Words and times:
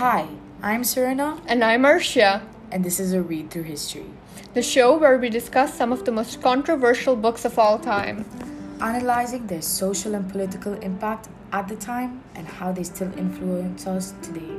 Hi, 0.00 0.28
I'm 0.62 0.82
Serena, 0.82 1.42
And 1.46 1.62
I'm 1.62 1.82
Arshia, 1.82 2.40
and 2.72 2.82
this 2.82 2.98
is 2.98 3.12
a 3.12 3.20
read 3.20 3.50
through 3.50 3.64
history, 3.64 4.06
the 4.54 4.62
show 4.62 4.96
where 4.96 5.18
we 5.18 5.28
discuss 5.28 5.74
some 5.74 5.92
of 5.92 6.06
the 6.06 6.10
most 6.10 6.40
controversial 6.40 7.16
books 7.16 7.44
of 7.44 7.58
all 7.58 7.78
time. 7.78 8.24
analyzing 8.80 9.46
their 9.46 9.60
social 9.60 10.14
and 10.14 10.26
political 10.32 10.72
impact 10.80 11.28
at 11.52 11.68
the 11.68 11.76
time 11.76 12.22
and 12.34 12.48
how 12.48 12.72
they 12.72 12.82
still 12.82 13.12
influence 13.18 13.86
us 13.86 14.14
today. 14.22 14.56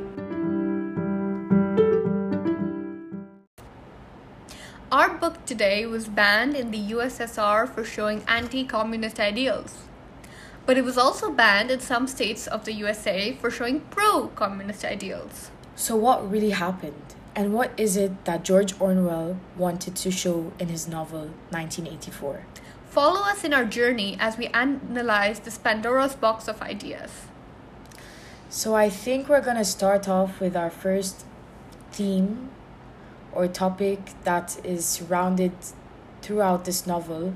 Our 4.91 5.09
book 5.09 5.43
today 5.47 5.87
was 5.87 6.07
banned 6.07 6.55
in 6.55 6.69
the 6.69 6.91
USSR 6.91 7.67
for 7.67 7.83
showing 7.83 8.21
anti 8.27 8.63
communist 8.63 9.19
ideals. 9.19 9.90
But 10.65 10.77
it 10.77 10.83
was 10.83 10.97
also 10.97 11.31
banned 11.31 11.71
in 11.71 11.79
some 11.79 12.07
states 12.07 12.47
of 12.47 12.65
the 12.65 12.73
USA 12.73 13.33
for 13.33 13.49
showing 13.49 13.81
pro 13.89 14.27
communist 14.27 14.85
ideals. 14.85 15.49
So, 15.75 15.95
what 15.95 16.29
really 16.29 16.51
happened, 16.51 17.15
and 17.35 17.53
what 17.53 17.71
is 17.77 17.97
it 17.97 18.25
that 18.25 18.43
George 18.43 18.79
Orwell 18.79 19.37
wanted 19.57 19.95
to 19.95 20.11
show 20.11 20.53
in 20.59 20.67
his 20.69 20.87
novel 20.87 21.31
1984? 21.49 22.45
Follow 22.89 23.21
us 23.21 23.43
in 23.43 23.53
our 23.53 23.65
journey 23.65 24.17
as 24.19 24.37
we 24.37 24.47
analyze 24.47 25.39
this 25.39 25.57
Pandora's 25.57 26.13
box 26.13 26.47
of 26.47 26.61
ideas. 26.61 27.11
So, 28.49 28.75
I 28.75 28.89
think 28.89 29.29
we're 29.29 29.41
gonna 29.41 29.65
start 29.65 30.07
off 30.07 30.39
with 30.39 30.55
our 30.55 30.69
first 30.69 31.25
theme 31.91 32.49
or 33.31 33.47
topic 33.47 34.11
that 34.23 34.59
is 34.63 34.85
surrounded 34.85 35.53
throughout 36.21 36.65
this 36.65 36.85
novel, 36.85 37.33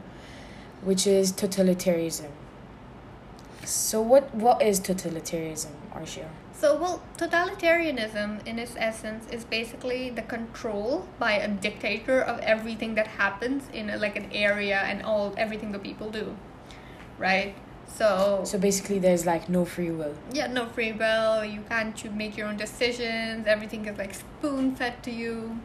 which 0.84 1.07
is 1.07 1.31
totalitarianism. 1.31 2.29
So, 3.65 4.01
what 4.01 4.33
what 4.35 4.61
is 4.61 4.79
totalitarianism, 4.79 5.71
Arshia? 5.93 6.27
So, 6.53 6.77
well, 6.79 7.01
totalitarianism, 7.17 8.45
in 8.48 8.59
its 8.59 8.76
essence, 8.77 9.26
is 9.31 9.43
basically 9.43 10.09
the 10.09 10.21
control 10.21 11.05
by 11.20 11.34
a 11.34 11.48
dictator 11.49 12.21
of 12.21 12.40
everything 12.40 12.95
that 12.95 13.07
happens 13.07 13.63
in 13.73 13.90
a, 13.90 13.98
like 13.98 14.15
an 14.15 14.29
area 14.31 14.77
and 14.77 15.03
all 15.03 15.34
everything 15.37 15.71
the 15.73 15.79
people 15.79 16.09
do, 16.12 16.35
right? 17.17 17.53
So, 17.87 18.41
So 18.45 18.57
basically, 18.57 18.99
there's 18.99 19.25
like 19.25 19.49
no 19.49 19.65
free 19.65 19.91
will. 19.91 20.15
yeah, 20.31 20.47
no 20.47 20.65
free 20.68 20.91
will. 20.93 21.43
You 21.43 21.62
can't 21.70 22.01
you 22.03 22.09
make 22.12 22.37
your 22.37 22.47
own 22.47 22.57
decisions. 22.57 23.47
Everything 23.47 23.85
is 23.85 23.97
like 23.97 24.13
spoon 24.13 24.75
fed 24.75 25.03
to 25.03 25.12
you. 25.12 25.59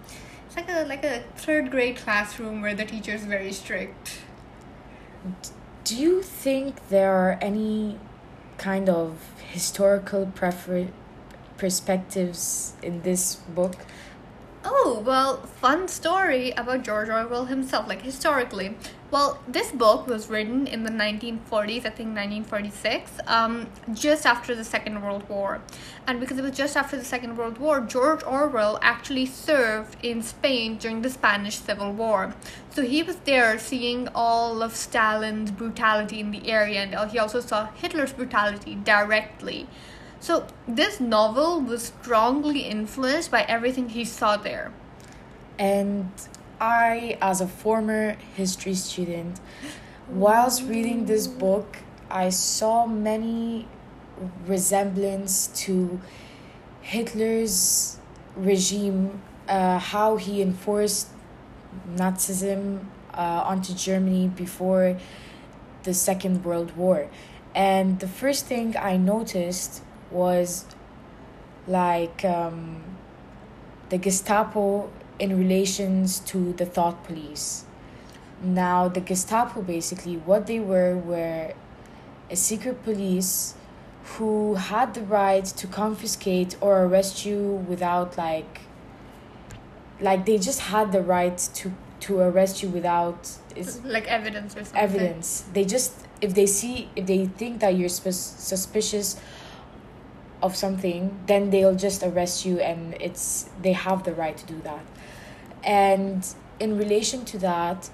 It's 0.46 0.56
like 0.56 0.68
a 0.70 0.84
like 0.86 1.04
a 1.04 1.22
third 1.36 1.70
grade 1.70 1.96
classroom 1.96 2.62
where 2.62 2.74
the 2.74 2.84
teacher 2.84 3.12
is 3.12 3.24
very 3.24 3.52
strict. 3.52 4.20
Do 5.84 5.96
you 5.96 6.22
think 6.22 6.88
there 6.88 7.12
are 7.12 7.38
any 7.40 7.98
kind 8.58 8.88
of 8.88 9.18
historical 9.50 10.26
prefer- 10.26 10.88
perspectives 11.56 12.74
in 12.82 13.02
this 13.02 13.36
book? 13.36 13.76
Oh, 14.62 15.02
well, 15.06 15.38
fun 15.38 15.88
story 15.88 16.50
about 16.50 16.82
George 16.82 17.08
Orwell 17.08 17.46
himself, 17.46 17.88
like 17.88 18.02
historically. 18.02 18.76
Well, 19.10 19.42
this 19.48 19.72
book 19.72 20.06
was 20.06 20.28
written 20.28 20.66
in 20.66 20.84
the 20.84 20.90
1940s, 20.90 21.86
I 21.86 21.90
think 21.90 22.14
1946, 22.14 23.12
um, 23.26 23.68
just 23.94 24.26
after 24.26 24.54
the 24.54 24.62
Second 24.62 25.02
World 25.02 25.26
War. 25.30 25.62
And 26.06 26.20
because 26.20 26.38
it 26.38 26.42
was 26.42 26.56
just 26.56 26.76
after 26.76 26.96
the 26.98 27.04
Second 27.04 27.38
World 27.38 27.58
War, 27.58 27.80
George 27.80 28.22
Orwell 28.22 28.78
actually 28.82 29.24
served 29.24 29.96
in 30.04 30.22
Spain 30.22 30.76
during 30.76 31.00
the 31.00 31.10
Spanish 31.10 31.58
Civil 31.58 31.92
War. 31.92 32.34
So 32.70 32.82
he 32.82 33.02
was 33.02 33.16
there 33.24 33.58
seeing 33.58 34.08
all 34.14 34.62
of 34.62 34.76
Stalin's 34.76 35.50
brutality 35.50 36.20
in 36.20 36.30
the 36.30 36.50
area, 36.50 36.82
and 36.82 37.10
he 37.10 37.18
also 37.18 37.40
saw 37.40 37.66
Hitler's 37.72 38.12
brutality 38.12 38.74
directly. 38.74 39.66
So 40.20 40.46
this 40.68 41.00
novel 41.00 41.62
was 41.62 41.84
strongly 41.86 42.60
influenced 42.60 43.30
by 43.30 43.42
everything 43.42 43.88
he 43.88 44.04
saw 44.04 44.36
there. 44.36 44.70
And 45.58 46.10
I, 46.60 47.16
as 47.22 47.40
a 47.40 47.48
former 47.48 48.16
history 48.36 48.74
student, 48.74 49.40
whilst 50.10 50.62
reading 50.64 51.06
this 51.06 51.26
book, 51.26 51.78
I 52.10 52.28
saw 52.28 52.84
many 52.86 53.66
resemblance 54.46 55.46
to 55.64 55.98
Hitler's 56.82 57.96
regime, 58.36 59.22
uh, 59.48 59.78
how 59.78 60.16
he 60.16 60.42
enforced 60.42 61.08
Nazism 61.96 62.84
uh, 63.14 63.42
onto 63.46 63.72
Germany 63.72 64.28
before 64.28 64.98
the 65.84 65.94
Second 65.94 66.44
World 66.44 66.76
War. 66.76 67.08
And 67.54 68.00
the 68.00 68.08
first 68.08 68.44
thing 68.44 68.76
I 68.76 68.98
noticed 68.98 69.82
was 70.10 70.64
like 71.66 72.24
um, 72.24 72.82
the 73.88 73.98
Gestapo 73.98 74.90
in 75.18 75.38
relations 75.38 76.20
to 76.20 76.52
the 76.54 76.66
thought 76.66 77.04
police. 77.04 77.64
Now, 78.42 78.88
the 78.88 79.00
Gestapo 79.00 79.60
basically, 79.62 80.16
what 80.16 80.46
they 80.46 80.60
were, 80.60 80.96
were 80.96 81.52
a 82.30 82.36
secret 82.36 82.82
police 82.82 83.54
who 84.16 84.54
had 84.54 84.94
the 84.94 85.02
right 85.02 85.44
to 85.44 85.66
confiscate 85.66 86.56
or 86.60 86.84
arrest 86.84 87.24
you 87.24 87.64
without 87.68 88.16
like 88.16 88.62
like 90.00 90.24
they 90.24 90.38
just 90.38 90.60
had 90.60 90.90
the 90.92 91.02
right 91.02 91.36
to 91.54 91.70
to 92.00 92.18
arrest 92.18 92.62
you 92.62 92.68
without 92.70 93.30
is 93.54 93.80
like 93.84 94.06
evidence 94.06 94.56
or 94.56 94.64
something. 94.64 94.80
evidence 94.80 95.44
they 95.52 95.64
just 95.64 96.06
if 96.20 96.34
they 96.34 96.46
see 96.46 96.88
if 96.96 97.06
they 97.06 97.26
think 97.26 97.60
that 97.60 97.76
you're 97.76 97.90
sus- 97.90 98.34
suspicious 98.38 99.20
of 100.42 100.56
something 100.56 101.18
then 101.26 101.50
they'll 101.50 101.74
just 101.74 102.02
arrest 102.02 102.44
you 102.44 102.58
and 102.60 102.94
it's 103.00 103.48
they 103.62 103.72
have 103.72 104.04
the 104.04 104.14
right 104.14 104.36
to 104.36 104.46
do 104.46 104.60
that. 104.62 104.84
And 105.62 106.26
in 106.58 106.78
relation 106.78 107.24
to 107.26 107.38
that 107.38 107.90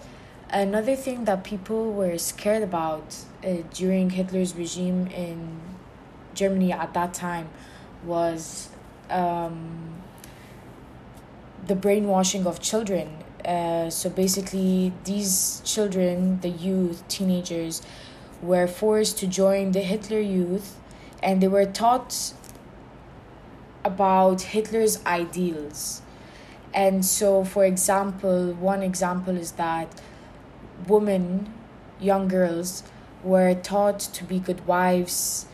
another 0.51 0.95
thing 0.95 1.25
that 1.25 1.43
people 1.45 1.93
were 1.93 2.17
scared 2.19 2.63
about 2.63 3.17
uh, 3.45 3.57
during 3.75 4.11
hitler's 4.11 4.55
regime 4.55 5.09
in 5.09 5.61
germany 6.35 6.73
at 6.73 6.95
that 6.95 7.13
time 7.13 7.49
was 8.05 8.69
um, 9.11 10.03
the 11.67 11.75
brainwashing 11.75 12.47
of 12.47 12.61
children. 12.61 13.09
Uh, 13.45 13.89
so 13.91 14.11
basically 14.11 14.93
these 15.05 15.61
children 15.65 16.41
the 16.41 16.49
youth 16.49 17.07
teenagers 17.09 17.83
were 18.43 18.67
forced 18.67 19.19
to 19.19 19.27
join 19.27 19.73
the 19.73 19.81
hitler 19.81 20.21
youth 20.21 20.77
and 21.23 21.43
they 21.43 21.49
were 21.49 21.65
taught 21.67 22.33
about 23.85 24.43
hitler's 24.43 25.05
ideals 25.07 26.03
and 26.75 27.05
so 27.05 27.45
for 27.45 27.65
example 27.65 28.53
one 28.55 28.83
example 28.83 29.37
is 29.37 29.53
that 29.53 30.01
women 30.89 31.53
young 32.01 32.27
girls 32.29 32.83
were 33.23 33.55
taught 33.55 34.01
to 34.01 34.25
be 34.25 34.39
good 34.39 34.67
wives 34.67 35.47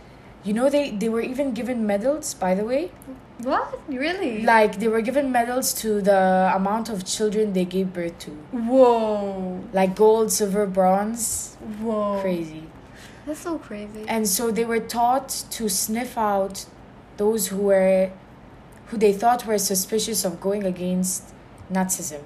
you 0.45 0.53
know 0.53 0.69
they 0.71 0.91
they 0.91 1.09
were 1.09 1.21
even 1.21 1.53
given 1.53 1.87
medals 1.87 2.35
by 2.35 2.55
the 2.55 2.65
way 2.65 2.91
What? 3.43 3.79
Really? 3.89 4.43
like 4.49 4.79
they 4.81 4.89
were 4.89 5.01
given 5.03 5.31
medals 5.33 5.73
to 5.83 6.01
the 6.01 6.51
amount 6.55 6.89
of 6.89 7.05
children 7.05 7.53
they 7.53 7.65
gave 7.65 7.93
birth 7.93 8.19
to 8.25 8.31
Whoa. 8.53 9.63
like 9.73 9.95
gold 9.95 10.33
silver 10.33 10.67
bronze 10.67 11.57
Whoa. 11.81 12.21
crazy 12.23 12.62
That's 13.27 13.41
so 13.41 13.59
crazy. 13.59 14.05
and 14.09 14.27
so 14.27 14.51
they 14.51 14.65
were 14.65 14.81
taught 14.81 15.29
to 15.51 15.69
sniff 15.69 16.19
out 16.19 16.67
those 17.17 17.49
who 17.49 17.59
were 17.59 18.11
who 18.87 18.97
they 18.99 19.13
thought 19.13 19.47
were 19.47 19.59
suspicious 19.59 20.25
of 20.25 20.41
going 20.41 20.65
against 20.65 21.33
nazism 21.73 22.23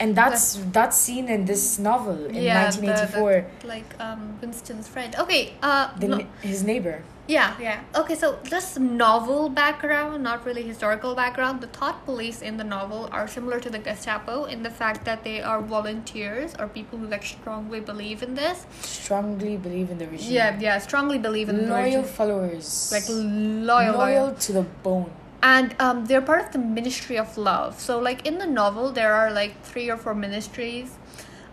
and 0.00 0.14
that's 0.16 0.56
that's 0.72 0.96
seen 0.96 1.28
in 1.28 1.44
this 1.44 1.78
novel 1.78 2.26
in 2.26 2.42
yeah, 2.42 2.64
1984 2.64 3.46
the- 3.60 3.66
like 3.66 3.90
um 4.00 4.38
Winston's 4.40 4.88
friend. 4.88 5.14
Okay, 5.18 5.54
uh 5.62 5.90
the, 5.98 6.08
no- 6.08 6.26
his 6.42 6.62
neighbor 6.62 7.02
yeah, 7.28 7.54
yeah. 7.60 7.80
Okay, 7.94 8.14
so 8.14 8.38
just 8.44 8.80
novel 8.80 9.50
background, 9.50 10.22
not 10.22 10.46
really 10.46 10.62
historical 10.62 11.14
background. 11.14 11.60
The 11.60 11.66
thought 11.66 12.06
police 12.06 12.40
in 12.40 12.56
the 12.56 12.64
novel 12.64 13.06
are 13.12 13.28
similar 13.28 13.60
to 13.60 13.68
the 13.68 13.78
Gestapo 13.78 14.44
in 14.44 14.62
the 14.62 14.70
fact 14.70 15.04
that 15.04 15.24
they 15.24 15.42
are 15.42 15.60
volunteers 15.60 16.54
or 16.58 16.68
people 16.68 16.98
who 16.98 17.06
like 17.06 17.22
strongly 17.24 17.80
believe 17.80 18.22
in 18.22 18.34
this. 18.34 18.64
strongly 18.80 19.58
believe 19.58 19.90
in 19.90 19.98
the 19.98 20.06
regime 20.08 20.32
Yeah, 20.32 20.58
yeah, 20.58 20.78
strongly 20.78 21.18
believe 21.18 21.50
in 21.50 21.66
the 21.66 21.74
loyal 21.74 22.02
followers 22.02 22.88
like 22.90 23.04
loyal, 23.10 23.66
loyal. 23.66 23.98
loyal 23.98 24.34
to 24.34 24.52
the 24.52 24.62
bone 24.62 25.10
and 25.42 25.74
um, 25.80 26.06
they're 26.06 26.20
part 26.20 26.46
of 26.46 26.52
the 26.52 26.58
ministry 26.58 27.16
of 27.18 27.36
love. 27.38 27.78
So 27.80 27.98
like 27.98 28.26
in 28.26 28.38
the 28.38 28.46
novel 28.46 28.92
there 28.92 29.14
are 29.14 29.30
like 29.30 29.62
three 29.62 29.88
or 29.90 29.96
four 29.96 30.14
ministries 30.14 30.96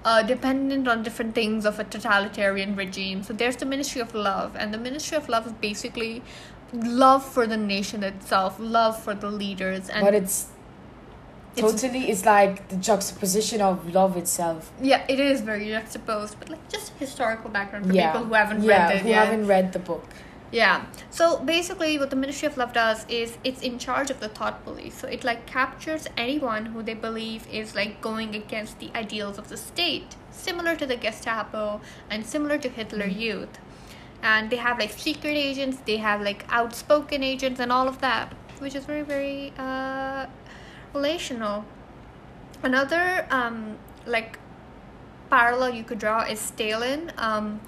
uh, 0.03 0.21
dependent 0.23 0.87
on 0.87 1.03
different 1.03 1.33
things 1.35 1.65
of 1.65 1.79
a 1.79 1.83
totalitarian 1.83 2.75
regime. 2.75 3.23
So 3.23 3.33
there's 3.33 3.55
the 3.57 3.65
ministry 3.65 4.01
of 4.01 4.13
love 4.13 4.55
and 4.55 4.73
the 4.73 4.77
ministry 4.77 5.17
of 5.17 5.29
love 5.29 5.45
is 5.47 5.53
basically 5.53 6.21
love 6.73 7.23
for 7.23 7.47
the 7.47 7.57
nation 7.57 8.03
itself 8.03 8.57
love 8.59 9.01
for 9.01 9.13
the 9.13 9.29
leaders 9.29 9.87
and 9.89 10.03
but 10.03 10.13
it's 10.15 10.47
It's- 11.55 11.71
totally 11.81 12.09
it's 12.11 12.25
like 12.25 12.67
the 12.67 12.75
juxtaposition 12.75 13.61
of 13.61 13.93
love 13.93 14.17
itself. 14.17 14.71
Yeah 14.81 15.05
it 15.07 15.19
is 15.19 15.41
very 15.41 15.69
juxtaposed 15.69 16.37
but 16.39 16.49
like 16.49 16.67
just 16.69 16.91
historical 16.99 17.49
background 17.49 17.85
for 17.87 17.93
yeah. 17.93 18.11
people 18.11 18.25
who 18.27 18.33
haven't 18.33 18.63
yeah 18.63 18.87
read 18.87 18.95
it 18.95 19.01
who 19.03 19.09
yet. 19.09 19.25
haven't 19.27 19.47
read 19.47 19.71
the 19.73 19.79
book 19.79 20.03
Yeah. 20.55 20.85
So 21.09 21.39
basically, 21.39 21.99
what 21.99 22.11
the 22.11 22.15
Ministry 22.15 22.47
of 22.47 22.55
Love 22.55 22.71
does 22.71 23.05
is 23.09 23.37
it's 23.43 23.61
in 23.61 23.77
charge 23.77 24.09
of 24.09 24.21
the 24.21 24.29
thought 24.29 24.63
police. 24.63 24.97
So 24.97 25.05
it 25.05 25.25
like 25.25 25.45
captures 25.45 26.07
anyone 26.15 26.67
who 26.67 26.81
they 26.81 26.93
believe 26.93 27.45
is 27.51 27.75
like 27.75 27.99
going 27.99 28.33
against 28.35 28.79
the 28.79 28.89
ideals 28.95 29.37
of 29.37 29.49
the 29.49 29.57
state, 29.57 30.15
similar 30.31 30.77
to 30.77 30.85
the 30.85 30.95
Gestapo 30.95 31.81
and 32.09 32.25
similar 32.25 32.57
to 32.59 32.69
Hitler 32.69 33.05
Mm. 33.05 33.19
Youth. 33.19 33.59
And 34.23 34.49
they 34.49 34.55
have 34.55 34.79
like 34.79 34.91
secret 34.91 35.35
agents, 35.35 35.77
they 35.85 35.97
have 35.97 36.21
like 36.21 36.45
outspoken 36.47 37.21
agents, 37.21 37.59
and 37.59 37.69
all 37.69 37.89
of 37.89 37.99
that, 37.99 38.33
which 38.59 38.75
is 38.75 38.85
very 38.85 39.03
very 39.03 39.51
uh, 39.57 40.27
relational. 40.93 41.65
Another 42.63 43.27
um, 43.29 43.77
like 44.05 44.39
parallel 45.29 45.71
you 45.71 45.83
could 45.83 45.99
draw 45.99 46.21
is 46.23 46.39
Stalin. 46.39 47.11
Um, 47.17 47.59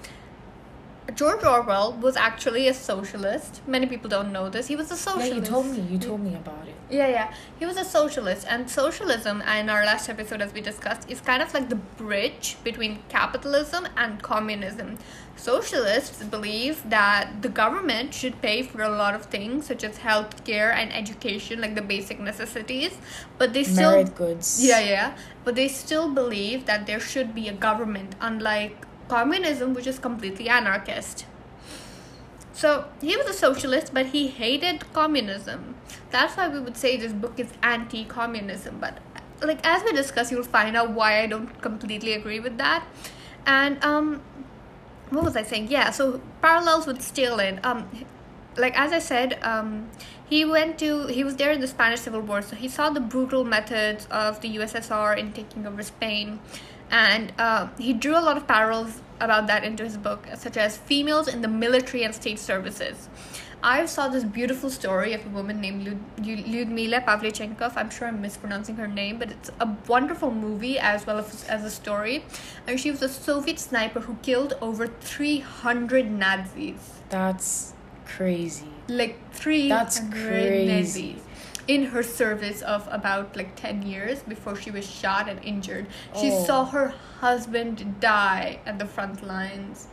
George 1.14 1.42
Orwell 1.42 1.94
was 1.94 2.16
actually 2.16 2.68
a 2.68 2.74
socialist. 2.74 3.62
Many 3.66 3.86
people 3.86 4.10
don't 4.10 4.30
know 4.30 4.50
this. 4.50 4.66
He 4.66 4.76
was 4.76 4.90
a 4.90 4.96
socialist. 4.96 5.30
Yeah, 5.30 5.36
you 5.36 5.42
told 5.42 5.66
me. 5.66 5.80
You 5.80 5.98
told 5.98 6.20
me 6.20 6.34
about 6.34 6.68
it. 6.68 6.74
Yeah, 6.90 7.08
yeah. 7.08 7.34
He 7.58 7.64
was 7.64 7.76
a 7.76 7.84
socialist, 7.84 8.46
and 8.48 8.68
socialism, 8.68 9.42
uh, 9.46 9.54
in 9.54 9.70
our 9.70 9.84
last 9.84 10.08
episode, 10.08 10.42
as 10.42 10.52
we 10.52 10.60
discussed, 10.60 11.10
is 11.10 11.20
kind 11.20 11.42
of 11.42 11.52
like 11.54 11.70
the 11.70 11.76
bridge 11.76 12.56
between 12.62 12.98
capitalism 13.08 13.88
and 13.96 14.22
communism. 14.22 14.98
Socialists 15.36 16.22
believe 16.24 16.82
that 16.90 17.42
the 17.42 17.48
government 17.48 18.12
should 18.12 18.42
pay 18.42 18.62
for 18.62 18.82
a 18.82 18.88
lot 18.90 19.14
of 19.14 19.26
things, 19.26 19.66
such 19.66 19.84
as 19.84 19.98
healthcare 19.98 20.74
and 20.74 20.92
education, 20.92 21.60
like 21.60 21.74
the 21.74 21.82
basic 21.82 22.20
necessities, 22.20 22.98
but 23.38 23.52
they 23.54 23.64
still 23.64 23.92
Merit 23.92 24.14
goods. 24.14 24.62
yeah, 24.62 24.80
yeah. 24.80 25.16
But 25.44 25.54
they 25.54 25.68
still 25.68 26.12
believe 26.12 26.66
that 26.66 26.86
there 26.86 27.00
should 27.00 27.34
be 27.34 27.48
a 27.48 27.52
government, 27.52 28.14
unlike 28.20 28.76
communism, 29.08 29.74
which 29.74 29.86
is 29.86 29.98
completely 29.98 30.48
anarchist. 30.48 31.26
So 32.52 32.86
he 33.00 33.16
was 33.16 33.26
a 33.26 33.32
socialist, 33.32 33.94
but 33.94 34.06
he 34.06 34.28
hated 34.28 34.92
communism. 34.92 35.76
That's 36.10 36.36
why 36.36 36.48
we 36.48 36.60
would 36.60 36.76
say 36.76 36.96
this 36.96 37.12
book 37.12 37.38
is 37.38 37.52
anti 37.62 38.04
communism. 38.04 38.78
But, 38.80 38.98
like, 39.42 39.64
as 39.64 39.84
we 39.84 39.92
discuss, 39.92 40.32
you'll 40.32 40.42
find 40.42 40.76
out 40.76 40.90
why 40.90 41.20
I 41.20 41.26
don't 41.26 41.60
completely 41.62 42.14
agree 42.14 42.40
with 42.40 42.58
that. 42.58 42.84
And, 43.46 43.82
um, 43.84 44.22
what 45.10 45.24
was 45.24 45.36
I 45.36 45.42
saying? 45.42 45.68
Yeah, 45.70 45.90
so 45.90 46.20
parallels 46.42 46.86
with 46.86 47.00
Stalin. 47.00 47.60
Um, 47.64 47.88
like 48.56 48.78
as 48.78 48.92
I 48.92 48.98
said, 48.98 49.38
um, 49.42 49.88
he 50.28 50.44
went 50.44 50.78
to 50.80 51.06
he 51.06 51.24
was 51.24 51.36
there 51.36 51.52
in 51.52 51.60
the 51.60 51.68
Spanish 51.68 52.00
Civil 52.00 52.20
War, 52.20 52.42
so 52.42 52.56
he 52.56 52.68
saw 52.68 52.90
the 52.90 53.00
brutal 53.00 53.44
methods 53.44 54.06
of 54.10 54.40
the 54.40 54.56
USSR 54.56 55.16
in 55.16 55.32
taking 55.32 55.66
over 55.66 55.82
Spain, 55.82 56.40
and 56.90 57.32
uh, 57.38 57.68
he 57.78 57.92
drew 57.92 58.16
a 58.18 58.20
lot 58.20 58.36
of 58.36 58.46
parallels 58.46 59.00
about 59.20 59.46
that 59.48 59.64
into 59.64 59.84
his 59.84 59.96
book, 59.96 60.26
such 60.36 60.56
as 60.56 60.76
females 60.76 61.28
in 61.28 61.42
the 61.42 61.48
military 61.48 62.04
and 62.04 62.14
state 62.14 62.38
services. 62.38 63.08
I 63.60 63.86
saw 63.86 64.06
this 64.06 64.22
beautiful 64.22 64.70
story 64.70 65.12
of 65.14 65.26
a 65.26 65.28
woman 65.30 65.60
named 65.60 65.84
Lud- 65.84 66.16
Lyudmila 66.24 67.04
Pavlychenkov. 67.04 67.72
I'm 67.76 67.90
sure 67.90 68.06
I'm 68.06 68.20
mispronouncing 68.22 68.76
her 68.76 68.86
name, 68.86 69.18
but 69.18 69.32
it's 69.32 69.50
a 69.58 69.68
wonderful 69.88 70.30
movie 70.30 70.78
as 70.78 71.04
well 71.04 71.18
as, 71.18 71.42
as 71.44 71.64
a 71.64 71.70
story. 71.70 72.24
And 72.68 72.78
she 72.78 72.92
was 72.92 73.02
a 73.02 73.08
Soviet 73.08 73.58
sniper 73.58 73.98
who 74.00 74.14
killed 74.22 74.54
over 74.60 74.86
300 74.86 76.08
Nazis 76.08 77.00
That's 77.08 77.74
crazy. 78.06 78.68
like 78.86 79.18
300 79.34 79.70
That's 79.70 80.00
crazy. 80.12 80.66
Nazis 80.72 81.22
in 81.68 81.84
her 81.86 82.02
service 82.02 82.62
of 82.62 82.88
about 82.90 83.36
like 83.36 83.54
10 83.56 83.82
years 83.82 84.20
before 84.22 84.56
she 84.56 84.70
was 84.70 84.88
shot 84.88 85.28
and 85.28 85.38
injured 85.44 85.86
she 86.18 86.30
Oh. 86.32 86.44
saw 86.46 86.64
her 86.64 86.94
husband 87.20 88.00
die 88.00 88.58
at 88.66 88.78
the 88.78 88.86
front 88.86 89.22
lines 89.26 89.86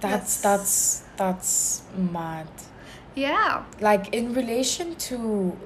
That's 0.00 0.36
Yes. 0.36 0.42
that's 0.42 1.02
that's 1.16 1.82
mad. 1.96 2.46
yeah 3.14 3.64
Like 3.80 4.14
in 4.14 4.32
relation 4.32 4.94
to 5.10 5.56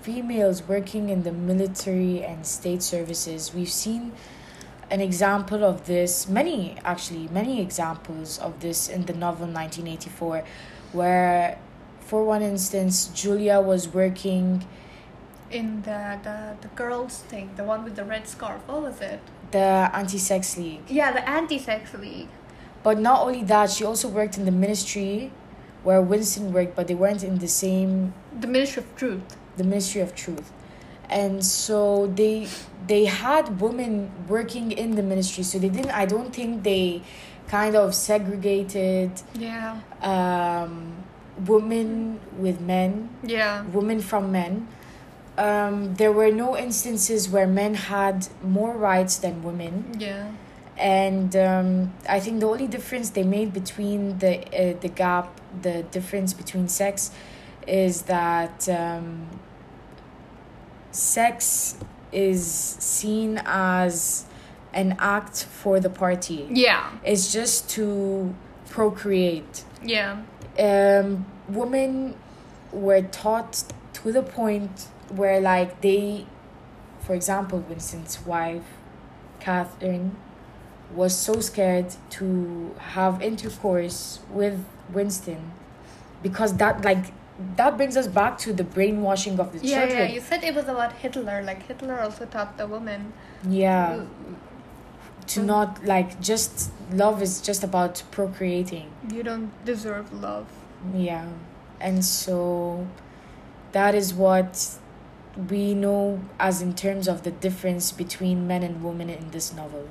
females 0.00 0.62
working 0.66 1.10
in 1.10 1.22
the 1.22 1.30
military 1.32 2.24
and 2.24 2.44
state 2.46 2.82
services, 2.82 3.54
we've 3.54 3.70
seen 3.70 4.12
an 4.90 5.00
example 5.00 5.62
of 5.64 5.86
this, 5.86 6.26
many 6.28 6.76
actually, 6.84 7.28
many 7.28 7.60
examples 7.60 8.38
of 8.38 8.58
this 8.60 8.88
in 8.88 9.06
the 9.06 9.12
novel 9.12 9.46
1984, 9.46 10.42
where, 10.92 11.56
for 12.12 12.22
one 12.24 12.42
instance, 12.42 13.06
Julia 13.14 13.58
was 13.58 13.88
working 13.88 14.66
in 15.50 15.80
the, 15.88 16.18
the 16.26 16.38
the 16.60 16.68
girls 16.80 17.14
thing 17.30 17.46
the 17.56 17.64
one 17.64 17.84
with 17.84 17.96
the 17.96 18.04
red 18.04 18.28
scarf 18.28 18.60
what 18.66 18.82
was 18.82 19.00
it? 19.00 19.20
The 19.50 19.68
anti 20.00 20.18
sex 20.18 20.58
league. 20.58 20.84
yeah 20.90 21.10
the 21.18 21.24
anti-sex 21.26 21.94
league. 21.94 22.28
But 22.82 22.98
not 22.98 23.18
only 23.26 23.44
that, 23.44 23.70
she 23.70 23.82
also 23.90 24.08
worked 24.08 24.36
in 24.36 24.44
the 24.44 24.56
ministry 24.66 25.32
where 25.84 26.02
Winston 26.02 26.52
worked, 26.52 26.74
but 26.76 26.86
they 26.88 26.98
weren't 27.02 27.24
in 27.24 27.38
the 27.38 27.48
same 27.48 28.12
the 28.44 28.50
ministry 28.56 28.82
of 28.82 28.94
truth. 28.94 29.24
The 29.56 29.64
ministry 29.64 30.02
of 30.02 30.14
truth. 30.14 30.52
And 31.08 31.42
so 31.42 31.80
they 32.20 32.46
they 32.86 33.06
had 33.06 33.58
women 33.58 34.10
working 34.28 34.70
in 34.70 34.96
the 34.96 35.06
ministry 35.12 35.44
so 35.44 35.54
they 35.64 35.72
didn't 35.76 35.94
i 36.02 36.04
don't 36.04 36.32
think 36.38 36.50
they 36.62 37.00
kind 37.48 37.74
of 37.76 37.94
segregated 37.94 39.12
yeah. 39.34 39.80
um 40.12 41.01
women 41.46 42.20
with 42.38 42.60
men 42.60 43.10
yeah. 43.22 43.64
women 43.66 44.00
from 44.00 44.32
men. 44.32 44.68
Um 45.38 45.94
there 45.94 46.12
were 46.12 46.30
no 46.30 46.56
instances 46.56 47.28
where 47.28 47.46
men 47.46 47.74
had 47.74 48.28
more 48.42 48.76
rights 48.76 49.16
than 49.16 49.42
women. 49.42 49.96
Yeah. 49.98 50.32
And 50.78 51.36
um, 51.36 51.92
I 52.08 52.18
think 52.18 52.40
the 52.40 52.46
only 52.46 52.66
difference 52.66 53.10
they 53.10 53.22
made 53.22 53.52
between 53.52 54.18
the 54.18 54.34
uh, 54.48 54.80
the 54.80 54.88
gap, 54.88 55.40
the 55.60 55.82
difference 55.84 56.32
between 56.32 56.66
sex, 56.68 57.10
is 57.66 58.02
that 58.02 58.68
um, 58.68 59.28
sex 60.90 61.76
is 62.10 62.44
seen 62.46 63.40
as 63.44 64.26
an 64.72 64.96
act 64.98 65.44
for 65.44 65.80
the 65.80 65.90
party. 65.90 66.48
yeah. 66.50 66.90
It's 67.04 67.32
just 67.32 67.68
to 67.70 68.34
procreate. 68.70 69.64
yeah 69.84 70.22
Um, 70.58 71.26
women 71.48 72.14
were 72.72 73.02
taught 73.02 73.64
to 73.94 74.12
the 74.12 74.22
point 74.22 74.88
where, 75.08 75.40
like, 75.40 75.80
they, 75.80 76.26
for 77.00 77.14
example, 77.14 77.58
Winston's 77.60 78.24
wife, 78.26 78.64
Katharine, 79.40 80.16
was 80.94 81.16
so 81.16 81.40
scared 81.40 81.94
to 82.10 82.74
have 82.78 83.22
intercourse 83.22 84.20
with 84.30 84.64
Winston 84.92 85.52
because 86.22 86.56
that, 86.58 86.84
like, 86.84 87.12
that 87.56 87.76
brings 87.76 87.96
us 87.96 88.06
back 88.06 88.36
to 88.38 88.52
the 88.52 88.62
brainwashing 88.62 89.40
of 89.40 89.52
the 89.52 89.66
yeah 89.66 89.80
children. 89.80 89.98
yeah 90.08 90.14
you 90.14 90.20
said 90.20 90.44
it 90.44 90.54
was 90.54 90.68
about 90.68 90.92
hitler 90.92 91.42
like 91.42 91.62
hitler 91.66 91.98
also 91.98 92.24
taught 92.26 92.56
the 92.58 92.66
woman 92.66 93.12
Yeah, 93.48 94.04
to 95.28 95.40
Mm. 95.40 95.44
not 95.46 95.84
like 95.84 96.20
just 96.20 96.70
love 96.92 97.22
is 97.22 97.40
just 97.40 97.62
about 97.64 98.02
procreating. 98.10 98.90
you 99.10 99.22
don't 99.22 99.50
deserve 99.64 100.12
love 100.12 100.46
Yeah. 100.94 101.26
And 101.80 102.04
so 102.04 102.86
that 103.72 103.94
is 103.94 104.12
what 104.14 104.68
we 105.50 105.74
know 105.74 106.20
as 106.38 106.60
in 106.62 106.74
terms 106.74 107.08
of 107.08 107.22
the 107.22 107.30
difference 107.30 107.92
between 107.92 108.46
men 108.46 108.62
and 108.62 108.82
women 108.82 109.08
in 109.08 109.30
this 109.30 109.52
novel. 109.54 109.88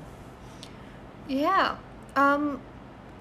Yeah. 1.28 1.76
Um, 2.16 2.60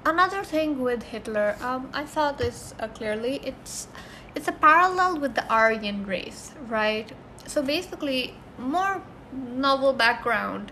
another 0.06 0.44
thing 0.44 0.80
with 0.80 1.04
Hitler, 1.04 1.56
um, 1.62 1.90
I 1.94 2.06
saw 2.06 2.32
this 2.32 2.74
uh, 2.80 2.88
clearly. 2.88 3.40
It's 3.44 3.88
it's 4.36 4.48
a 4.48 4.52
parallel 4.54 5.20
with 5.20 5.36
the 5.36 5.46
Aryan 5.52 6.06
race, 6.06 6.52
right? 6.68 7.12
So 7.48 7.62
basically, 7.62 8.36
more 8.58 9.02
novel 9.34 9.94
background. 9.94 10.72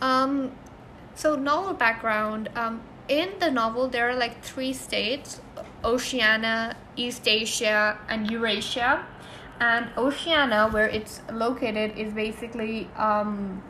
Um, 0.00 0.52
so 1.14 1.36
novel 1.36 1.74
background. 1.74 2.48
Um, 2.54 2.82
in 3.08 3.30
the 3.38 3.50
novel, 3.50 3.88
there 3.88 4.10
are 4.10 4.16
like 4.16 4.42
three 4.42 4.72
states: 4.72 5.40
Oceania, 5.84 6.76
Eastasia, 6.96 7.98
and 8.08 8.30
Eurasia. 8.30 9.06
And 9.58 9.88
Oceania, 9.96 10.68
where 10.70 10.88
it's 10.88 11.22
located, 11.32 11.96
is 11.96 12.12
basically 12.12 12.90
um, 12.96 13.62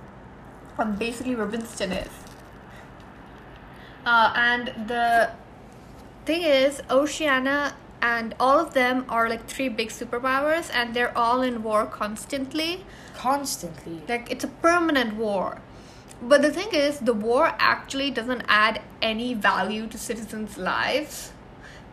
um 0.79 0.97
basically 0.97 1.37
where 1.37 1.47
Winston 1.47 1.93
is. 1.93 2.11
Uh, 4.05 4.33
and 4.35 4.89
the 4.89 5.31
thing 6.25 6.43
is, 6.43 6.83
Oceania 6.91 7.75
and 8.03 8.35
all 8.39 8.61
of 8.61 8.75
them 8.75 9.05
are 9.09 9.29
like 9.29 9.47
three 9.49 9.69
big 9.69 9.89
superpowers, 9.89 10.71
and 10.73 10.95
they're 10.95 11.17
all 11.17 11.43
in 11.43 11.63
war 11.63 11.87
constantly. 11.87 12.85
Constantly. 13.15 14.03
Like 14.09 14.31
it's 14.31 14.45
a 14.45 14.49
permanent 14.49 15.17
war. 15.17 15.61
But 16.23 16.43
the 16.43 16.51
thing 16.51 16.69
is, 16.73 16.99
the 17.01 17.13
war 17.13 17.55
actually 17.59 18.11
doesn't 18.11 18.43
add 18.49 18.81
any 19.03 19.35
value 19.35 19.87
to 19.89 19.99
citizens' 19.99 20.57
lives 20.57 21.33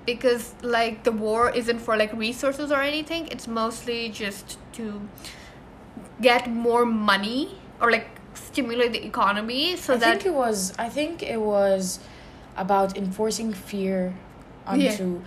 because, 0.06 0.54
like, 0.62 1.04
the 1.04 1.12
war 1.12 1.50
isn't 1.50 1.80
for 1.80 1.98
like 1.98 2.14
resources 2.14 2.72
or 2.72 2.82
anything. 2.82 3.28
It's 3.28 3.48
mostly 3.48 4.10
just 4.10 4.58
to 4.74 5.08
get 6.22 6.50
more 6.50 6.86
money 6.86 7.60
or 7.82 7.92
like 7.92 8.08
stimulate 8.34 8.94
the 8.94 9.06
economy 9.06 9.76
so 9.76 9.94
I 9.94 9.98
that 9.98 10.22
think 10.22 10.26
it 10.26 10.34
was 10.34 10.74
I 10.78 10.90
think 10.90 11.24
it 11.24 11.40
was 11.40 12.00
about 12.56 12.98
enforcing 12.98 13.54
fear 13.54 14.16
onto 14.66 15.22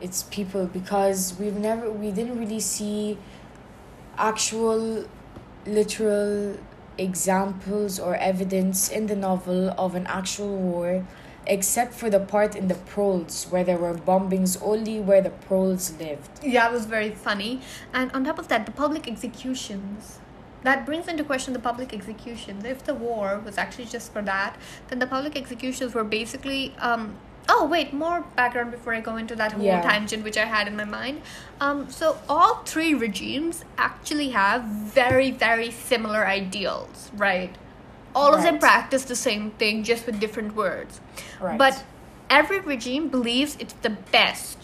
its 0.00 0.22
people 0.24 0.66
because 0.66 1.34
we've 1.38 1.56
never 1.56 1.90
we 1.90 2.10
didn't 2.10 2.38
really 2.38 2.60
see 2.60 3.18
actual 4.16 5.04
literal 5.66 6.56
examples 7.00 7.98
or 7.98 8.14
evidence 8.16 8.88
in 8.88 9.06
the 9.06 9.16
novel 9.16 9.70
of 9.78 9.94
an 9.94 10.06
actual 10.06 10.56
war 10.56 11.06
except 11.46 11.94
for 11.94 12.10
the 12.10 12.20
part 12.20 12.54
in 12.54 12.68
the 12.68 12.74
proles 12.74 13.46
where 13.50 13.64
there 13.64 13.78
were 13.78 13.94
bombings 13.94 14.60
only 14.62 15.00
where 15.00 15.22
the 15.22 15.30
proles 15.30 15.92
lived 15.98 16.30
Yeah, 16.42 16.68
it 16.68 16.72
was 16.72 16.86
very 16.86 17.10
funny. 17.10 17.60
And 17.92 18.12
on 18.12 18.24
top 18.24 18.38
of 18.38 18.48
that, 18.48 18.66
the 18.66 18.72
public 18.72 19.08
executions. 19.08 20.18
That 20.62 20.84
brings 20.84 21.08
into 21.08 21.24
question 21.24 21.54
the 21.54 21.58
public 21.58 21.94
executions. 21.94 22.64
If 22.64 22.84
the 22.84 22.94
war 22.94 23.40
was 23.42 23.56
actually 23.56 23.86
just 23.86 24.12
for 24.12 24.20
that, 24.22 24.56
then 24.88 24.98
the 24.98 25.06
public 25.06 25.36
executions 25.36 25.94
were 25.94 26.04
basically. 26.04 26.74
Um, 26.78 27.16
oh, 27.52 27.64
wait, 27.66 27.92
more 27.92 28.18
background 28.36 28.70
before 28.70 28.94
I 28.94 29.00
go 29.00 29.16
into 29.22 29.34
that 29.36 29.52
whole 29.52 29.64
Yeah. 29.64 29.82
tangent 29.82 30.22
which 30.24 30.38
I 30.38 30.46
had 30.56 30.68
in 30.68 30.76
my 30.76 30.84
mind. 30.84 31.22
Um, 31.60 31.90
so, 31.90 32.18
all 32.28 32.52
three 32.72 32.92
regimes 32.94 33.64
actually 33.76 34.30
have 34.30 34.62
very, 35.00 35.30
very 35.30 35.70
similar 35.70 36.26
ideals, 36.26 37.10
right? 37.28 37.54
All 38.14 38.34
of 38.34 38.42
them 38.42 38.58
practice 38.58 39.04
the 39.04 39.16
same 39.16 39.50
thing, 39.62 39.82
just 39.84 40.06
with 40.06 40.18
different 40.20 40.54
words. 40.56 41.00
right 41.40 41.58
But 41.58 41.84
every 42.28 42.60
regime 42.60 43.08
believes 43.08 43.56
it's 43.58 43.74
the 43.82 43.90
best. 43.90 44.58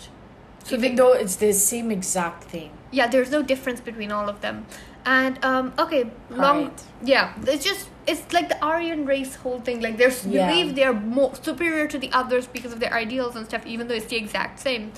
So 0.64 0.75
even 0.76 0.90
they- 0.90 0.97
though 0.97 1.12
it's 1.12 1.37
the 1.37 1.52
same 1.52 1.90
exact 1.99 2.45
thing 2.45 2.71
yeah 2.99 3.07
there's 3.12 3.31
no 3.31 3.40
difference 3.52 3.81
between 3.81 4.11
all 4.16 4.28
of 4.28 4.40
them 4.40 4.64
and 5.07 5.43
um 5.45 5.73
okay 5.79 6.11
long 6.31 6.73
yeah 7.03 7.33
it's 7.45 7.65
just 7.65 7.89
it's 8.07 8.33
like 8.33 8.49
the 8.49 8.63
aryan 8.65 9.07
race 9.07 9.37
whole 9.37 9.61
thing 9.61 9.81
like 9.81 9.97
they 9.97 10.11
Yeah. 10.27 10.47
believe 10.49 10.75
they're 10.75 10.93
more 10.93 11.33
superior 11.41 11.87
to 11.87 11.99
the 11.99 12.11
others 12.13 12.47
because 12.47 12.73
of 12.73 12.81
their 12.81 12.93
ideals 12.93 13.37
and 13.37 13.47
stuff 13.47 13.65
even 13.65 13.87
though 13.89 13.95
it's 13.95 14.07
the 14.07 14.17
exact 14.17 14.59
same 14.59 14.93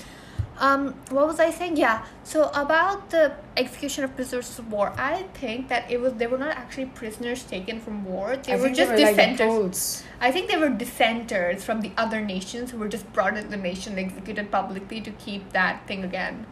um 0.57 0.95
what 1.11 1.27
was 1.27 1.39
i 1.39 1.51
saying 1.51 1.77
yeah 1.77 2.03
so 2.23 2.49
about 2.55 3.11
the 3.11 3.31
execution 3.55 4.03
of 4.03 4.15
prisoners 4.15 4.57
of 4.59 4.71
war 4.71 4.91
i 4.97 5.23
think 5.35 5.69
that 5.69 5.89
it 5.89 6.01
was 6.01 6.13
they 6.15 6.27
were 6.27 6.39
not 6.39 6.57
actually 6.57 6.85
prisoners 6.87 7.43
taken 7.43 7.79
from 7.79 8.03
war 8.03 8.35
they 8.35 8.53
I 8.53 8.55
were 8.57 8.69
just 8.69 8.95
they 8.95 9.05
were 9.05 9.11
dissenters 9.11 9.47
Poles. 9.47 10.03
I 10.19 10.31
think 10.31 10.49
they 10.49 10.57
were 10.57 10.69
dissenters 10.69 11.63
from 11.63 11.79
the 11.81 11.91
other 11.97 12.19
nations 12.19 12.71
who 12.71 12.77
were 12.77 12.89
just 12.89 13.11
brought 13.13 13.37
into 13.37 13.49
the 13.49 13.57
nation 13.57 13.97
and 13.97 14.11
executed 14.11 14.51
publicly 14.51 14.99
to 15.01 15.11
keep 15.11 15.53
that 15.53 15.87
thing 15.87 16.03
again. 16.03 16.45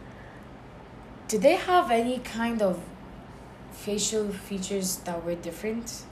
Did 1.26 1.42
they 1.42 1.56
have 1.56 1.90
any 1.90 2.18
kind 2.20 2.62
of 2.62 2.80
facial 3.84 4.28
features 4.48 4.96
that 5.06 5.24
were 5.24 5.34
different? 5.36 6.02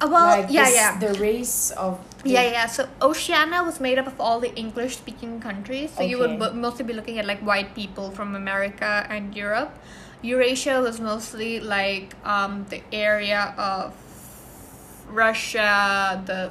Uh, 0.00 0.08
well, 0.10 0.26
like 0.42 0.50
yeah, 0.50 0.64
this- 0.64 0.74
yeah. 0.74 0.98
The 0.98 1.14
race 1.18 1.70
of 1.70 1.98
the- 2.22 2.30
Yeah, 2.30 2.42
yeah. 2.56 2.66
So 2.66 2.88
Oceania 3.00 3.62
was 3.62 3.80
made 3.80 3.98
up 3.98 4.06
of 4.06 4.20
all 4.20 4.40
the 4.40 4.52
English 4.54 4.96
speaking 4.98 5.40
countries. 5.40 5.90
So 5.96 6.02
you 6.02 6.18
would 6.18 6.34
Okay. 6.42 6.52
mostly 6.54 6.84
be 6.84 6.92
looking 6.92 7.18
at 7.18 7.24
like 7.24 7.40
white 7.40 7.74
people 7.74 8.10
from 8.10 8.34
America 8.34 9.06
and 9.08 9.34
Europe. 9.34 9.72
Eurasia 10.22 10.80
was 10.80 11.00
mostly 11.00 11.60
like 11.60 12.14
um, 12.24 12.66
the 12.68 12.82
area 12.92 13.54
of 13.56 13.94
Russia, 15.08 16.20
the 16.26 16.50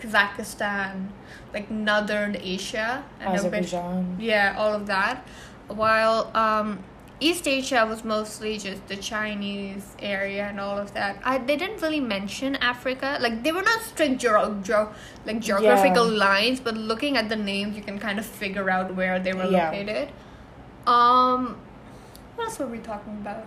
Kazakhstan, 0.00 1.08
like 1.52 1.70
northern 1.70 2.36
Asia, 2.36 3.02
and 3.20 3.28
a 3.28 3.32
bit 3.50 3.64
Azerbaijan. 3.64 4.16
yeah, 4.20 4.54
all 4.56 4.72
of 4.72 4.86
that. 4.86 5.26
While 5.68 6.30
um, 6.36 6.78
Eastasia 7.20 7.88
was 7.88 8.04
mostly 8.04 8.58
just 8.58 8.86
the 8.88 8.96
Chinese 8.96 9.96
area 10.00 10.44
and 10.48 10.60
all 10.60 10.76
of 10.76 10.92
that. 10.92 11.16
I 11.24 11.38
they 11.38 11.56
didn't 11.56 11.80
really 11.80 12.00
mention 12.00 12.56
Africa. 12.56 13.16
Like 13.20 13.42
they 13.42 13.52
were 13.52 13.62
not 13.62 13.80
strict 13.80 14.18
geo- 14.20 14.60
geo- 14.62 14.92
like 15.24 15.40
geographical 15.40 16.12
Yeah. 16.12 16.18
lines, 16.28 16.60
but 16.60 16.76
looking 16.76 17.16
at 17.16 17.28
the 17.30 17.36
names, 17.36 17.74
you 17.74 17.82
can 17.82 17.98
kind 17.98 18.18
of 18.18 18.26
figure 18.26 18.68
out 18.68 18.94
where 18.94 19.18
they 19.18 19.32
were 19.32 19.46
Yeah. 19.46 19.70
located. 19.70 20.08
Um, 20.86 21.56
what 22.34 22.44
else 22.48 22.58
were 22.58 22.66
we 22.66 22.78
talking 22.78 23.14
about? 23.22 23.46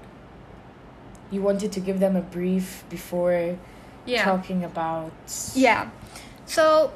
You 1.30 1.42
wanted 1.44 1.72
to 1.74 1.80
give 1.80 2.00
them 2.00 2.16
a 2.16 2.22
brief 2.22 2.84
before 2.90 3.56
Yeah. 4.08 4.24
talking 4.26 4.64
about. 4.64 5.12
Yeah. 5.54 5.90
So, 6.48 6.92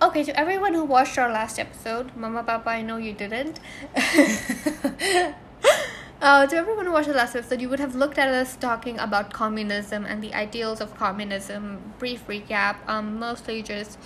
okay, 0.00 0.22
to 0.22 0.38
everyone 0.38 0.74
who 0.74 0.84
watched 0.84 1.18
our 1.18 1.30
last 1.32 1.58
episode, 1.58 2.14
Mama 2.14 2.44
Papa, 2.44 2.70
I 2.70 2.82
know 2.82 2.96
you 2.96 3.12
didn't. 3.12 3.58
uh, 6.20 6.46
to 6.46 6.56
everyone 6.56 6.86
who 6.86 6.92
watched 6.92 7.08
the 7.08 7.14
last 7.14 7.34
episode, 7.36 7.60
you 7.60 7.68
would 7.68 7.80
have 7.80 7.94
looked 7.94 8.18
at 8.18 8.28
us 8.28 8.56
talking 8.56 8.98
about 8.98 9.32
communism 9.32 10.04
and 10.04 10.22
the 10.22 10.34
ideals 10.34 10.80
of 10.80 10.96
communism. 10.96 11.94
Brief 11.98 12.26
recap, 12.26 12.76
um, 12.86 13.18
mostly 13.18 13.62
just 13.62 13.98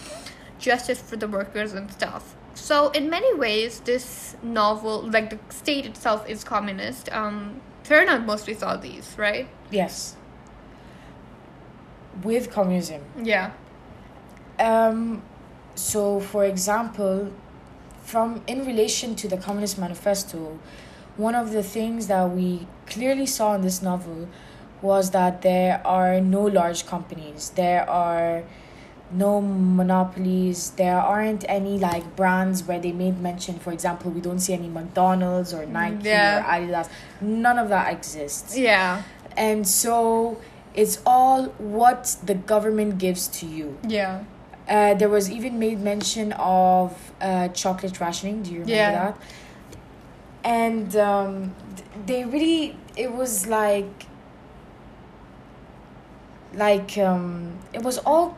justice 0.59 1.01
for 1.01 1.17
the 1.17 1.29
workers 1.29 1.73
and 1.73 1.91
stuff. 1.91 2.35
So, 2.55 2.91
in 2.91 3.09
many 3.09 3.33
ways, 3.35 3.81
this 3.81 4.37
novel, 4.43 5.09
like 5.09 5.31
the 5.31 5.39
state 5.53 5.87
itself, 5.87 6.29
is 6.29 6.43
communist. 6.43 7.11
Um, 7.13 7.61
Fahrenheit 7.85 8.27
mostly 8.27 8.55
saw 8.55 8.77
these, 8.77 9.15
right? 9.17 9.49
Yes. 9.71 10.17
With 12.23 12.51
communism. 12.51 13.03
Yeah. 13.23 13.53
Um, 14.59 15.23
so, 15.77 16.19
for 16.19 16.45
example, 16.45 17.33
from 18.03 18.43
in 18.47 18.67
relation 18.67 19.15
to 19.15 19.29
the 19.29 19.37
Communist 19.37 19.79
Manifesto, 19.79 20.59
one 21.19 21.35
of 21.35 21.53
the 21.53 21.63
things 21.63 22.07
that 22.07 22.31
we 22.31 22.67
clearly 22.87 23.27
saw 23.27 23.55
in 23.55 23.61
this 23.63 23.83
novel 23.83 24.29
was 24.81 25.11
that 25.11 25.43
there 25.43 25.83
are 25.87 26.21
no 26.21 26.43
large 26.43 26.87
companies. 26.87 27.51
There 27.51 27.83
are 27.91 28.45
no 29.11 29.41
monopolies. 29.41 30.71
There 30.83 30.97
aren't 30.99 31.45
any 31.49 31.79
like 31.79 32.15
brands 32.17 32.63
where 32.63 32.79
they 32.79 32.93
made 32.93 33.21
mention. 33.21 33.59
For 33.59 33.73
example, 33.73 34.11
we 34.11 34.21
don't 34.21 34.39
see 34.39 34.53
any 34.55 34.69
McDonald's 34.69 35.53
or 35.53 35.67
Nike 35.67 36.09
Yeah. 36.09 36.39
or 36.39 36.43
Adidas. 36.67 36.89
None 37.21 37.59
of 37.59 37.69
that 37.71 37.93
exists. 37.93 38.57
Yeah. 38.57 39.03
And 39.37 39.67
so 39.67 40.39
it's 40.75 41.01
all 41.05 41.47
what 41.59 42.17
the 42.23 42.35
government 42.35 42.99
gives 42.99 43.27
to 43.41 43.47
you. 43.47 43.79
Yeah. 43.87 44.25
Uh, 44.69 44.95
there 44.95 45.09
was 45.09 45.31
even 45.31 45.59
made 45.59 45.81
mention 45.81 46.33
of 46.35 46.95
uh, 47.21 47.49
chocolate 47.49 47.99
rationing. 48.01 48.43
Do 48.43 48.51
you 48.53 48.61
remember 48.61 48.75
Yeah. 48.75 48.93
that? 48.93 49.17
And 50.45 50.95
um, 50.97 51.55
they 52.07 52.25
really, 52.25 52.77
it 52.97 53.13
was 53.13 53.47
like, 53.47 54.07
like 56.55 56.97
um, 56.99 57.59
it 57.73 57.83
was 57.83 57.99
all 57.99 58.37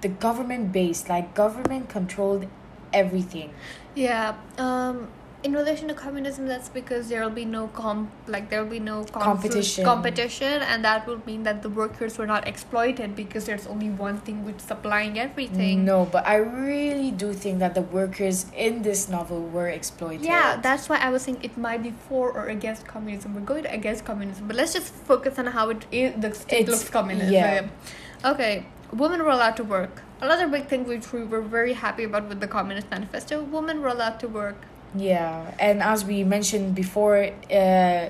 the 0.00 0.08
government 0.08 0.72
based. 0.72 1.08
Like 1.08 1.34
government 1.34 1.88
controlled 1.88 2.46
everything. 2.92 3.52
Yeah. 3.94 4.36
Um 4.56 5.08
in 5.44 5.52
relation 5.52 5.86
to 5.86 5.94
communism 5.94 6.46
that's 6.48 6.68
because 6.68 7.08
there'll 7.08 7.30
be 7.30 7.44
no 7.44 7.68
com 7.68 8.10
like 8.26 8.50
there'll 8.50 8.66
be 8.66 8.80
no 8.80 9.04
Competition. 9.04 9.84
competition 9.84 10.62
and 10.62 10.84
that 10.84 11.06
will 11.06 11.20
mean 11.26 11.44
that 11.44 11.62
the 11.62 11.68
workers 11.68 12.18
were 12.18 12.26
not 12.26 12.48
exploited 12.48 13.14
because 13.14 13.44
there's 13.44 13.66
only 13.68 13.88
one 13.88 14.18
thing 14.18 14.44
which 14.44 14.58
supplying 14.58 15.16
everything. 15.16 15.84
No, 15.84 16.06
but 16.06 16.26
I 16.26 16.36
really 16.36 17.12
do 17.12 17.32
think 17.32 17.60
that 17.60 17.74
the 17.76 17.82
workers 17.82 18.46
in 18.56 18.82
this 18.82 19.08
novel 19.08 19.40
were 19.44 19.68
exploited. 19.68 20.22
Yeah, 20.26 20.56
that's 20.60 20.88
why 20.88 20.96
I 20.96 21.10
was 21.10 21.22
saying 21.22 21.38
it 21.42 21.56
might 21.56 21.84
be 21.84 21.92
for 22.08 22.32
or 22.32 22.46
against 22.48 22.86
communism. 22.88 23.34
We're 23.34 23.42
going 23.42 23.66
against 23.66 24.04
communism, 24.04 24.48
but 24.48 24.56
let's 24.56 24.72
just 24.72 24.92
focus 24.92 25.38
on 25.38 25.46
how 25.46 25.70
it 25.70 25.86
is, 25.92 26.14
the 26.20 26.34
state 26.34 26.62
It's- 26.62 26.78
looks 26.78 26.90
communist. 26.90 27.30
yeah. 27.30 27.68
Okay, 28.24 28.66
women 28.92 29.22
were 29.22 29.30
allowed 29.30 29.56
to 29.58 29.62
work. 29.64 30.02
Another 30.20 30.48
big 30.48 30.66
thing 30.66 30.82
which 30.84 31.12
we 31.12 31.22
were 31.22 31.40
very 31.42 31.74
happy 31.74 32.02
about 32.02 32.28
with 32.28 32.40
the 32.40 32.48
Communist 32.48 32.90
Manifesto: 32.90 33.40
women 33.44 33.80
were 33.82 33.88
allowed 33.96 34.18
to 34.18 34.26
work. 34.26 34.56
Yeah, 34.94 35.54
and 35.58 35.82
as 35.82 36.04
we 36.04 36.24
mentioned 36.24 36.74
before, 36.74 37.30
uh, 37.50 38.08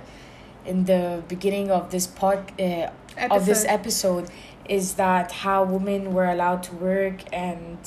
in 0.64 0.84
the 0.84 1.22
beginning 1.28 1.70
of 1.70 1.90
this 1.90 2.06
pod, 2.06 2.52
uh, 2.60 2.90
of 3.30 3.46
this 3.46 3.64
Episode. 3.64 4.24
episode, 4.24 4.30
is 4.68 4.94
that 4.94 5.32
how 5.32 5.64
women 5.64 6.12
were 6.12 6.26
allowed 6.26 6.62
to 6.64 6.74
work 6.76 7.22
and 7.32 7.78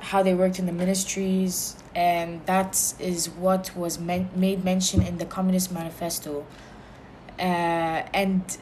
how 0.00 0.22
they 0.22 0.34
worked 0.34 0.58
in 0.58 0.66
the 0.66 0.72
ministries, 0.72 1.76
and 1.94 2.44
that 2.46 2.94
is 2.98 3.30
what 3.30 3.74
was 3.76 3.98
men- 3.98 4.28
made 4.34 4.64
mention 4.64 5.00
in 5.00 5.18
the 5.18 5.24
Communist 5.24 5.72
Manifesto. 5.72 6.44
Uh, 7.38 7.42
and 7.42 8.58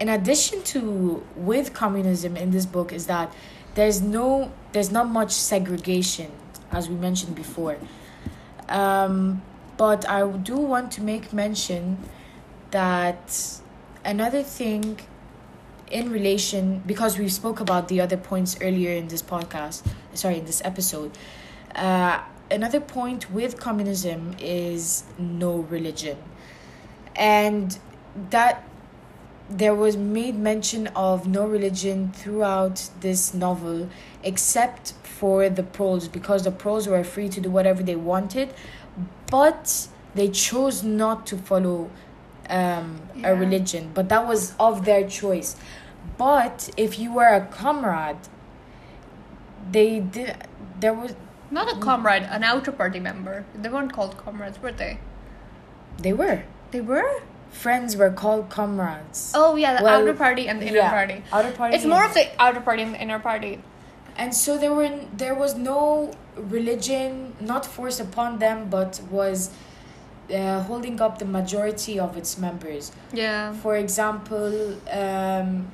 in 0.00 0.08
addition 0.08 0.62
to 0.62 1.24
with 1.36 1.72
communism 1.74 2.36
in 2.36 2.50
this 2.50 2.66
book 2.66 2.92
is 2.92 3.06
that 3.06 3.32
there's 3.74 4.00
no 4.00 4.52
there's 4.72 4.90
not 4.90 5.08
much 5.08 5.32
segregation 5.32 6.30
as 6.70 6.88
we 6.88 6.94
mentioned 6.96 7.34
before 7.34 7.76
um, 8.68 9.42
but 9.76 10.08
I 10.08 10.26
do 10.28 10.56
want 10.56 10.92
to 10.92 11.02
make 11.02 11.32
mention 11.32 11.98
that 12.70 13.60
another 14.04 14.42
thing 14.42 15.00
in 15.90 16.10
relation 16.10 16.82
because 16.86 17.18
we 17.18 17.28
spoke 17.28 17.60
about 17.60 17.88
the 17.88 18.00
other 18.00 18.16
points 18.16 18.56
earlier 18.60 18.92
in 18.92 19.06
this 19.08 19.22
podcast 19.22 19.86
sorry 20.14 20.38
in 20.38 20.44
this 20.44 20.60
episode 20.64 21.16
uh, 21.76 22.20
another 22.50 22.80
point 22.80 23.30
with 23.30 23.58
communism 23.58 24.34
is 24.40 25.04
no 25.18 25.58
religion. 25.58 26.16
And 27.14 27.78
that 28.30 28.66
there 29.48 29.74
was 29.74 29.96
made 29.96 30.36
mention 30.36 30.88
of 30.88 31.28
no 31.28 31.46
religion 31.46 32.12
throughout 32.12 32.90
this 33.00 33.32
novel 33.32 33.88
except 34.22 34.92
for 35.18 35.48
the 35.48 35.62
proles 35.62 36.08
because 36.08 36.42
the 36.44 36.50
proles 36.50 36.86
were 36.86 37.02
free 37.04 37.28
to 37.30 37.40
do 37.40 37.50
whatever 37.50 37.82
they 37.82 37.96
wanted, 37.96 38.48
but 39.30 39.88
they 40.14 40.28
chose 40.28 40.82
not 40.82 41.26
to 41.26 41.36
follow 41.36 41.90
um, 42.48 43.00
Yeah. 43.14 43.30
a 43.30 43.34
religion. 43.34 43.90
But 43.94 44.08
that 44.10 44.26
was 44.26 44.54
of 44.60 44.84
their 44.84 45.04
choice. 45.08 45.56
But 46.18 46.70
if 46.76 46.98
you 46.98 47.12
were 47.12 47.32
a 47.42 47.44
comrade, 47.46 48.22
they 49.72 50.00
did. 50.00 50.36
There 50.80 50.92
was 50.94 51.14
Not 51.50 51.68
a 51.74 51.78
comrade, 51.80 52.22
an 52.24 52.42
outer 52.44 52.72
party 52.72 53.00
member. 53.00 53.44
They 53.54 53.68
weren't 53.68 53.92
called 53.92 54.16
comrades, 54.18 54.60
were 54.62 54.72
they? 54.72 54.98
they 55.98 56.12
were 56.12 56.42
They 56.72 56.80
were? 56.82 57.22
friends 57.50 57.96
were 57.96 58.10
called 58.10 58.50
comrades. 58.50 59.32
Oh, 59.34 59.56
yeah, 59.56 59.78
the 59.78 59.84
Well, 59.84 60.02
outer 60.02 60.12
party 60.12 60.46
and 60.48 60.60
the 60.60 60.66
inner 60.66 60.76
yeah, 60.76 60.90
party. 60.90 61.22
outer 61.32 61.52
party. 61.52 61.74
It's 61.76 61.86
more 61.86 62.04
of 62.04 62.12
the 62.12 62.26
outer 62.38 62.60
party 62.60 62.82
and 62.82 62.92
the 62.94 63.00
inner 63.00 63.18
party. 63.18 63.62
And 64.18 64.34
so 64.34 64.56
there 64.58 64.72
were 64.72 64.90
there 65.16 65.34
was 65.34 65.54
no 65.56 66.10
religion 66.36 67.34
not 67.40 67.64
forced 67.66 68.00
upon 68.00 68.38
them 68.38 68.68
but 68.70 69.00
was 69.10 69.50
uh, 70.34 70.60
holding 70.62 71.00
up 71.00 71.18
the 71.18 71.24
majority 71.24 71.98
of 72.00 72.16
its 72.16 72.36
members 72.38 72.92
Yeah. 73.12 73.52
for 73.62 73.76
example 73.76 74.76
um, 74.90 75.68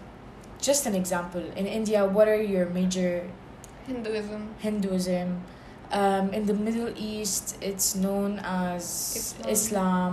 just 0.60 0.86
an 0.86 0.94
example 0.94 1.42
in 1.56 1.66
india 1.66 2.04
what 2.06 2.28
are 2.28 2.42
your 2.54 2.66
major 2.70 3.12
Hinduism. 3.86 4.42
hinduism 4.58 5.28
um, 5.90 6.32
in 6.32 6.46
the 6.46 6.54
middle 6.54 6.92
east 6.96 7.56
it's 7.60 7.94
known 7.94 8.38
as 8.44 8.84
Islam. 9.46 9.50
islam, 9.56 10.12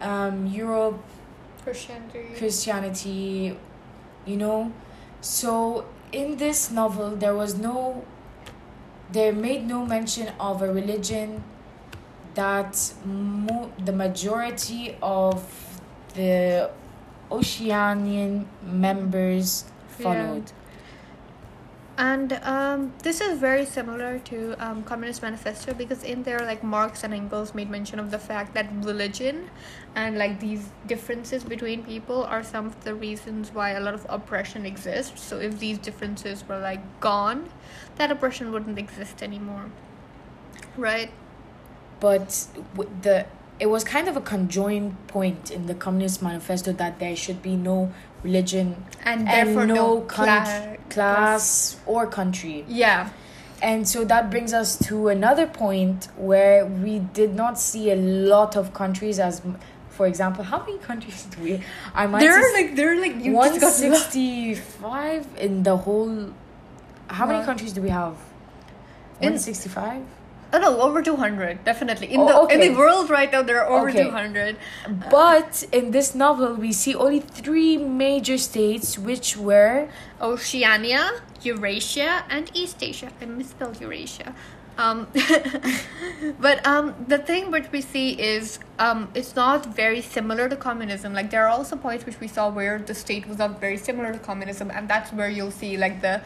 Um, 0.00 0.46
europe 0.46 1.00
Christianity. 1.64 2.24
Christianity, 2.38 3.56
you 4.30 4.36
know. 4.36 4.70
So 5.20 5.84
in 6.12 6.36
this 6.36 6.70
novel, 6.70 7.16
there 7.16 7.34
was 7.34 7.56
no, 7.56 8.04
they 9.12 9.30
made 9.32 9.66
no 9.66 9.84
mention 9.84 10.32
of 10.40 10.62
a 10.62 10.72
religion 10.72 11.42
that 12.34 12.92
mo- 13.04 13.72
the 13.84 13.92
majority 13.92 14.96
of 15.02 15.44
the 16.14 16.70
Oceanian 17.30 18.46
members 18.62 19.64
followed. 19.88 20.52
And 21.98 22.34
um, 22.44 22.92
this 23.02 23.20
is 23.20 23.40
very 23.40 23.66
similar 23.66 24.20
to 24.20 24.54
um, 24.64 24.84
Communist 24.84 25.20
Manifesto 25.20 25.74
because 25.74 26.04
in 26.04 26.22
there, 26.22 26.38
like 26.38 26.62
Marx 26.62 27.02
and 27.02 27.12
Engels 27.12 27.56
made 27.56 27.68
mention 27.68 27.98
of 27.98 28.12
the 28.12 28.20
fact 28.20 28.54
that 28.54 28.70
religion 28.84 29.50
and 29.96 30.16
like 30.16 30.38
these 30.38 30.70
differences 30.86 31.42
between 31.42 31.82
people 31.82 32.22
are 32.22 32.44
some 32.44 32.66
of 32.66 32.84
the 32.84 32.94
reasons 32.94 33.52
why 33.52 33.70
a 33.70 33.80
lot 33.80 33.94
of 33.94 34.06
oppression 34.08 34.64
exists. 34.64 35.20
So 35.20 35.40
if 35.40 35.58
these 35.58 35.76
differences 35.76 36.46
were 36.46 36.60
like 36.60 37.00
gone, 37.00 37.50
that 37.96 38.12
oppression 38.12 38.52
wouldn't 38.52 38.78
exist 38.78 39.20
anymore, 39.20 39.64
right? 40.76 41.10
But 41.98 42.46
the 43.02 43.26
it 43.60 43.66
was 43.66 43.82
kind 43.82 44.06
of 44.06 44.16
a 44.16 44.20
conjoined 44.20 44.94
point 45.08 45.50
in 45.50 45.66
the 45.66 45.74
Communist 45.74 46.22
Manifesto 46.22 46.72
that 46.74 47.00
there 47.00 47.16
should 47.16 47.42
be 47.42 47.56
no 47.56 47.92
religion 48.22 48.84
And 49.04 49.28
and 49.28 49.28
therefore 49.28 49.66
no, 49.66 50.00
cla- 50.02 50.76
class 50.90 51.76
or 51.86 52.06
country. 52.06 52.64
Yeah. 52.68 53.10
And 53.60 53.88
so 53.88 54.04
that 54.04 54.30
brings 54.30 54.52
us 54.52 54.78
to 54.86 55.08
another 55.08 55.46
point 55.46 56.08
where 56.16 56.64
we 56.66 57.00
did 57.00 57.34
not 57.34 57.58
see 57.58 57.90
a 57.90 57.96
lot 57.96 58.56
of 58.56 58.72
countries 58.72 59.18
as, 59.18 59.42
for 59.90 60.06
example, 60.06 60.44
how 60.44 60.60
many 60.64 60.78
countries 60.78 61.26
do 61.30 61.42
we? 61.42 61.62
I 61.94 62.06
might 62.06 62.20
There 62.20 62.36
are 62.38 62.52
like 62.54 62.76
there 62.76 62.92
are 62.92 63.00
like 63.00 63.16
one 63.24 63.58
sixty 63.58 64.54
five 64.54 65.26
in 65.38 65.62
the 65.64 65.76
whole. 65.76 66.30
How 67.08 67.26
many 67.26 67.44
countries 67.44 67.72
do 67.72 67.82
we 67.82 67.88
have? 67.90 68.14
In- 69.20 69.32
One 69.32 69.38
sixty 69.40 69.68
five. 69.68 70.04
Oh 70.52 70.58
no, 70.58 70.80
over 70.80 71.02
two 71.02 71.16
hundred 71.16 71.62
definitely 71.64 72.08
in 72.14 72.20
Oh, 72.20 72.46
the 72.46 72.54
in 72.54 72.60
the 72.60 72.78
world 72.78 73.10
right 73.10 73.30
now 73.30 73.42
there 73.42 73.62
are 73.62 73.68
over 73.68 73.90
Okay. 73.90 74.04
two 74.04 74.10
hundred. 74.10 74.56
But 75.10 75.64
in 75.72 75.90
this 75.90 76.14
novel, 76.14 76.54
we 76.54 76.72
see 76.72 76.94
only 76.94 77.20
three 77.20 77.76
major 77.76 78.38
states, 78.38 78.98
which 78.98 79.36
were 79.36 79.88
Oceania, 80.20 81.10
Eurasia, 81.42 82.24
and 82.30 82.46
Eastasia. 82.54 83.10
I 83.20 83.26
misspelled 83.26 83.80
Eurasia. 83.80 84.34
Um, 84.78 85.08
but 86.40 86.64
um, 86.64 86.94
the 87.08 87.18
thing 87.18 87.50
which 87.50 87.66
we 87.72 87.80
see 87.80 88.10
is 88.12 88.60
um, 88.78 89.08
it's 89.12 89.34
not 89.34 89.66
very 89.74 90.00
similar 90.00 90.48
to 90.48 90.56
communism. 90.56 91.12
Like 91.12 91.30
there 91.30 91.44
are 91.44 91.48
also 91.48 91.74
points 91.76 92.06
which 92.06 92.20
we 92.20 92.28
saw 92.28 92.48
where 92.48 92.78
the 92.78 92.94
state 92.94 93.26
was 93.26 93.38
not 93.38 93.60
very 93.60 93.76
similar 93.76 94.12
to 94.12 94.18
communism, 94.20 94.70
and 94.70 94.88
that's 94.88 95.12
where 95.12 95.28
you'll 95.28 95.50
see 95.50 95.76
like 95.76 96.00
the 96.00 96.22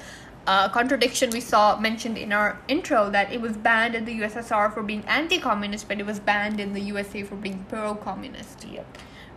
uh, 0.46 0.68
contradiction 0.68 1.30
we 1.30 1.40
saw 1.40 1.78
mentioned 1.78 2.18
in 2.18 2.32
our 2.32 2.58
intro 2.68 3.10
that 3.10 3.32
it 3.32 3.40
was 3.40 3.56
banned 3.56 3.94
in 3.94 4.04
the 4.04 4.20
USSR 4.20 4.72
for 4.72 4.82
being 4.82 5.04
anti-communist, 5.06 5.88
but 5.88 6.00
it 6.00 6.06
was 6.06 6.18
banned 6.18 6.58
in 6.58 6.72
the 6.72 6.80
USA 6.80 7.22
for 7.22 7.36
being 7.36 7.64
pro-communist 7.68 8.64
yep. 8.64 8.86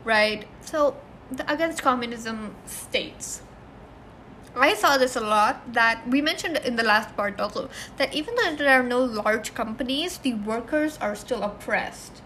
right? 0.04 0.48
So, 0.62 0.98
the 1.32 1.52
against 1.52 1.82
communism 1.82 2.56
states. 2.66 3.42
I 4.56 4.74
saw 4.74 4.98
this 4.98 5.16
a 5.18 5.22
lot 5.22 5.74
that 5.74 6.08
we 6.08 6.22
mentioned 6.22 6.58
in 6.64 6.78
the 6.78 6.84
last 6.84 7.16
part 7.18 7.40
also 7.42 7.70
that 7.98 8.14
even 8.14 8.36
though 8.36 8.56
there 8.56 8.80
are 8.80 8.84
no 8.84 9.04
large 9.04 9.54
companies, 9.54 10.18
the 10.20 10.34
workers 10.34 10.98
are 11.02 11.14
still 11.14 11.44
oppressed. 11.44 12.22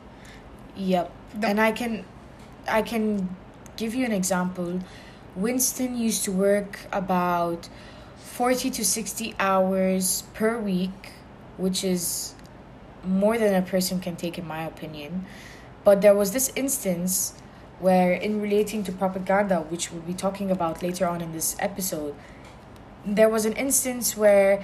Yep. 0.75 1.11
The- 1.33 1.47
and 1.47 1.59
I 1.59 1.71
can 1.71 2.05
I 2.67 2.83
can 2.83 3.35
give 3.77 3.95
you 3.95 4.05
an 4.05 4.11
example. 4.11 4.79
Winston 5.35 5.97
used 5.97 6.23
to 6.25 6.31
work 6.31 6.81
about 6.91 7.69
40 8.39 8.69
to 8.69 8.85
60 8.85 9.35
hours 9.37 10.23
per 10.33 10.57
week, 10.57 11.11
which 11.57 11.83
is 11.83 12.33
more 13.03 13.37
than 13.37 13.53
a 13.53 13.61
person 13.61 13.99
can 13.99 14.15
take 14.15 14.37
in 14.37 14.47
my 14.47 14.63
opinion. 14.63 15.25
But 15.83 15.99
there 15.99 16.15
was 16.15 16.31
this 16.31 16.49
instance 16.55 17.33
where 17.79 18.13
in 18.13 18.39
relating 18.41 18.85
to 18.85 18.93
propaganda, 18.93 19.59
which 19.59 19.91
we'll 19.91 20.03
be 20.03 20.13
talking 20.13 20.51
about 20.51 20.81
later 20.81 21.05
on 21.05 21.19
in 21.19 21.33
this 21.33 21.57
episode, 21.59 22.15
there 23.05 23.27
was 23.27 23.43
an 23.43 23.51
instance 23.57 24.15
where 24.15 24.63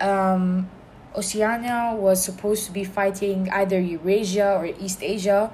um, 0.00 0.68
Oceania 1.14 1.94
was 1.96 2.24
supposed 2.24 2.66
to 2.66 2.72
be 2.72 2.82
fighting 2.82 3.48
either 3.52 3.78
Eurasia 3.78 4.56
or 4.56 4.66
Eastasia, 4.66 5.52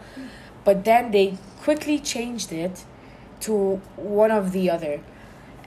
but 0.64 0.86
then 0.86 1.10
they 1.10 1.36
quickly 1.60 1.98
changed 1.98 2.50
it 2.50 2.86
to 3.40 3.82
one 3.96 4.30
of 4.30 4.52
the 4.52 4.70
other. 4.70 5.02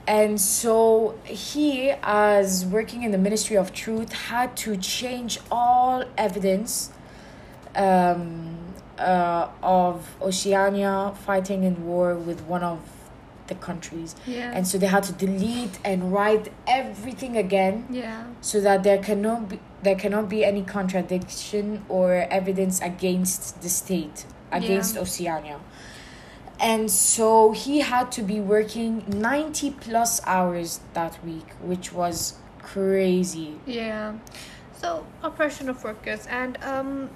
And 0.06 0.40
so 0.40 1.18
he, 1.24 1.90
as 2.02 2.66
working 2.66 3.02
in 3.04 3.12
the 3.12 3.18
Ministry 3.18 3.56
of 3.56 3.72
Truth, 3.72 4.12
had 4.12 4.56
to 4.58 4.76
change 4.76 5.38
all 5.50 6.04
evidence 6.18 6.90
um, 7.76 8.58
uh, 8.98 9.48
of 9.62 10.16
Oceania 10.20 11.14
fighting 11.24 11.62
in 11.62 11.86
war 11.86 12.14
with 12.16 12.40
one 12.42 12.62
of 12.64 12.80
the 13.46 13.54
countries. 13.54 14.14
Yeah. 14.26 14.52
And 14.52 14.66
so 14.66 14.78
they 14.78 14.86
had 14.86 15.04
to 15.04 15.12
delete 15.12 15.78
and 15.84 16.12
write 16.12 16.52
everything 16.66 17.36
again 17.36 17.86
yeah. 17.90 18.24
so 18.40 18.60
that 18.60 18.82
there 18.82 18.98
cannot 18.98 19.48
be 19.48 19.60
there 19.82 19.96
cannot 19.96 20.28
be 20.28 20.44
any 20.44 20.62
contradiction 20.62 21.84
or 21.88 22.26
evidence 22.30 22.80
against 22.80 23.62
the 23.62 23.68
state 23.68 24.24
against 24.52 24.94
Yeah. 24.94 25.00
Oceania. 25.00 25.58
And 26.62 26.88
so 26.90 27.50
he 27.50 27.80
had 27.80 28.12
to 28.12 28.22
be 28.22 28.40
working 28.40 29.04
90 29.08 29.72
plus 29.72 30.24
hours 30.24 30.80
that 30.94 31.22
week, 31.24 31.50
which 31.60 31.92
was 31.92 32.34
crazy. 32.60 33.58
Yeah. 33.66 34.14
So 34.72 35.04
oppression 35.22 35.68
of 35.68 35.82
workers 35.82 36.26
and 36.26 36.56
um 36.62 37.10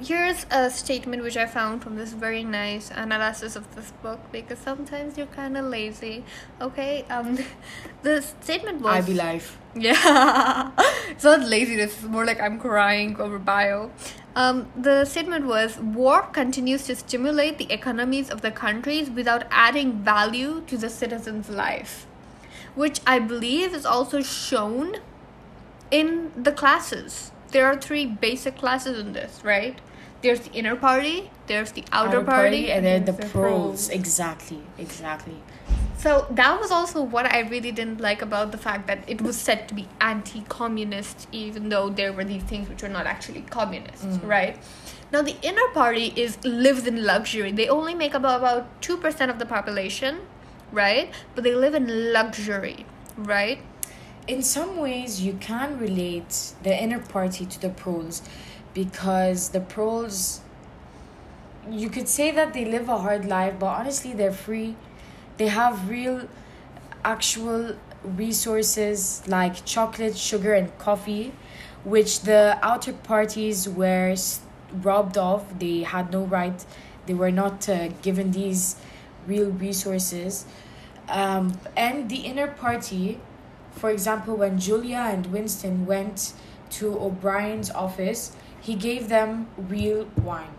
here's 0.00 0.44
a 0.50 0.70
statement 0.70 1.22
which 1.22 1.36
I 1.36 1.46
found 1.46 1.82
from 1.82 1.96
this 1.96 2.12
very 2.12 2.44
nice 2.44 2.90
analysis 2.90 3.56
of 3.56 3.74
this 3.74 3.92
book 4.02 4.20
because 4.32 4.58
sometimes 4.58 5.16
you're 5.16 5.26
kind 5.28 5.56
of 5.56 5.66
lazy. 5.66 6.24
Okay, 6.60 7.04
um, 7.10 7.38
the 8.02 8.20
statement 8.42 8.80
was 8.82 8.94
I 8.94 9.00
be 9.00 9.14
life. 9.14 9.58
Yeah, 9.74 10.70
it's 11.10 11.24
not 11.24 11.40
laziness. 11.40 11.94
It's 11.94 12.04
more 12.04 12.24
like 12.24 12.40
I'm 12.40 12.60
crying 12.60 13.16
over 13.20 13.38
bio. 13.40 13.90
Um, 14.36 14.66
the 14.76 15.04
statement 15.04 15.46
was 15.46 15.78
war 15.78 16.22
continues 16.22 16.86
to 16.86 16.96
stimulate 16.96 17.58
the 17.58 17.72
economies 17.72 18.30
of 18.30 18.40
the 18.40 18.50
countries 18.50 19.08
without 19.08 19.44
adding 19.50 20.02
value 20.02 20.62
to 20.66 20.76
the 20.76 20.90
citizens' 20.90 21.48
life, 21.48 22.06
which 22.74 23.00
I 23.06 23.20
believe 23.20 23.74
is 23.74 23.86
also 23.86 24.22
shown 24.22 24.96
in 25.90 26.32
the 26.36 26.50
classes. 26.50 27.30
There 27.52 27.66
are 27.66 27.76
three 27.76 28.06
basic 28.06 28.56
classes 28.56 28.98
in 28.98 29.12
this, 29.12 29.40
right? 29.44 29.80
There's 30.22 30.40
the 30.40 30.52
inner 30.52 30.74
party, 30.74 31.30
there's 31.46 31.72
the 31.72 31.84
outer, 31.92 32.24
party, 32.24 32.72
and 32.72 32.84
then 32.84 33.04
the 33.04 33.12
there's 33.12 33.30
proles. 33.30 33.88
Exactly, 33.88 34.62
exactly. 34.78 35.36
So 36.04 36.26
that 36.30 36.60
was 36.60 36.70
also 36.70 37.02
what 37.02 37.26
I 37.26 37.40
really 37.40 37.72
didn't 37.72 38.00
like 38.00 38.22
about 38.22 38.52
the 38.52 38.58
fact 38.58 38.86
that 38.86 39.04
it 39.08 39.22
was 39.22 39.36
said 39.36 39.68
to 39.68 39.74
be 39.74 39.88
anti-communist, 40.00 41.28
even 41.32 41.68
though 41.70 41.88
there 41.88 42.12
were 42.12 42.24
these 42.24 42.42
things 42.42 42.68
which 42.68 42.82
were 42.82 42.94
not 42.96 43.06
actually 43.06 43.42
communist, 43.42 44.04
mm. 44.04 44.28
right? 44.28 44.58
Now 45.12 45.22
the 45.22 45.36
inner 45.42 45.68
party 45.72 46.12
is 46.24 46.38
lives 46.44 46.86
in 46.86 47.04
luxury. 47.04 47.52
They 47.52 47.68
only 47.68 47.94
make 47.94 48.14
up 48.14 48.22
about 48.22 48.82
two 48.82 48.96
percent 48.96 49.30
of 49.30 49.38
the 49.38 49.46
population, 49.46 50.20
right? 50.72 51.12
But 51.34 51.44
they 51.44 51.54
live 51.54 51.74
in 51.74 52.12
luxury, 52.12 52.86
right? 53.16 53.60
in 54.26 54.42
some 54.42 54.78
ways 54.78 55.20
you 55.20 55.34
can 55.34 55.78
relate 55.78 56.54
the 56.62 56.82
inner 56.82 56.98
party 56.98 57.44
to 57.44 57.60
the 57.60 57.68
proles 57.68 58.22
because 58.72 59.50
the 59.50 59.60
proles 59.60 60.40
you 61.70 61.88
could 61.88 62.08
say 62.08 62.30
that 62.30 62.54
they 62.54 62.64
live 62.64 62.88
a 62.88 62.98
hard 62.98 63.24
life 63.26 63.54
but 63.58 63.66
honestly 63.66 64.12
they're 64.12 64.32
free 64.32 64.74
they 65.36 65.48
have 65.48 65.88
real 65.88 66.28
actual 67.04 67.76
resources 68.02 69.22
like 69.26 69.64
chocolate 69.64 70.16
sugar 70.16 70.54
and 70.54 70.76
coffee 70.78 71.32
which 71.84 72.20
the 72.22 72.58
outer 72.62 72.94
parties 72.94 73.68
were 73.68 74.16
robbed 74.82 75.18
of. 75.18 75.58
They 75.58 75.82
had 75.82 76.10
no 76.10 76.24
right. 76.24 76.64
They 77.06 77.12
were 77.12 77.30
not 77.30 77.68
uh, 77.68 77.88
given 78.00 78.32
these 78.32 78.76
real 79.26 79.50
resources. 79.50 80.46
Um, 81.08 81.60
and 81.76 82.08
the 82.08 82.20
inner 82.20 82.46
party 82.46 83.20
for 83.72 83.90
example 83.90 84.36
when 84.36 84.58
julia 84.58 85.08
and 85.12 85.26
winston 85.26 85.84
went 85.84 86.32
to 86.70 86.98
o'brien's 86.98 87.70
office 87.70 88.34
he 88.64 88.74
gave 88.74 89.10
them 89.10 89.46
real 89.58 90.08
wine. 90.22 90.54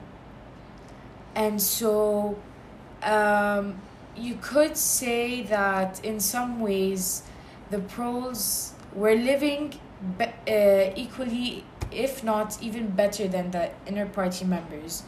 And 1.33 1.59
so 1.59 2.37
um, 3.01 3.81
you 4.17 4.35
could 4.41 4.77
say 4.77 5.43
that 5.43 6.03
in 6.03 6.19
some 6.19 6.59
ways 6.59 7.23
the 7.69 7.79
proles 7.79 8.73
were 8.93 9.15
living 9.15 9.79
be- 10.17 10.25
uh, 10.25 10.93
equally 10.95 11.63
if 11.91 12.23
not 12.23 12.61
even 12.61 12.87
better 12.87 13.27
than 13.27 13.51
the 13.51 13.69
inner 13.87 14.05
party 14.05 14.45
members 14.45 15.03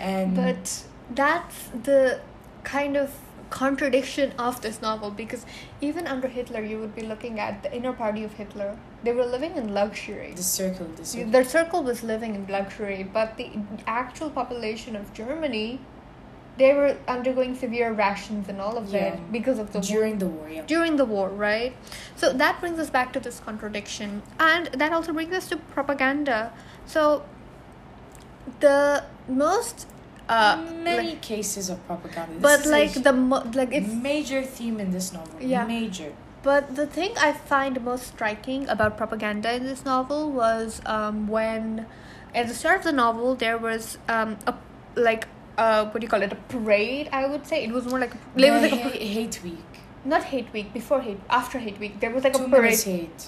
and 0.00 0.34
But 0.34 0.84
that's 1.10 1.68
the 1.68 2.20
kind 2.64 2.96
of 2.96 3.12
contradiction 3.50 4.32
of 4.38 4.60
this 4.62 4.80
novel 4.80 5.10
because 5.10 5.44
even 5.80 6.06
under 6.06 6.28
Hitler, 6.28 6.62
you 6.62 6.78
would 6.78 6.94
be 6.94 7.02
looking 7.02 7.38
at 7.38 7.62
the 7.62 7.74
inner 7.74 7.92
party 7.92 8.24
of 8.24 8.32
Hitler. 8.34 8.78
They 9.02 9.12
were 9.12 9.26
living 9.26 9.56
in 9.56 9.74
luxury. 9.74 10.32
the 10.34 10.42
circle 10.42 10.86
the 10.96 11.04
circle 11.04 11.30
Their 11.30 11.44
circle 11.44 11.82
was 11.82 12.02
living 12.02 12.34
in 12.34 12.46
luxury, 12.46 13.02
but 13.02 13.36
the 13.36 13.50
actual 13.86 14.30
population 14.30 14.96
of 14.96 15.12
Germany, 15.12 15.80
they 16.60 16.72
were 16.78 16.92
undergoing 17.16 17.52
severe 17.64 17.90
rations 18.06 18.48
and 18.52 18.60
all 18.64 18.76
of 18.80 18.86
Yeah. 18.92 19.00
that 19.10 19.32
because 19.36 19.58
of 19.64 19.68
the 19.74 19.78
war 19.80 19.88
during 19.94 20.16
the 20.22 20.26
war 20.36 20.46
yeah 20.56 20.62
during 20.74 20.96
the 21.02 21.06
war, 21.14 21.28
right? 21.48 21.72
So 22.20 22.32
that 22.42 22.54
brings 22.62 22.78
us 22.84 22.90
back 22.96 23.12
to 23.16 23.20
this 23.26 23.38
contradiction, 23.48 24.22
and 24.52 24.66
that 24.80 24.90
also 24.96 25.12
brings 25.18 25.34
us 25.40 25.48
to 25.52 25.56
propaganda. 25.76 26.38
So 26.94 27.02
the 28.60 29.04
most, 29.28 29.86
uh, 30.28 30.56
many 30.84 31.08
like- 31.10 31.20
cases 31.22 31.70
of 31.70 31.78
propaganda 31.86 32.34
This 32.34 32.42
but 32.42 32.66
a 32.66 32.68
like 32.78 32.92
the 33.08 33.12
mo- 33.12 33.44
like 33.60 33.72
it's 33.72 33.92
major 34.10 34.42
theme 34.42 34.78
in 34.84 34.90
this 34.96 35.12
novel 35.12 35.36
Yeah. 35.40 35.64
major 35.66 36.12
But 36.42 36.74
the 36.74 36.86
thing 36.86 37.10
I 37.20 37.32
find 37.32 37.74
most 37.84 38.04
striking 38.14 38.66
about 38.74 38.96
propaganda 38.96 39.52
in 39.58 39.64
this 39.70 39.84
novel 39.84 40.30
was 40.42 40.80
um, 40.86 41.28
when, 41.28 41.84
at 42.34 42.48
the 42.48 42.54
start 42.54 42.78
of 42.78 42.84
the 42.84 42.92
novel, 43.04 43.34
there 43.34 43.58
was 43.58 43.98
um, 44.08 44.30
a 44.46 44.54
like 45.08 45.24
uh, 45.62 45.84
what 45.90 46.00
do 46.00 46.04
you 46.06 46.12
call 46.14 46.22
it? 46.28 46.32
A 46.32 46.40
parade. 46.54 47.08
I 47.12 47.26
would 47.32 47.46
say 47.46 47.62
it 47.64 47.72
was 47.78 47.84
more 47.92 48.00
like 48.04 48.14
a, 48.14 48.18
it 48.48 48.50
was 48.56 48.62
like 48.66 48.72
a, 48.72 48.82
ha- 48.88 49.04
hate 49.18 49.40
week 49.48 49.70
not 50.04 50.24
hate 50.24 50.52
week 50.52 50.72
before 50.72 51.00
hate 51.02 51.20
after 51.28 51.58
hate 51.58 51.78
week. 51.78 52.00
There 52.00 52.10
was 52.10 52.24
like 52.24 52.34
two 52.34 52.44
a 52.44 52.48
parade. 52.48 52.62
minutes 52.62 52.82
hate 52.84 53.26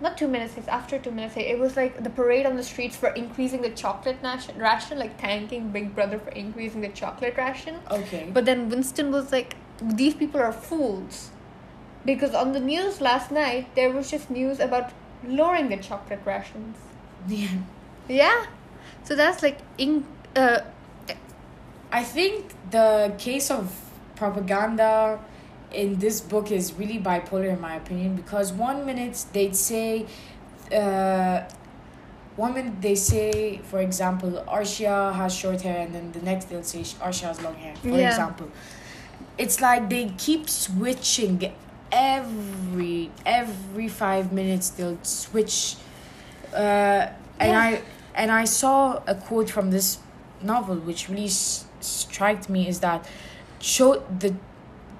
Not 0.00 0.16
two 0.18 0.28
minutes 0.28 0.54
hate. 0.54 0.68
After 0.68 0.98
two 0.98 1.10
minutes 1.10 1.34
hate, 1.34 1.48
it 1.54 1.58
was 1.58 1.76
like 1.76 2.02
the 2.02 2.10
parade 2.10 2.46
on 2.46 2.56
the 2.56 2.62
streets 2.62 2.96
for 2.96 3.10
increasing 3.10 3.62
the 3.62 3.70
chocolate 3.70 4.16
ration, 4.22 4.58
ration 4.58 4.98
like 4.98 5.20
thanking 5.20 5.70
Big 5.70 5.94
Brother 5.94 6.18
for 6.18 6.30
increasing 6.30 6.80
the 6.80 6.88
chocolate 6.88 7.36
ration. 7.36 7.76
okay 7.90 8.28
But 8.32 8.44
then 8.44 8.68
Winston 8.70 9.12
was 9.12 9.30
like, 9.32 9.56
these 9.82 10.14
people 10.14 10.40
are 10.40 10.52
fools. 10.52 11.30
Because 12.04 12.34
on 12.34 12.52
the 12.52 12.60
news 12.60 13.00
last 13.00 13.30
night, 13.30 13.74
there 13.74 13.90
was 13.92 14.10
just 14.10 14.30
news 14.30 14.58
about 14.58 14.92
lowering 15.22 15.68
the 15.68 15.76
chocolate 15.76 16.22
rations. 16.24 16.76
yeah 17.28 17.48
Yeah. 18.08 18.46
So 19.04 19.14
that's 19.14 19.42
like, 19.42 19.58
in, 19.78 20.04
uh, 20.34 20.60
I 21.92 22.04
think 22.04 22.52
the 22.70 23.14
case 23.18 23.50
of 23.50 23.72
propaganda 24.16 25.18
in 25.72 25.98
this 25.98 26.20
book 26.20 26.50
is 26.50 26.72
really 26.74 26.98
bipolar 26.98 27.48
in 27.52 27.60
my 27.60 27.76
opinion 27.76 28.16
because 28.16 28.52
one 28.52 28.84
minute 28.84 29.24
they'd 29.32 29.56
say 29.56 30.06
uh 30.74 31.42
one 32.36 32.54
minute 32.54 32.80
they 32.80 32.94
say 32.94 33.58
for 33.64 33.80
example 33.80 34.44
Arshia 34.48 35.12
has 35.14 35.34
short 35.34 35.62
hair 35.62 35.78
and 35.84 35.94
then 35.94 36.12
the 36.12 36.20
next 36.22 36.46
they'll 36.46 36.62
say 36.62 36.80
Arshia 36.80 37.28
has 37.28 37.40
long 37.42 37.54
hair 37.54 37.74
for 37.76 37.88
Yeah. 37.88 38.08
example 38.10 38.48
it's 39.38 39.60
like 39.60 39.88
they 39.88 40.12
keep 40.18 40.48
switching 40.48 41.52
every 41.92 43.10
every 43.24 43.88
five 43.88 44.32
minutes 44.32 44.70
they'll 44.70 44.98
switch 45.02 45.76
uh 46.52 47.06
and 47.38 47.52
Yeah. 47.52 47.60
I 47.60 47.82
and 48.14 48.30
I 48.30 48.44
saw 48.44 49.02
a 49.06 49.14
quote 49.14 49.48
from 49.50 49.70
this 49.70 49.98
novel 50.42 50.76
which 50.76 51.08
really 51.08 51.26
s- 51.26 51.64
struck 51.80 52.48
me 52.48 52.68
is 52.68 52.80
that 52.80 53.06
cho- 53.58 54.02
the 54.18 54.34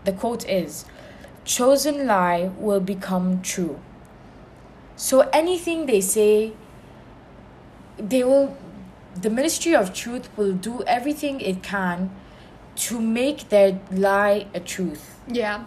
the 0.04 0.12
quote 0.12 0.48
is 0.48 0.84
chosen 1.44 2.06
lie 2.06 2.50
will 2.58 2.80
become 2.80 3.42
true 3.42 3.78
so 4.96 5.20
anything 5.32 5.86
they 5.86 6.00
say 6.00 6.52
they 7.98 8.22
will 8.24 8.56
the 9.20 9.30
ministry 9.30 9.74
of 9.74 9.92
truth 9.92 10.28
will 10.36 10.52
do 10.52 10.82
everything 10.86 11.40
it 11.40 11.62
can 11.62 12.10
to 12.76 13.00
make 13.00 13.48
their 13.48 13.80
lie 13.90 14.46
a 14.54 14.60
truth 14.60 15.20
yeah. 15.28 15.64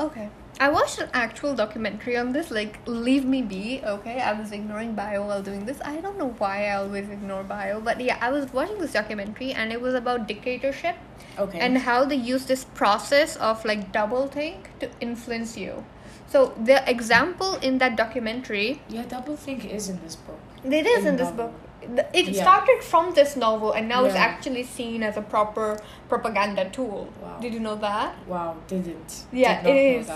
Okay. 0.00 0.30
I 0.60 0.68
watched 0.70 0.98
an 0.98 1.08
actual 1.12 1.54
documentary 1.54 2.16
on 2.16 2.32
this, 2.32 2.50
like 2.50 2.80
Leave 2.86 3.24
Me 3.24 3.42
Be, 3.42 3.80
okay? 3.84 4.20
I 4.20 4.32
was 4.32 4.50
ignoring 4.50 4.94
bio 4.94 5.24
while 5.26 5.42
doing 5.42 5.66
this. 5.66 5.80
I 5.84 5.96
don't 6.00 6.18
know 6.18 6.34
why 6.38 6.66
I 6.66 6.76
always 6.76 7.08
ignore 7.08 7.44
bio, 7.44 7.80
but 7.80 8.00
yeah, 8.00 8.18
I 8.20 8.30
was 8.30 8.52
watching 8.52 8.78
this 8.78 8.92
documentary 8.92 9.52
and 9.52 9.72
it 9.72 9.80
was 9.80 9.94
about 9.94 10.26
dictatorship. 10.26 10.96
okay 11.38 11.58
and 11.64 11.78
how 11.86 12.04
they 12.10 12.16
use 12.16 12.46
this 12.46 12.64
process 12.78 13.36
of 13.48 13.64
like 13.64 13.82
double 13.92 14.26
think 14.26 14.70
to 14.80 14.88
influence 15.00 15.56
you. 15.56 15.84
So 16.32 16.40
the 16.70 16.78
example 16.90 17.54
in 17.68 17.78
that 17.78 17.96
documentary, 18.00 18.82
yeah 18.88 19.04
double 19.12 19.36
think 19.36 19.64
is 19.76 19.88
in 19.88 20.00
this 20.06 20.16
book 20.16 20.40
it 20.78 20.86
is 20.94 21.04
In 21.04 21.10
in 21.10 21.16
this 21.22 21.28
novel. 21.30 21.52
book. 21.52 22.08
It 22.12 22.28
Yeah. 22.30 22.42
started 22.42 22.82
from 22.88 23.12
this 23.20 23.36
novel 23.36 23.72
and 23.72 23.88
now 23.88 24.00
it's 24.08 24.16
actually 24.30 24.64
seen 24.64 25.04
as 25.10 25.16
a 25.16 25.22
proper 25.36 25.68
propaganda 26.08 26.64
tool. 26.78 27.06
Wow. 27.22 27.38
Did 27.46 27.54
you 27.54 27.60
know 27.68 27.76
that? 27.86 28.16
wow 28.34 28.56
didn't 28.74 29.22
Yeah, 29.32 29.62
Did 29.62 29.70
it 29.70 29.70
know 29.70 30.00
is. 30.00 30.10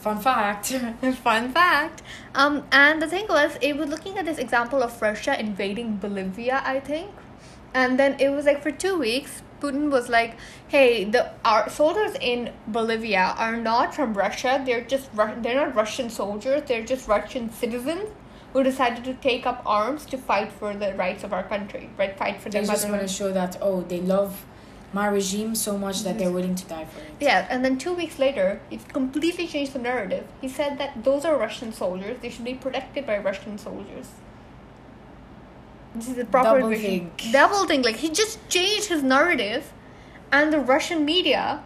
Fun 0.00 0.18
fact 0.18 0.66
Fun 1.22 1.52
fact. 1.52 2.02
Um, 2.34 2.64
and 2.72 3.00
the 3.02 3.06
thing 3.06 3.26
was, 3.28 3.56
it 3.60 3.76
was 3.76 3.88
looking 3.88 4.18
at 4.18 4.24
this 4.24 4.38
example 4.38 4.82
of 4.82 5.00
Russia 5.02 5.38
invading 5.38 5.96
Bolivia, 5.96 6.62
I 6.64 6.80
think, 6.80 7.10
and 7.74 7.98
then 7.98 8.16
it 8.18 8.30
was 8.30 8.44
like 8.46 8.62
for 8.62 8.70
two 8.70 8.98
weeks, 8.98 9.42
Putin 9.60 9.90
was 9.90 10.08
like, 10.08 10.36
"Hey, 10.68 11.04
the 11.04 11.30
our 11.44 11.68
soldiers 11.68 12.16
in 12.20 12.50
Bolivia 12.66 13.34
are 13.36 13.56
not 13.56 13.94
from 13.94 14.14
Russia. 14.14 14.62
They're 14.64 14.86
just 14.94 15.10
Ru- 15.14 15.36
they're 15.42 15.54
not 15.54 15.74
Russian 15.74 16.08
soldiers. 16.08 16.62
They're 16.66 16.84
just 16.84 17.06
Russian 17.08 17.52
citizens." 17.52 18.08
Who 18.52 18.64
decided 18.64 19.04
to 19.04 19.14
take 19.14 19.46
up 19.46 19.62
arms 19.64 20.04
to 20.06 20.18
fight 20.18 20.50
for 20.50 20.74
the 20.74 20.92
rights 20.94 21.22
of 21.22 21.32
our 21.32 21.44
country, 21.44 21.88
right? 21.96 22.18
Fight 22.18 22.40
for 22.40 22.48
they 22.50 22.64
just 22.64 22.88
want 22.88 23.00
to 23.00 23.06
show 23.06 23.30
that 23.32 23.56
oh 23.62 23.82
they 23.82 24.00
love 24.00 24.44
my 24.92 25.06
regime 25.06 25.54
so 25.54 25.78
much 25.78 26.02
that 26.02 26.18
they're 26.18 26.32
willing 26.32 26.54
to 26.56 26.64
die 26.66 26.84
for 26.84 27.00
it 27.00 27.12
Yeah, 27.20 27.46
and 27.48 27.64
then 27.64 27.78
two 27.78 27.94
weeks 27.94 28.18
later, 28.18 28.60
it 28.70 28.88
completely 28.88 29.46
changed 29.46 29.72
the 29.72 29.78
narrative. 29.78 30.26
He 30.40 30.48
said 30.48 30.78
that 30.78 31.04
those 31.04 31.24
are 31.24 31.36
Russian 31.36 31.72
soldiers. 31.72 32.18
They 32.20 32.30
should 32.30 32.44
be 32.44 32.54
protected 32.54 33.06
by 33.06 33.18
Russian 33.18 33.58
soldiers. 33.58 34.08
This 35.94 36.08
is 36.08 36.16
the 36.16 36.24
proper 36.24 36.58
Double 36.58 36.68
vision. 36.70 37.10
think. 37.10 37.32
Double 37.32 37.66
think. 37.66 37.84
Like 37.84 37.96
he 37.96 38.08
just 38.10 38.38
changed 38.48 38.88
his 38.88 39.02
narrative, 39.02 39.72
and 40.32 40.52
the 40.52 40.60
Russian 40.60 41.04
media 41.04 41.62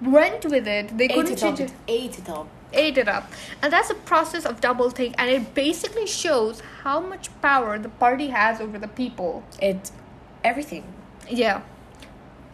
went 0.00 0.44
with 0.44 0.66
it. 0.68 0.96
They 0.98 1.04
ate 1.04 1.14
couldn't 1.14 1.32
it 1.32 1.42
up 1.42 1.56
change 1.56 1.60
it. 1.70 1.72
ate 1.88 2.18
it 2.18 2.28
up 2.28 2.48
Ate 2.74 2.96
it 2.96 3.08
up, 3.08 3.30
and 3.60 3.70
that's 3.70 3.90
a 3.90 3.94
process 3.94 4.46
of 4.46 4.60
double 4.62 4.88
think, 4.88 5.14
and 5.18 5.30
it 5.30 5.54
basically 5.54 6.06
shows 6.06 6.60
how 6.84 7.00
much 7.00 7.28
power 7.42 7.78
the 7.78 7.90
party 7.90 8.28
has 8.28 8.60
over 8.62 8.78
the 8.78 8.88
people. 8.88 9.42
it 9.60 9.90
everything 10.42 10.84
Yeah. 11.28 11.60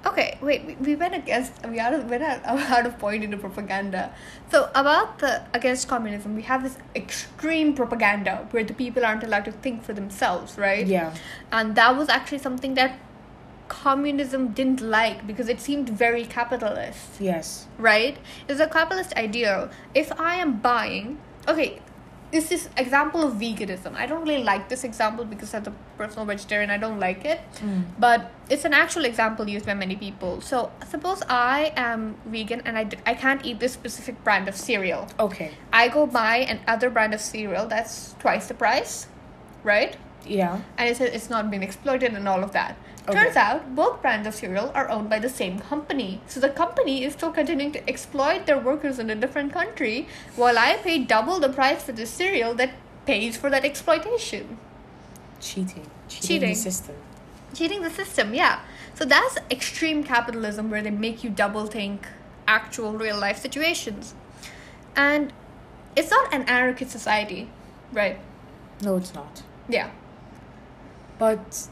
Okay, 0.07 0.39
wait. 0.41 0.65
We, 0.65 0.75
we 0.77 0.95
went 0.95 1.15
against 1.15 1.53
we 1.67 1.81
are 1.81 1.93
out, 1.93 2.45
out 2.47 2.87
of 2.87 2.99
point 2.99 3.25
into 3.25 3.37
propaganda. 3.37 4.15
So 4.51 4.71
about 4.75 5.19
the 5.19 5.43
against 5.53 5.89
communism, 5.89 6.37
we 6.37 6.43
have 6.43 6.63
this 6.63 6.79
extreme 6.95 7.75
propaganda 7.75 8.47
where 8.51 8.65
the 8.65 8.75
people 8.75 9.05
aren't 9.05 9.25
allowed 9.25 9.45
to 9.47 9.53
think 9.53 9.83
for 9.83 9.93
themselves, 9.93 10.57
right? 10.57 10.87
yeah 10.87 11.15
And 11.51 11.75
that 11.75 11.97
was 11.97 12.09
actually 12.09 12.39
something 12.39 12.75
that 12.75 12.99
communism 13.69 14.49
didn't 14.53 14.81
like 14.81 15.27
because 15.27 15.47
it 15.47 15.61
seemed 15.61 15.91
very 15.91 16.25
capitalist 16.25 17.21
yes 17.21 17.67
right? 17.79 18.19
It's 18.49 18.61
a 18.61 18.67
capitalist 18.67 19.15
ideal. 19.15 19.71
If 19.95 20.13
I 20.19 20.37
am 20.37 20.59
buying, 20.59 21.19
okay, 21.47 21.81
is 22.33 22.69
example 22.77 23.23
of 23.23 23.35
veganism. 23.35 23.95
I 23.95 24.07
don't 24.07 24.23
really 24.23 24.45
like 24.45 24.69
this 24.69 24.85
example 24.85 25.25
because 25.25 25.55
as 25.55 25.67
a 25.67 25.73
personal 25.97 26.27
vegetarian, 26.27 26.71
I 26.71 26.77
don't 26.77 27.01
like 27.01 27.25
it. 27.25 27.41
Mm. 27.57 27.85
But 27.99 28.31
it's 28.51 28.65
an 28.65 28.75
actual 28.75 29.05
example 29.05 29.49
used 29.49 29.67
by 29.67 29.75
many 29.75 29.97
people. 29.97 30.41
So 30.41 30.71
suppose 30.87 31.23
I 31.29 31.73
am 31.77 32.17
vegan 32.27 32.63
and 32.65 32.77
I, 32.77 32.85
d- 32.85 32.99
I 33.07 33.15
can't 33.15 33.45
eat 33.45 33.61
this 33.61 33.73
specific 33.73 34.23
brand 34.25 34.49
of 34.49 34.57
cereal. 34.57 35.09
Okay. 35.19 35.53
I 35.73 35.89
go 35.89 36.07
buy 36.07 36.39
an 36.39 36.61
other 36.67 36.91
brand 36.91 37.15
of 37.15 37.21
cereal 37.21 37.67
that's 37.67 38.15
twice 38.19 38.47
the 38.47 38.55
price, 38.55 39.09
right? 39.65 39.97
Yeah. 40.27 40.61
And 40.77 40.89
it 40.89 40.97
says 40.97 41.11
it's 41.15 41.31
not 41.31 41.51
been 41.51 41.63
exploited 41.63 42.13
and 42.13 42.29
all 42.29 42.45
of 42.45 42.53
that. 42.53 42.77
Okay. 43.09 43.25
Turns 43.25 43.37
out 43.37 43.75
both 43.75 44.03
brands 44.03 44.29
of 44.29 44.35
cereal 44.35 44.71
are 44.75 44.89
owned 44.91 45.09
by 45.09 45.19
the 45.19 45.31
same 45.31 45.59
company. 45.59 46.21
So 46.27 46.41
the 46.41 46.51
company 46.51 47.05
is 47.05 47.15
still 47.15 47.33
continuing 47.33 47.73
to 47.73 47.89
exploit 47.89 48.45
their 48.45 48.59
workers 48.59 48.99
in 48.99 49.09
a 49.09 49.15
different 49.15 49.53
country 49.53 50.09
while 50.37 50.59
I 50.59 50.77
pay 50.77 50.99
double 50.99 51.41
the 51.41 51.49
price 51.49 51.85
for 51.85 51.93
this 51.93 52.11
cereal 52.11 52.53
that 52.55 52.73
pays 53.07 53.37
for 53.37 53.49
that 53.49 53.65
exploitation. 53.65 54.59
Cheating. 55.41 55.87
Cheating, 56.09 56.29
Cheating. 56.29 56.49
the 56.51 56.55
system. 56.55 56.97
Cheating 57.55 57.83
the 57.83 57.91
system, 57.91 58.35
yeah. 58.35 58.61
So 58.95 59.07
that's 59.07 59.39
extreme 59.51 60.05
capitalism 60.05 60.71
where 60.71 60.83
they 60.83 60.91
make 60.91 61.25
you 61.25 61.31
double 61.31 61.67
think 61.67 62.07
actual 62.47 62.93
real 62.93 63.19
life 63.19 63.39
situations. 63.39 64.15
And 64.95 65.33
it's 65.97 66.11
not 66.11 66.35
an 66.35 66.43
anarchist 66.43 66.91
society, 66.91 67.49
right? 67.93 68.19
No, 68.83 68.97
it's 68.97 69.15
not. 69.15 69.43
Yeah. 69.69 69.91
But 71.19 71.69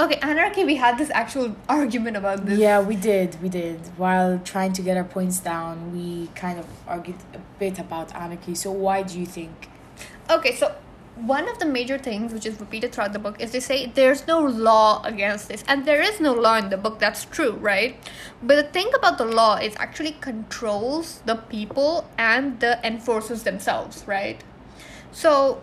Okay, 0.00 0.14
anarchy, 0.22 0.64
we 0.64 0.76
had 0.76 0.96
this 0.96 1.10
actual 1.10 1.56
argument 1.68 2.16
about 2.16 2.46
this. 2.46 2.58
yeah, 2.58 2.80
we 2.80 2.94
did. 2.94 3.40
We 3.42 3.48
did. 3.48 3.80
While 3.96 4.38
trying 4.44 4.72
to 4.74 4.82
get 4.82 4.96
our 4.96 5.04
points 5.04 5.40
down, 5.40 5.92
we 5.92 6.28
kind 6.36 6.58
of 6.58 6.66
argued 6.86 7.16
a 7.34 7.40
bit 7.58 7.78
about 7.80 8.14
anarchy. 8.14 8.54
So 8.54 8.70
why 8.70 9.02
do 9.02 9.18
you 9.18 9.26
think? 9.26 9.68
Okay, 10.30 10.54
so 10.54 10.72
one 11.16 11.48
of 11.48 11.58
the 11.58 11.66
major 11.66 11.98
things 11.98 12.32
which 12.32 12.46
is 12.46 12.60
repeated 12.60 12.92
throughout 12.92 13.12
the 13.12 13.18
book 13.18 13.40
is 13.40 13.50
they 13.50 13.58
say 13.58 13.86
there's 13.86 14.24
no 14.28 14.38
law 14.38 15.02
against 15.02 15.48
this, 15.48 15.64
and 15.66 15.84
there 15.84 16.00
is 16.00 16.20
no 16.20 16.32
law 16.32 16.56
in 16.58 16.70
the 16.70 16.76
book. 16.76 17.00
That's 17.00 17.24
true, 17.24 17.52
right? 17.54 17.96
But 18.40 18.54
the 18.54 18.70
thing 18.72 18.92
about 18.94 19.18
the 19.18 19.24
law 19.24 19.56
is 19.56 19.74
actually 19.78 20.12
controls 20.20 21.22
the 21.26 21.34
people 21.34 22.08
and 22.16 22.60
the 22.60 22.78
enforcers 22.86 23.42
themselves, 23.42 24.04
right? 24.06 24.44
So 25.10 25.60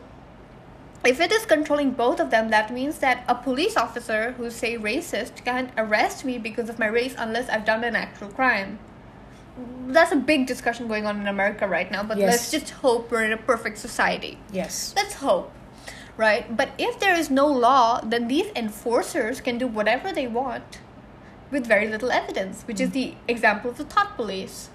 if 1.08 1.20
it 1.20 1.32
is 1.32 1.46
controlling 1.46 1.92
both 1.92 2.20
of 2.20 2.30
them, 2.32 2.50
that 2.50 2.72
means 2.74 3.00
that 3.00 3.24
a 3.28 3.36
police 3.36 3.78
officer 3.78 4.32
who 4.34 4.50
say 4.50 4.78
racist 4.78 5.44
can't 5.44 5.72
arrest 5.78 6.26
me 6.26 6.38
because 6.38 6.70
of 6.70 6.80
my 6.80 6.88
race 6.88 7.16
unless 7.18 7.50
I've 7.50 7.66
done 7.66 7.84
an 7.84 7.96
actual 7.96 8.30
crime. 8.30 8.80
That's 9.88 10.12
a 10.12 10.18
big 10.18 10.48
discussion 10.48 10.88
going 10.88 11.06
on 11.06 11.22
in 11.22 11.28
America 11.28 11.68
right 11.68 11.90
now, 11.90 12.04
but 12.04 12.18
Yes. 12.18 12.32
let's 12.32 12.52
just 12.52 12.70
hope 12.82 13.12
we're 13.12 13.24
in 13.24 13.32
a 13.32 13.38
perfect 13.38 13.78
society. 13.78 14.38
Yes. 14.52 14.94
Let's 14.96 15.16
hope. 15.16 15.52
Right? 16.18 16.56
But 16.56 16.70
if 16.78 17.00
there 17.00 17.14
is 17.14 17.30
no 17.30 17.46
law, 17.46 18.00
then 18.02 18.28
these 18.28 18.48
enforcers 18.56 19.42
can 19.42 19.58
do 19.58 19.68
whatever 19.68 20.14
they 20.14 20.28
want 20.28 20.80
with 21.52 21.68
very 21.68 21.88
little 21.88 22.12
evidence, 22.12 22.64
which 22.64 22.80
is 22.80 22.90
mm. 22.90 22.94
the 22.94 23.14
example 23.28 23.70
of 23.70 23.78
the 23.78 23.86
thought 23.86 24.16
police. 24.16 24.70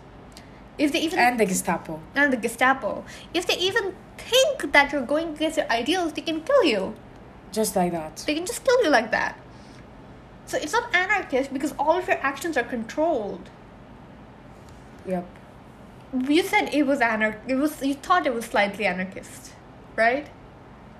If 0.79 0.93
they 0.93 1.01
even 1.01 1.19
And 1.19 1.39
the 1.39 1.45
Gestapo. 1.45 2.01
and 2.15 2.33
the 2.33 2.37
Gestapo, 2.37 3.05
if 3.35 3.47
they 3.47 3.57
even 3.57 3.95
think 4.31 4.73
that 4.73 4.93
you're 4.93 5.07
going 5.15 5.35
against 5.35 5.57
your 5.59 5.71
ideals, 5.71 6.13
they 6.13 6.23
can 6.23 6.41
kill 6.43 6.65
you. 6.65 6.95
Just 7.53 7.75
like 7.75 7.93
that. 7.93 8.23
They 8.27 8.35
can 8.35 8.47
just 8.47 8.65
kill 8.65 8.83
you 8.85 8.91
like 8.91 9.11
that. 9.11 9.39
So 10.47 10.59
it's 10.59 10.73
not 10.73 10.95
anarchist 10.95 11.53
because 11.53 11.75
all 11.79 11.97
of 11.99 12.09
your 12.09 12.19
actions 12.19 12.57
are 12.57 12.65
controlled. 12.65 13.51
Yep. 15.07 15.27
You 16.29 16.43
said 16.43 16.75
it 16.75 16.87
was 16.87 17.01
anarch. 17.01 17.39
It 17.47 17.55
was 17.55 17.83
you 17.83 17.95
thought 17.95 18.27
it 18.27 18.35
was 18.35 18.47
slightly 18.47 18.85
anarchist, 18.85 19.53
right? 19.97 20.29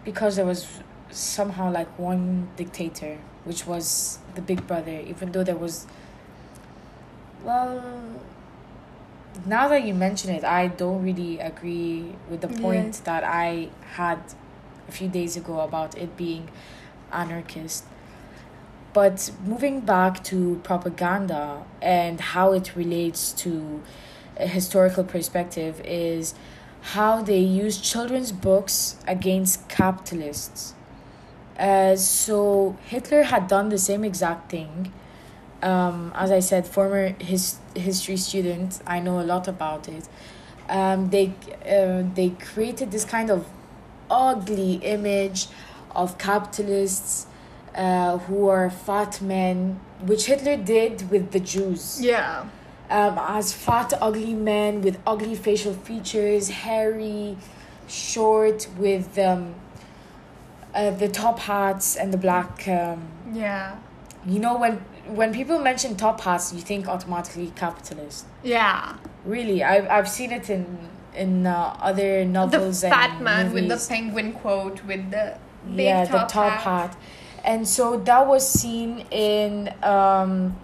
Because 0.05 0.37
there 0.37 0.47
was 0.47 0.69
somehow 1.11 1.71
like 1.73 1.89
one 1.99 2.49
dictator, 2.57 3.19
which 3.45 3.67
was 3.67 4.19
the 4.37 4.41
Big 4.41 4.67
Brother, 4.67 5.01
even 5.01 5.33
though 5.33 5.43
there 5.43 5.57
was. 5.57 5.87
Well, 7.43 7.83
now 9.47 9.69
that 9.69 9.85
you 9.85 9.95
mention 9.95 10.31
it, 10.35 10.45
I 10.45 10.69
don't 10.69 11.03
really 11.03 11.39
agree 11.39 12.15
with 12.29 12.41
the 12.41 12.49
point 12.49 12.97
Yeah. 12.97 13.05
that 13.05 13.25
I 13.25 13.69
had 13.95 14.19
a 14.89 14.93
few 14.93 15.09
days 15.09 15.37
ago 15.37 15.61
about 15.61 15.97
it 15.97 16.17
being 16.17 16.49
anarchist. 17.13 17.85
But 18.93 19.31
moving 19.45 19.81
back 19.81 20.25
to 20.25 20.61
propaganda 20.65 21.63
and 21.81 22.21
how 22.21 22.53
it 22.53 22.75
relates 22.75 23.33
to 23.45 23.83
a 24.37 24.47
historical 24.47 25.05
perspective 25.05 25.81
is 25.85 26.35
how 26.95 27.23
they 27.23 27.39
use 27.39 27.79
children's 27.79 28.33
books 28.33 28.97
against 29.07 29.69
capitalists. 29.69 30.75
Uh, 31.59 31.95
so 31.95 32.77
Hitler 32.87 33.25
had 33.25 33.47
done 33.47 33.69
the 33.69 33.79
same 33.79 34.03
exact 34.03 34.51
thing. 34.51 34.93
Um, 35.63 36.13
as 36.15 36.31
I 36.31 36.41
said, 36.41 36.67
former 36.67 37.15
his 37.21 37.59
history 37.75 38.17
student, 38.17 38.81
I 38.87 39.01
know 39.01 39.21
a 39.21 39.25
lot 39.25 39.47
about 39.49 39.89
it. 39.89 40.09
Um, 40.69 41.11
they 41.11 41.35
uh, 41.67 42.05
they 42.15 42.31
created 42.31 42.91
this 42.93 43.05
kind 43.05 43.31
of 43.31 43.47
ugly 44.11 44.75
image 44.75 45.49
of 45.95 46.17
capitalists 46.19 47.27
uh, 47.75 48.19
who 48.19 48.49
are 48.49 48.71
fat 48.71 49.21
men, 49.21 49.81
which 50.01 50.27
Hitler 50.27 50.57
did 50.57 51.11
with 51.11 51.33
the 51.33 51.41
Jews 51.41 52.01
Yeah. 52.01 52.45
um, 52.89 53.19
as 53.19 53.53
fat, 53.53 53.93
ugly 54.01 54.35
men 54.35 54.81
with 54.83 54.99
ugly 55.07 55.35
facial 55.35 55.75
features, 55.75 56.49
hairy, 56.49 57.37
short, 57.89 58.67
with 58.79 59.19
um, 59.19 59.55
uh, 60.75 60.91
the 60.91 61.09
top 61.09 61.41
hats 61.41 61.97
and 61.97 62.13
the 62.13 62.19
black. 62.19 62.67
Um, 62.69 63.09
Yeah. 63.33 63.77
you 64.27 64.39
know, 64.39 64.57
when 64.59 64.81
when 65.15 65.33
people 65.33 65.59
mention 65.59 65.97
top 65.97 66.21
hats, 66.21 66.53
you 66.53 66.61
think 66.61 66.89
automatically 66.89 67.53
capitalist. 67.57 68.27
Yeah. 68.43 68.97
Really, 69.25 69.63
I've 69.63 69.89
I've 69.89 70.09
seen 70.09 70.33
it 70.33 70.49
in 70.51 70.65
in 71.15 71.47
uh, 71.47 71.77
other 71.81 72.21
The 72.21 72.25
novels 72.25 72.81
fat 72.83 73.11
and 73.17 73.25
man 73.25 73.53
with 73.53 73.69
the 73.69 73.87
penguin 73.89 74.33
quote 74.33 74.83
with 74.85 75.11
the 75.11 75.37
big 75.67 75.87
yeah, 75.87 76.05
top, 76.05 76.29
the 76.29 76.33
top 76.35 76.53
hat. 76.53 76.63
hat. 76.63 76.97
and 77.45 77.67
so 77.67 77.97
that 77.99 78.27
was 78.27 78.49
seen 78.49 79.05
in 79.11 79.73
um, 79.83 80.57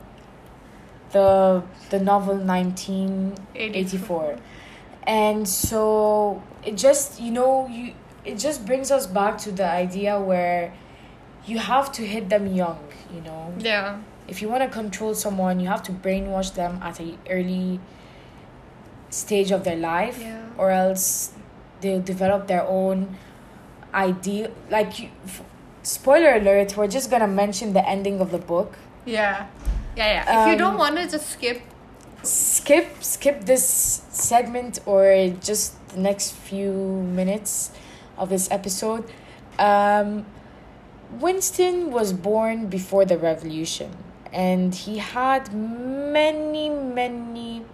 the 1.13 1.63
the 1.91 1.99
novel 2.01 2.37
nineteen 2.37 3.35
eighty 3.55 3.99
four, 3.99 4.37
and 5.07 5.49
so 5.49 6.43
it 6.65 6.77
just 6.77 7.21
you 7.21 7.31
know 7.33 7.67
you 7.69 7.93
it 8.25 8.39
just 8.39 8.65
brings 8.67 8.91
us 8.91 9.07
back 9.07 9.39
to 9.39 9.53
the 9.53 9.65
idea 9.67 10.19
where 10.21 10.73
you 11.45 11.59
have 11.59 11.93
to 11.93 12.03
hit 12.03 12.29
them 12.29 12.47
young 12.55 12.81
you 13.15 13.21
know 13.21 13.53
Yeah. 13.59 13.99
If 14.29 14.43
you 14.43 14.49
want 14.49 14.63
to 14.63 14.69
control 14.69 15.15
someone 15.15 15.61
you 15.61 15.69
have 15.69 15.83
to 15.83 15.93
brainwash 15.93 16.55
them 16.55 16.79
at 16.83 16.99
a 17.01 17.17
early 17.31 17.79
stage 19.11 19.51
of 19.51 19.65
their 19.65 19.77
life 19.77 20.19
Yeah. 20.21 20.43
or 20.59 20.71
else 20.71 21.33
they'll 21.81 22.01
develop 22.03 22.47
their 22.49 22.67
own 22.67 23.17
idea 23.95 24.51
like 24.71 24.99
you, 24.99 25.09
f- 25.25 25.43
spoiler 25.83 26.35
alert 26.35 26.77
we're 26.77 26.89
just 26.89 27.11
gonna 27.11 27.29
mention 27.29 27.73
the 27.73 27.87
ending 27.89 28.21
of 28.21 28.31
the 28.31 28.39
book 28.39 28.77
Yeah. 29.05 29.47
Yeah, 29.97 30.13
yeah. 30.25 30.43
If 30.43 30.49
you 30.53 30.59
don't 30.59 30.73
Um, 30.75 30.79
want 30.79 30.97
to 30.97 31.09
just 31.09 31.31
skip 31.31 31.63
skip 32.23 32.87
skip 33.01 33.45
this 33.47 34.03
segment 34.11 34.81
or 34.85 35.29
just 35.41 35.75
the 35.91 36.01
next 36.01 36.33
few 36.33 36.73
minutes 36.73 37.71
of 38.19 38.29
this 38.29 38.51
episode 38.51 39.05
um 39.61 40.27
winston 41.21 41.93
was 41.93 42.13
born 42.13 42.67
before 42.67 43.05
the 43.05 43.17
revolution 43.17 43.91
and 44.45 44.75
he 44.85 44.99
had 44.99 45.43
many 45.55 46.69
many 46.69 47.65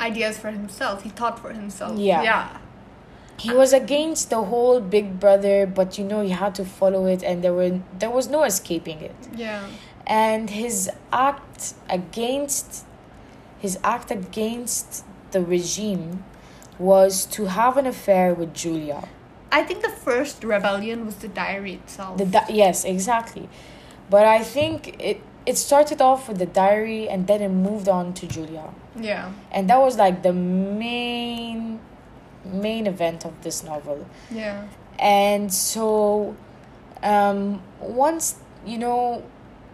ideas 0.00 0.36
for 0.38 0.50
himself, 0.50 1.02
he 1.02 1.08
thought 1.08 1.38
for 1.38 1.52
himself. 1.52 1.98
Yeah. 1.98 2.22
Yeah. 2.22 2.48
he 3.36 3.50
was 3.62 3.72
against 3.72 4.30
the 4.30 4.42
whole 4.50 4.78
big 4.96 5.06
brother 5.18 5.56
but 5.78 5.88
you 5.98 6.04
know 6.10 6.20
you 6.28 6.34
had 6.44 6.54
to 6.54 6.64
follow 6.64 7.02
it 7.14 7.20
and 7.28 7.42
there 7.42 7.52
were 7.60 7.72
there 8.02 8.12
was 8.18 8.26
no 8.36 8.40
escaping 8.44 8.98
it 9.10 9.16
Yeah. 9.34 9.66
and 10.06 10.50
his 10.62 10.76
act 11.12 11.74
against 11.98 12.84
his 13.64 13.74
act 13.82 14.08
against 14.20 14.88
the 15.32 15.40
regime 15.54 16.22
was 16.78 17.12
to 17.36 17.42
have 17.58 17.74
an 17.82 17.86
affair 17.94 18.26
with 18.40 18.50
Julia. 18.62 19.00
I 19.58 19.60
think 19.66 19.78
the 19.82 19.94
first 20.08 20.36
rebellion 20.44 20.98
was 21.06 21.16
the 21.24 21.30
diary 21.42 21.74
itself. 21.80 22.18
The 22.22 22.26
di- 22.36 22.50
yes, 22.62 22.84
exactly. 22.84 23.48
But 24.10 24.24
I 24.26 24.42
think 24.42 24.96
it 25.00 25.20
it 25.46 25.56
started 25.58 26.00
off 26.00 26.28
with 26.28 26.38
the 26.38 26.46
diary 26.46 27.08
and 27.08 27.26
then 27.26 27.42
it 27.42 27.50
moved 27.50 27.88
on 27.88 28.14
to 28.14 28.26
Julia. 28.26 28.72
yeah. 28.96 29.32
And 29.52 29.68
that 29.70 29.78
was 29.80 29.96
like 29.96 30.22
the 30.22 30.32
main 30.32 31.80
main 32.44 32.86
event 32.86 33.24
of 33.24 33.32
this 33.42 33.62
novel. 33.64 34.06
Yeah. 34.30 34.66
and 34.98 35.52
so 35.52 36.36
um 37.02 37.60
once 37.80 38.36
you 38.64 38.78
know 38.78 39.22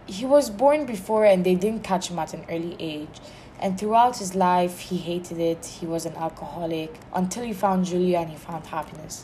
he 0.07 0.25
was 0.25 0.49
born 0.49 0.85
before 0.85 1.25
and 1.25 1.45
they 1.45 1.55
didn't 1.55 1.83
catch 1.83 2.09
him 2.09 2.19
at 2.19 2.33
an 2.33 2.43
early 2.49 2.75
age 2.79 3.17
And 3.63 3.77
throughout 3.79 4.17
his 4.17 4.33
life, 4.33 4.75
he 4.89 4.97
hated 4.97 5.37
it. 5.37 5.61
He 5.79 5.85
was 5.85 6.03
an 6.07 6.15
alcoholic 6.15 6.91
until 7.13 7.43
he 7.49 7.53
found 7.53 7.85
Julia 7.85 8.17
and 8.23 8.29
he 8.31 8.35
found 8.35 8.65
happiness. 8.65 9.15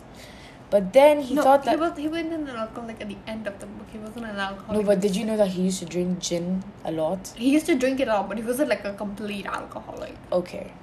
But 0.69 0.91
then 0.91 1.21
he 1.21 1.35
no, 1.35 1.43
thought 1.43 1.63
that 1.63 1.75
he 1.75 1.79
was 1.81 1.97
he 1.97 2.07
went 2.09 2.33
in 2.33 2.47
an 2.47 2.55
alcoholic 2.55 2.99
at 3.01 3.07
the 3.07 3.17
end 3.25 3.47
of 3.47 3.57
the 3.59 3.65
book. 3.67 3.87
He 3.91 3.97
wasn't 3.99 4.25
an 4.25 4.35
alcoholic. 4.37 4.81
no, 4.81 4.85
but 4.85 4.99
did 4.99 5.15
you 5.15 5.23
know 5.25 5.37
that 5.37 5.47
he 5.49 5.61
used 5.61 5.79
to 5.79 5.85
drink 5.85 6.19
gin 6.19 6.63
a 6.83 6.91
lot? 6.91 7.31
he 7.37 7.51
used 7.51 7.65
to 7.67 7.75
drink 7.75 8.01
it 8.01 8.09
all, 8.09 8.23
but 8.23 8.37
he 8.37 8.43
wasn't 8.43 8.69
like 8.69 8.83
a 8.83 8.93
complete 8.93 9.45
alcoholic. 9.45 10.15
Okay. 10.31 10.73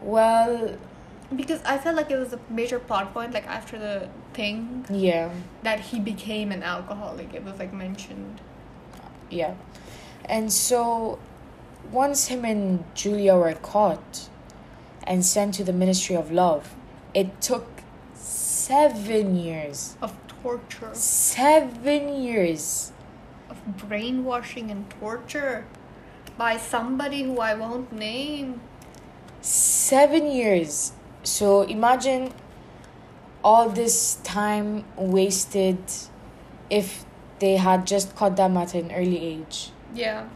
Well, 0.00 0.76
Because 1.34 1.62
I 1.64 1.78
felt 1.78 1.96
like 1.96 2.10
it 2.10 2.18
was 2.18 2.32
a 2.32 2.40
major 2.50 2.78
plot 2.78 3.14
point, 3.14 3.32
like 3.32 3.46
after 3.46 3.78
the 3.78 4.08
thing 4.34 4.84
yeah, 4.90 5.30
that 5.62 5.80
he 5.80 6.00
became 6.00 6.50
an 6.52 6.62
alcoholic. 6.62 7.32
It 7.34 7.44
was 7.44 7.58
like 7.58 7.72
mentioned. 7.72 8.40
yeah. 9.30 9.54
And 10.26 10.52
so 10.52 11.18
once 11.90 12.26
him 12.28 12.44
and 12.44 12.84
Julia 12.94 13.34
were 13.36 13.54
caught 13.54 14.28
and 15.04 15.24
sent 15.24 15.54
to 15.54 15.64
the 15.64 15.72
Ministry 15.72 16.14
of 16.16 16.30
Love, 16.30 16.74
it 17.14 17.40
took 17.40 17.71
seven 18.66 19.36
years. 19.36 19.96
Of 20.00 20.12
torture, 20.42 20.90
Seven 20.94 22.02
years. 22.22 22.92
of 23.50 23.58
brainwashing 23.88 24.70
and 24.70 24.84
torture 25.00 25.64
by 26.38 26.56
somebody 26.56 27.22
who 27.24 27.38
I 27.40 27.54
won't 27.54 27.92
name. 27.92 28.60
Seven 29.40 30.30
years. 30.30 30.92
So 31.22 31.62
imagine 31.62 32.32
all 33.44 33.68
this 33.68 34.16
time 34.22 34.84
wasted 34.96 35.78
if 36.70 37.04
they 37.40 37.56
had 37.56 37.86
just 37.86 38.14
caught 38.16 38.36
them 38.36 38.56
at 38.56 38.74
an 38.74 38.90
early 38.92 39.20
age. 39.34 39.70
Yeah. 39.94 40.28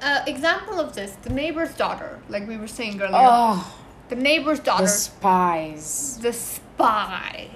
Uh, 0.00 0.22
example 0.26 0.78
of 0.80 0.94
this: 0.94 1.10
the 1.22 1.30
neighbor's 1.30 1.74
daughter, 1.74 2.20
like 2.28 2.46
we 2.48 2.56
were 2.56 2.68
saying 2.78 3.00
earlier. 3.00 3.14
Oh, 3.14 3.58
the 4.08 4.16
neighbor's 4.16 4.60
daughter. 4.60 4.84
the 4.84 4.88
spies. 4.88 6.18
the 6.22 6.32
spies. 6.32 7.48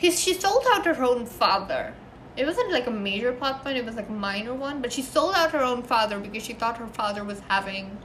He, 0.00 0.10
she 0.10 0.32
sold 0.34 0.64
out 0.72 0.86
her 0.86 1.04
own 1.04 1.26
father. 1.26 1.94
It 2.36 2.46
wasn't 2.46 2.72
like 2.72 2.86
a 2.86 2.90
major 2.90 3.32
plot 3.32 3.62
point, 3.62 3.76
it 3.76 3.84
was 3.84 3.96
like 3.96 4.08
a 4.08 4.12
minor 4.12 4.54
one, 4.54 4.80
but 4.80 4.92
she 4.92 5.02
sold 5.02 5.34
out 5.34 5.50
her 5.50 5.62
own 5.62 5.82
father 5.82 6.18
because 6.18 6.42
she 6.42 6.54
thought 6.54 6.78
her 6.78 6.86
father 6.86 7.22
was 7.22 7.40
having, 7.48 7.98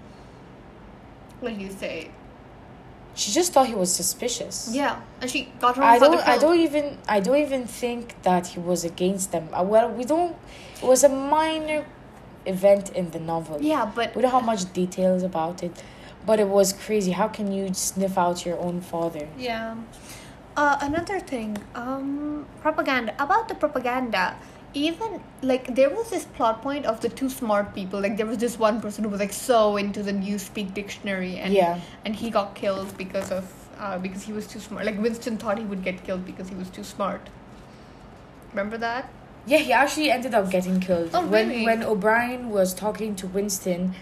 what 1.40 1.56
do 1.56 1.62
you 1.64 1.72
say? 1.72 2.12
She 3.14 3.32
just 3.32 3.54
thought 3.54 3.68
he 3.68 3.76
was 3.76 3.96
suspicious. 3.96 4.70
Yeah, 4.74 5.00
and 5.22 5.30
she 5.32 5.48
got 5.62 5.78
her 5.78 5.84
own 5.84 5.88
I 5.88 6.00
father 6.00 6.18
don't. 6.18 6.28
I 6.28 6.38
don't 6.38 6.60
even. 6.60 6.98
I 7.08 7.22
don't 7.22 7.38
even 7.38 7.66
think 7.66 8.22
that 8.24 8.48
he 8.48 8.60
was 8.60 8.84
against 8.84 9.32
them. 9.32 9.48
Uh, 9.54 9.64
Well, 9.64 9.90
we 9.90 10.04
don't. 10.04 10.36
It 10.82 10.86
was 10.86 11.06
a 11.06 11.08
minor 11.08 11.86
event 12.46 12.90
in 12.90 13.12
the 13.12 13.20
novel. 13.22 13.58
Yeah, 13.62 13.90
but 13.96 14.14
We 14.18 14.22
don't 14.22 14.32
have 14.32 14.44
much 14.44 14.64
details 14.74 15.24
about 15.24 15.64
it, 15.64 15.72
but 16.26 16.42
it 16.42 16.50
was 16.50 16.74
crazy. 16.74 17.12
How 17.14 17.30
can 17.30 17.54
you 17.54 17.74
sniff 17.74 18.18
out 18.18 18.46
your 18.46 18.60
own 18.60 18.82
father? 18.82 19.30
yeah. 19.38 19.76
Uh, 20.58 20.78
another 20.82 21.20
thing, 21.20 21.58
um, 21.76 22.46
propaganda. 22.62 23.14
About 23.20 23.50
the 23.50 23.56
propaganda, 23.56 24.36
even 24.74 25.22
like 25.42 25.76
there 25.76 25.90
was 25.90 26.10
this 26.10 26.24
plot 26.24 26.62
point 26.62 26.86
of 26.86 27.02
the 27.02 27.10
two 27.10 27.30
smart 27.30 27.76
people. 27.76 28.00
Like 28.00 28.16
there 28.16 28.26
was 28.26 28.38
this 28.38 28.58
one 28.58 28.80
person 28.80 29.04
who 29.04 29.10
was 29.10 29.20
like 29.20 29.34
so 29.34 29.76
into 29.76 30.02
the 30.02 30.14
Newspeak 30.14 30.74
dictionary, 30.74 31.38
and 31.38 31.54
Yeah. 31.54 31.80
and 32.06 32.16
he 32.16 32.30
got 32.30 32.56
killed 32.56 32.98
because 32.98 33.32
of 33.32 33.52
uh, 33.80 33.98
because 33.98 34.24
he 34.24 34.32
was 34.32 34.48
too 34.48 34.60
smart. 34.62 34.86
Like 34.86 35.02
Winston 35.02 35.38
thought 35.38 35.58
he 35.58 35.66
would 35.66 35.84
get 35.84 36.04
killed 36.06 36.26
because 36.26 36.48
he 36.48 36.56
was 36.56 36.70
too 36.70 36.84
smart. 36.86 37.30
Remember 38.52 38.78
that? 38.78 39.10
Yeah, 39.46 39.58
he 39.58 39.74
actually 39.74 40.10
ended 40.10 40.34
up 40.34 40.50
getting 40.50 40.80
killed. 40.80 41.10
Oh, 41.14 41.26
when 41.28 41.50
really? 41.50 41.66
when 41.66 41.84
O'Brien 41.84 42.50
was 42.50 42.74
talking 42.74 43.16
to 43.18 43.28
Winston, 43.28 43.94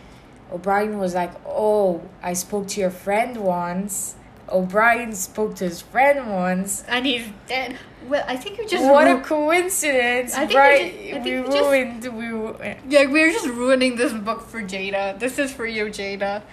O'Brien 0.52 1.00
was 1.00 1.16
like, 1.16 1.32
"Oh, 1.48 2.02
I 2.22 2.34
spoke 2.34 2.68
to 2.70 2.80
your 2.80 2.92
friend 2.92 3.38
once." 3.38 4.16
O'Brien 4.54 5.14
spoke 5.14 5.56
to 5.56 5.66
his 5.66 5.82
friend 5.82 6.32
once. 6.32 6.84
And 6.88 7.06
he's 7.06 7.26
dead. 7.48 7.78
Well, 8.08 8.24
I 8.28 8.36
think 8.38 8.58
you 8.60 8.68
just 8.68 8.84
what 8.84 9.08
ru- 9.08 9.18
a 9.18 9.22
coincidence! 9.22 10.36
I 10.36 10.46
think 10.46 10.60
right? 10.60 10.94
just- 10.94 10.96
I 10.96 11.12
think 11.14 11.26
we 11.26 11.32
you 11.32 11.44
just- 11.46 11.58
ruined. 11.58 12.04
We 12.18 12.28
ru- 12.28 12.58
yeah, 12.88 13.06
we're 13.06 13.32
just 13.32 13.48
ruining 13.48 13.96
this 13.96 14.14
book 14.14 14.42
for 14.48 14.62
Jada. 14.62 15.18
This 15.20 15.40
is 15.40 15.52
for 15.54 15.66
you, 15.66 15.86
Jada. 15.86 16.44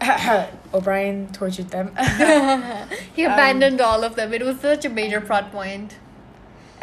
O'Brien 0.74 1.28
tortured 1.32 1.70
them. 1.70 1.94
he 3.14 3.24
Um, 3.26 3.32
abandoned 3.32 3.80
all 3.80 4.04
of 4.04 4.14
them. 4.16 4.32
It 4.32 4.42
was 4.44 4.60
such 4.60 4.84
a 4.84 4.88
major 4.88 5.20
plot 5.20 5.50
point. 5.52 5.96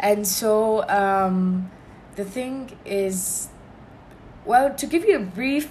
And 0.00 0.26
so 0.26 0.88
um, 0.88 1.70
the 2.16 2.24
thing 2.24 2.76
is, 2.84 3.48
well, 4.44 4.72
to 4.74 4.86
give 4.86 5.04
you 5.04 5.16
a 5.16 5.20
brief, 5.24 5.70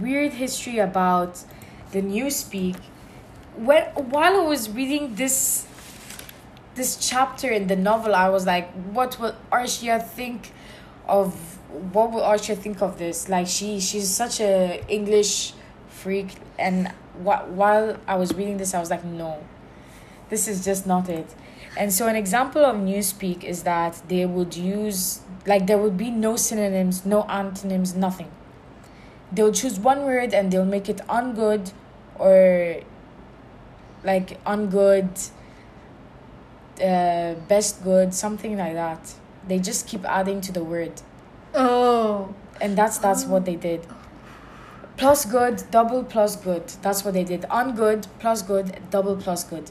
weird 0.00 0.34
history 0.34 0.78
about 0.78 1.42
the 1.92 2.02
Newspeak, 2.02 2.76
when 3.56 3.84
while 4.10 4.36
I 4.40 4.44
was 4.44 4.68
reading 4.70 5.14
this 5.14 5.66
this 6.74 6.96
chapter 6.96 7.50
in 7.50 7.68
the 7.68 7.76
novel, 7.76 8.14
I 8.14 8.28
was 8.28 8.46
like, 8.46 8.70
what 8.92 9.18
will 9.18 9.34
Arshia 9.50 10.06
think 10.06 10.52
of? 11.08 11.34
What 11.92 12.12
will 12.12 12.20
Arshia 12.22 12.56
think 12.56 12.82
of 12.82 12.98
this? 12.98 13.28
Like 13.28 13.46
she 13.46 13.80
she's 13.80 14.08
such 14.08 14.40
a 14.40 14.84
English 14.88 15.54
freak, 15.88 16.34
and 16.58 16.88
wh- 17.24 17.48
while 17.48 17.96
I 18.06 18.16
was 18.16 18.34
reading 18.34 18.58
this, 18.58 18.74
I 18.74 18.80
was 18.80 18.90
like, 18.90 19.04
no, 19.04 19.42
this 20.28 20.46
is 20.48 20.64
just 20.64 20.86
not 20.86 21.08
it. 21.08 21.34
And 21.76 21.92
so, 21.92 22.06
an 22.06 22.16
example 22.16 22.64
of 22.64 22.76
Newspeak 22.76 23.44
is 23.44 23.62
that 23.64 24.00
they 24.08 24.24
would 24.24 24.56
use, 24.56 25.20
like, 25.46 25.66
there 25.66 25.76
would 25.76 25.98
be 25.98 26.10
no 26.10 26.36
synonyms, 26.36 27.04
no 27.04 27.24
antonyms, 27.24 27.94
nothing. 27.94 28.30
They'll 29.30 29.52
choose 29.52 29.78
one 29.78 30.04
word 30.04 30.32
and 30.32 30.50
they'll 30.50 30.64
make 30.64 30.88
it 30.88 30.98
ungood 31.08 31.72
or 32.18 32.76
like 34.04 34.42
ungood, 34.44 35.30
uh, 36.82 37.34
best 37.48 37.82
good, 37.82 38.14
something 38.14 38.56
like 38.56 38.74
that. 38.74 39.14
They 39.46 39.58
just 39.58 39.86
keep 39.86 40.04
adding 40.04 40.40
to 40.42 40.52
the 40.52 40.64
word. 40.64 41.02
Oh. 41.54 42.34
And 42.60 42.76
that's 42.76 42.98
that's 42.98 43.24
what 43.24 43.44
they 43.44 43.56
did. 43.56 43.86
Plus 44.96 45.24
good, 45.26 45.62
double 45.70 46.04
plus 46.04 46.36
good. 46.36 46.68
That's 46.82 47.04
what 47.04 47.14
they 47.14 47.24
did. 47.24 47.42
Ungood, 47.42 48.06
plus 48.18 48.42
good, 48.42 48.78
double 48.90 49.16
plus 49.16 49.44
good. 49.44 49.70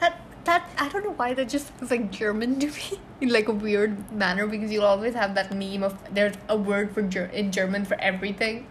That 0.00 0.20
that 0.44 0.70
I 0.78 0.88
don't 0.88 1.04
know 1.04 1.12
why 1.12 1.34
that 1.34 1.48
just 1.48 1.70
feels 1.74 1.90
like 1.90 2.10
German 2.12 2.60
to 2.60 2.68
me 2.68 3.00
in 3.20 3.30
like 3.30 3.48
a 3.48 3.52
weird 3.52 4.12
manner 4.12 4.46
because 4.46 4.70
you'll 4.70 4.84
always 4.84 5.14
have 5.14 5.34
that 5.34 5.52
meme 5.52 5.82
of 5.82 5.98
there's 6.14 6.36
a 6.48 6.56
word 6.56 6.92
for 6.94 7.02
ger- 7.02 7.30
in 7.32 7.50
German 7.50 7.84
for 7.84 8.00
everything. 8.00 8.66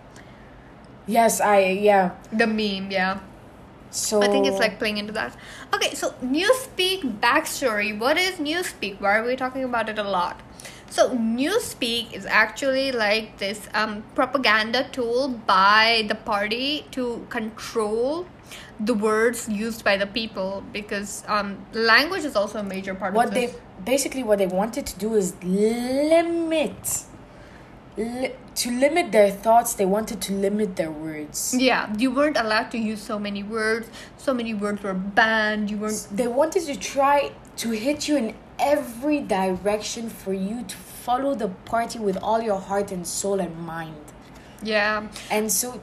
Yes, 1.06 1.42
I 1.42 1.60
yeah. 1.60 2.12
The 2.32 2.48
meme, 2.48 2.90
yeah. 2.90 3.20
So 3.94 4.24
I 4.24 4.28
think 4.28 4.48
it's 4.48 4.60
like 4.60 4.80
playing 4.80 4.98
into 4.98 5.14
that. 5.14 5.36
Okay, 5.74 5.94
so 5.94 6.12
Newspeak 6.24 7.20
backstory. 7.20 7.98
What 7.98 8.18
is 8.18 8.36
Newspeak? 8.38 9.00
Why 9.00 9.18
are 9.18 9.24
we 9.24 9.36
talking 9.36 9.64
about 9.64 9.88
it 9.88 10.00
a 10.00 10.04
lot? 10.04 10.42
So 10.90 11.16
Newspeak 11.16 12.12
is 12.14 12.26
actually 12.26 12.92
like 12.92 13.38
this 13.38 13.68
um, 13.74 14.04
propaganda 14.16 14.88
tool 14.92 15.30
by 15.30 16.06
the 16.08 16.16
party 16.16 16.86
to 16.92 17.26
control 17.30 18.26
the 18.80 18.94
words 18.94 19.48
used 19.48 19.84
by 19.84 19.98
the 19.98 20.08
people 20.08 20.64
because 20.74 21.24
um, 21.28 21.64
language 21.74 22.26
is 22.26 22.36
also 22.36 22.60
a 22.60 22.64
major 22.64 22.94
part 22.94 23.14
what 23.14 23.28
of 23.28 23.34
they 23.34 23.54
basically 23.86 24.24
what 24.24 24.40
they 24.40 24.48
wanted 24.48 24.86
to 24.86 24.98
do 25.00 25.14
is 25.16 25.34
limit 25.44 27.06
li- 27.98 28.32
to 28.56 28.72
limit 28.72 29.12
their 29.12 29.32
thoughts 29.32 29.74
they 29.74 29.86
wanted 29.86 30.22
to 30.22 30.34
limit 30.34 30.76
their 30.76 30.92
words 30.92 31.56
Yeah, 31.58 31.92
you 31.98 32.12
weren't 32.12 32.38
allowed 32.38 32.72
to 32.72 32.78
use 32.78 33.02
so 33.02 33.18
many 33.20 33.44
words. 33.44 33.90
So 34.18 34.34
many 34.34 34.54
words 34.54 34.82
were 34.84 34.94
banned. 34.94 35.70
You 35.72 35.78
weren't. 35.78 36.08
they 36.12 36.28
wanted 36.28 36.64
to 36.66 36.76
try 36.76 37.32
to 37.58 37.70
hit 37.72 38.08
you 38.08 38.18
in 38.18 38.36
every 38.60 39.20
direction 39.20 40.10
for 40.10 40.34
you 40.34 40.64
to 40.64 40.76
follow 40.76 41.36
the 41.36 41.50
party 41.66 42.00
with 42.00 42.18
all 42.18 42.42
your 42.42 42.60
heart 42.60 42.92
and 42.92 43.06
soul 43.06 43.40
and 43.40 43.58
mind 43.58 43.96
Yeah, 44.62 45.08
and 45.30 45.52
so 45.52 45.82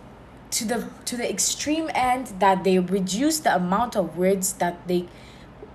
to 0.53 0.65
the 0.65 0.89
to 1.05 1.17
the 1.17 1.29
extreme 1.31 1.91
end 1.95 2.29
that 2.39 2.65
they 2.65 2.79
reduce 2.79 3.41
the 3.41 3.55
amount 3.55 3.95
of 3.97 4.17
words 4.17 4.55
that 4.55 4.87
they 4.89 5.07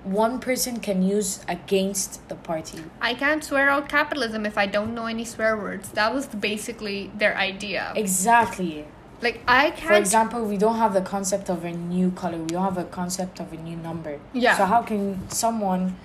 one 0.06 0.40
person 0.40 0.80
can 0.80 1.02
use 1.02 1.44
against 1.48 2.28
the 2.30 2.36
party 2.36 2.84
I 3.02 3.14
can't 3.16 3.44
swear 3.44 3.70
out 3.70 3.90
capitalism 3.90 4.46
if 4.46 4.56
I 4.58 4.68
don't 4.68 4.94
know 4.94 5.08
any 5.08 5.26
swear 5.26 5.58
words. 5.58 5.90
That 5.90 6.14
was 6.14 6.28
basically 6.28 7.12
their 7.18 7.36
idea. 7.36 7.92
exactly 7.96 8.86
Like 9.22 9.42
I 9.48 9.72
can't. 9.72 9.88
For 9.88 9.94
example, 9.96 10.46
we 10.46 10.58
don't 10.58 10.78
have 10.78 10.94
the 10.94 11.02
concept 11.02 11.50
of 11.50 11.64
a 11.66 11.72
new 11.72 12.12
color. 12.12 12.38
We 12.38 12.48
don't 12.56 12.64
have 12.64 12.78
a 12.78 12.84
concept 13.02 13.40
of 13.40 13.52
a 13.54 13.58
new 13.58 13.78
number. 13.78 14.20
Yeah. 14.34 14.58
So 14.58 14.66
how 14.66 14.82
can 14.84 15.28
someone 15.30 15.96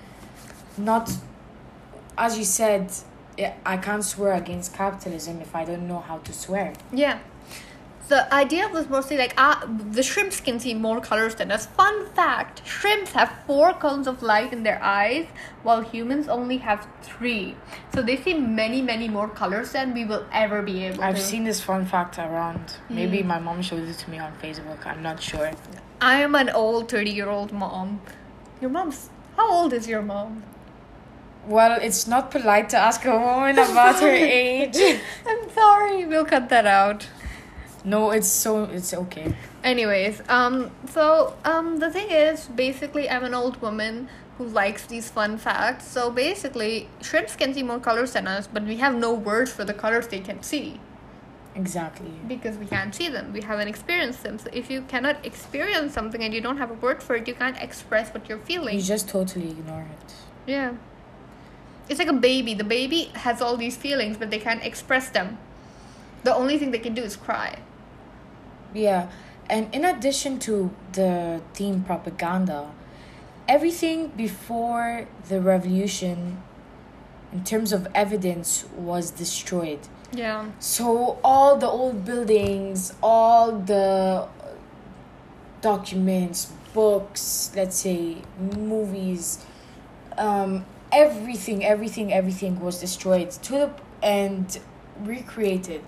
not, 0.77 1.11
as 2.17 2.37
you 2.39 2.45
said, 2.45 2.91
I- 3.37 3.53
I 3.65 3.77
can't 3.77 4.03
swear 4.03 4.33
against 4.33 4.73
capitalism 4.73 5.41
if 5.41 5.51
I 5.55 5.63
don't 5.65 5.87
know 5.87 5.99
how 6.09 6.17
to 6.27 6.31
swear. 6.33 6.73
Yeah. 6.91 7.19
The 8.11 8.21
idea 8.33 8.67
was 8.67 8.89
mostly 8.89 9.17
like 9.17 9.33
ah, 9.37 9.65
the 9.97 10.03
shrimps 10.03 10.39
can 10.47 10.59
see 10.59 10.73
more 10.73 10.99
colors 10.99 11.35
than 11.35 11.51
us. 11.57 11.65
Fun 11.81 11.97
fact: 12.17 12.61
shrimps 12.65 13.13
have 13.19 13.31
four 13.47 13.73
cones 13.83 14.07
of 14.11 14.21
light 14.31 14.51
in 14.57 14.63
their 14.63 14.79
eyes, 14.83 15.27
while 15.63 15.81
humans 15.93 16.27
only 16.37 16.57
have 16.57 16.85
three. 17.01 17.55
So 17.95 18.01
they 18.01 18.17
see 18.17 18.33
many, 18.33 18.81
many 18.81 19.07
more 19.17 19.29
colors 19.29 19.71
than 19.77 19.93
we 19.99 20.03
will 20.11 20.25
ever 20.43 20.61
be 20.61 20.83
able 20.87 21.03
I've 21.09 21.15
to. 21.15 21.21
seen 21.31 21.45
this 21.45 21.61
fun 21.69 21.85
fact 21.85 22.19
around. 22.19 22.75
Maybe 22.89 23.23
my 23.23 23.39
mom 23.39 23.61
showed 23.61 23.87
it 23.93 23.97
to 24.03 24.11
me 24.11 24.19
on 24.19 24.33
Facebook. 24.43 24.85
I'm 24.85 25.01
not 25.01 25.21
sure. 25.29 25.51
I 26.01 26.21
am 26.21 26.35
an 26.35 26.49
old 26.49 26.89
thirty-year-old 26.91 27.53
mom. 27.53 28.01
Your 28.59 28.71
mom's 28.77 29.09
how 29.37 29.51
old 29.59 29.73
is 29.73 29.87
your 29.87 30.01
mom? 30.01 30.43
Well, 31.47 31.79
it's 31.81 32.05
not 32.07 32.29
polite 32.29 32.69
to 32.69 32.77
ask 32.77 33.05
a 33.05 33.17
woman 33.17 33.57
about 33.57 33.99
her 34.01 34.09
age. 34.43 34.77
I'm 35.25 35.49
sorry, 35.61 36.05
we'll 36.05 36.25
cut 36.25 36.49
that 36.49 36.67
out. 36.67 37.07
No, 37.83 38.11
it's 38.11 38.27
so 38.27 38.65
it's 38.65 38.93
okay. 38.93 39.35
Anyways, 39.63 40.21
um, 40.29 40.71
so 40.89 41.35
um, 41.45 41.79
the 41.79 41.89
thing 41.91 42.09
is, 42.11 42.47
basically, 42.47 43.09
I'm 43.09 43.23
an 43.23 43.33
old 43.33 43.61
woman 43.61 44.07
who 44.37 44.45
likes 44.47 44.85
these 44.85 45.09
fun 45.09 45.37
facts. 45.37 45.87
So 45.87 46.09
basically, 46.11 46.89
shrimps 47.01 47.35
can 47.35 47.53
see 47.53 47.63
more 47.63 47.79
colors 47.79 48.13
than 48.13 48.27
us, 48.27 48.47
but 48.47 48.63
we 48.63 48.77
have 48.77 48.95
no 48.95 49.13
words 49.13 49.51
for 49.51 49.63
the 49.63 49.73
colors 49.73 50.07
they 50.07 50.19
can 50.19 50.41
see 50.41 50.79
Exactly. 51.55 52.11
because 52.27 52.57
we 52.57 52.65
can't 52.65 52.93
see 52.93 53.09
them. 53.09 53.33
We 53.33 53.41
haven't 53.41 53.67
experienced 53.67 54.23
them. 54.23 54.39
So 54.39 54.49
if 54.53 54.69
you 54.71 54.81
cannot 54.83 55.23
experience 55.25 55.93
something 55.93 56.23
and 56.23 56.33
you 56.33 56.41
don't 56.41 56.57
have 56.57 56.71
a 56.71 56.75
word 56.75 57.03
for 57.03 57.15
it, 57.15 57.27
you 57.27 57.33
can't 57.35 57.57
express 57.57 58.13
what 58.13 58.27
you're 58.29 58.39
feeling. 58.39 58.75
You 58.75 58.81
just 58.81 59.09
totally 59.09 59.49
ignore 59.51 59.81
it. 59.81 60.13
Yeah. 60.47 60.73
It's 61.89 61.99
like 61.99 62.07
a 62.07 62.13
baby. 62.13 62.53
The 62.53 62.63
baby 62.63 63.11
has 63.15 63.41
all 63.41 63.57
these 63.57 63.75
feelings, 63.75 64.17
but 64.17 64.29
they 64.31 64.39
can't 64.39 64.63
express 64.63 65.09
them. 65.09 65.37
The 66.23 66.33
only 66.33 66.57
thing 66.57 66.71
they 66.71 66.79
can 66.79 66.93
do 66.93 67.03
is 67.03 67.15
cry. 67.15 67.59
Yeah, 68.73 69.09
and 69.49 69.73
in 69.73 69.85
addition 69.85 70.39
to 70.39 70.71
the 70.93 71.41
theme 71.53 71.83
propaganda, 71.83 72.71
everything 73.47 74.07
before 74.09 75.07
the 75.27 75.41
revolution, 75.41 76.41
in 77.33 77.43
terms 77.43 77.73
of 77.73 77.87
evidence, 77.93 78.65
was 78.75 79.11
destroyed. 79.11 79.79
Yeah. 80.13 80.49
So 80.59 81.19
all 81.23 81.57
the 81.57 81.67
old 81.67 82.05
buildings, 82.05 82.93
all 83.01 83.51
the 83.51 84.27
documents, 85.61 86.51
books, 86.73 87.51
let's 87.55 87.77
say 87.77 88.17
movies, 88.39 89.45
um, 90.17 90.65
everything, 90.91 91.65
everything, 91.65 92.13
everything 92.13 92.59
was 92.59 92.79
destroyed 92.79 93.31
to 93.31 93.53
the 93.53 93.71
and 94.03 94.59
recreated. 95.03 95.81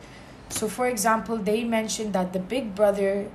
So, 0.53 0.67
for 0.67 0.87
example, 0.87 1.37
they 1.37 1.63
mentioned 1.63 2.13
that 2.13 2.31
the 2.31 2.39
Big 2.39 2.75
Brother 2.75 3.27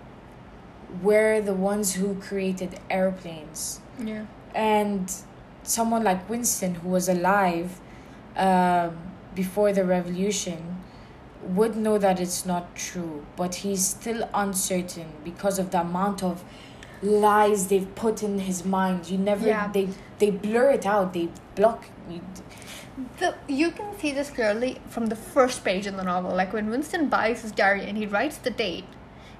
were 1.02 1.40
the 1.40 1.52
ones 1.52 1.94
who 1.94 2.14
created 2.14 2.78
airplanes 2.88 3.80
Yeah. 4.02 4.24
and 4.54 5.12
someone 5.64 6.04
like 6.04 6.30
Winston, 6.30 6.76
who 6.76 6.88
was 6.88 7.08
alive 7.08 7.80
um, 8.36 8.96
before 9.34 9.72
the 9.72 9.84
revolution, 9.84 10.76
would 11.42 11.76
know 11.76 11.98
that 11.98 12.20
it's 12.20 12.46
not 12.46 12.74
true, 12.76 13.26
but 13.36 13.56
he's 13.56 13.84
still 13.86 14.28
uncertain 14.32 15.08
because 15.24 15.58
of 15.58 15.70
the 15.72 15.80
amount 15.80 16.22
of 16.22 16.44
lies 17.02 17.66
they've 17.68 17.92
put 17.96 18.22
in 18.22 18.38
his 18.38 18.64
mind. 18.64 19.10
You 19.10 19.18
never 19.18 19.46
Yeah. 19.46 19.68
they 19.72 19.88
they 20.20 20.30
blur 20.30 20.70
it 20.70 20.86
out. 20.86 21.12
They 21.12 21.28
block. 21.54 21.80
You, 22.10 22.20
The, 23.18 23.34
you 23.46 23.70
can 23.70 23.96
see 23.98 24.12
this 24.12 24.30
clearly 24.30 24.80
from 24.88 25.06
the 25.06 25.16
first 25.16 25.64
page 25.64 25.86
in 25.86 25.96
the 25.96 26.02
novel. 26.02 26.34
Like 26.34 26.52
when 26.52 26.68
Winston 26.70 27.08
buys 27.08 27.42
his 27.42 27.52
diary 27.52 27.84
and 27.84 27.96
he 27.96 28.06
writes 28.06 28.38
the 28.38 28.50
date, 28.50 28.86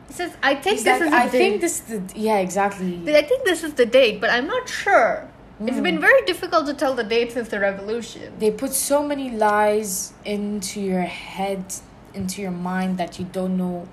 he 0.06 0.12
says, 0.12 0.36
"I 0.42 0.54
think 0.54 0.76
he's 0.76 0.84
this 0.84 1.00
like, 1.00 1.02
is 1.02 1.10
the 1.10 1.16
I 1.16 1.28
date. 1.28 1.38
think 1.38 1.60
this 1.60 1.80
the 1.80 2.02
yeah 2.14 2.38
exactly. 2.38 3.16
I 3.16 3.22
think 3.22 3.44
this 3.44 3.64
is 3.64 3.74
the 3.74 3.86
date, 3.86 4.20
but 4.20 4.30
I'm 4.30 4.46
not 4.46 4.68
sure." 4.68 5.28
It's 5.60 5.76
hmm. 5.76 5.82
been 5.82 6.00
very 6.00 6.22
difficult 6.22 6.66
to 6.66 6.74
tell 6.74 6.94
the 6.94 7.02
date 7.02 7.32
since 7.32 7.48
the 7.48 7.58
revolution. 7.58 8.32
they 8.38 8.52
put 8.52 8.72
so 8.72 9.02
many 9.02 9.30
lies 9.30 10.12
into 10.24 10.80
your 10.80 11.02
head, 11.02 11.64
into 12.14 12.40
your 12.40 12.52
mind 12.52 12.96
that 12.98 13.18
you 13.18 13.24
don't 13.24 13.56
know 13.56 13.88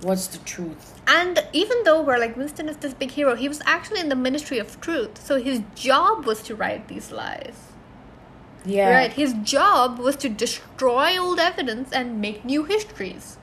what's 0.00 0.28
the 0.28 0.38
truth. 0.38 0.94
And 1.06 1.46
even 1.52 1.84
though 1.84 2.00
we're 2.02 2.18
like 2.18 2.36
Winston 2.36 2.70
is 2.70 2.78
this 2.78 2.94
big 2.94 3.10
hero, 3.10 3.34
he 3.34 3.48
was 3.48 3.60
actually 3.66 4.00
in 4.00 4.08
the 4.08 4.16
Ministry 4.16 4.58
of 4.58 4.80
Truth. 4.80 5.22
So 5.22 5.42
his 5.42 5.60
job 5.74 6.24
was 6.24 6.42
to 6.44 6.54
write 6.54 6.88
these 6.88 7.12
lies. 7.12 7.73
Yeah. 8.64 8.90
Right. 8.90 9.12
His 9.12 9.32
job 9.34 9.98
was 9.98 10.16
to 10.16 10.28
destroy 10.28 11.18
old 11.18 11.38
evidence 11.38 11.92
and 11.92 12.20
make 12.20 12.44
new 12.44 12.64
histories. 12.64 13.38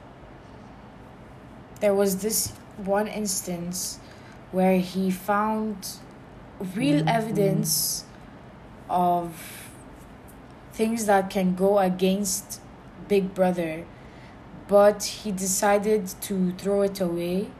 there 1.80 1.94
was 1.94 2.22
this 2.22 2.50
one 2.78 3.08
instance 3.08 4.00
where 4.52 4.80
he 4.80 5.10
found 5.12 5.88
real 6.76 7.04
evidence 7.08 8.06
of 8.90 9.70
things 10.74 11.06
that 11.06 11.30
can 11.30 11.56
go 11.56 11.80
against 11.80 12.62
Big 13.08 13.34
Brother, 13.34 13.86
but 14.68 15.04
he 15.04 15.32
decided 15.32 16.08
to 16.22 16.54
throw 16.54 16.82
it 16.84 17.00
away. 17.02 17.52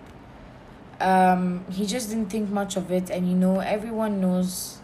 Um, 1.00 1.66
he 1.72 1.86
just 1.88 2.10
didn't 2.10 2.30
think 2.30 2.50
much 2.50 2.76
of 2.78 2.92
it, 2.92 3.10
and 3.10 3.28
you 3.28 3.36
know, 3.36 3.60
everyone 3.60 4.22
knows 4.22 4.81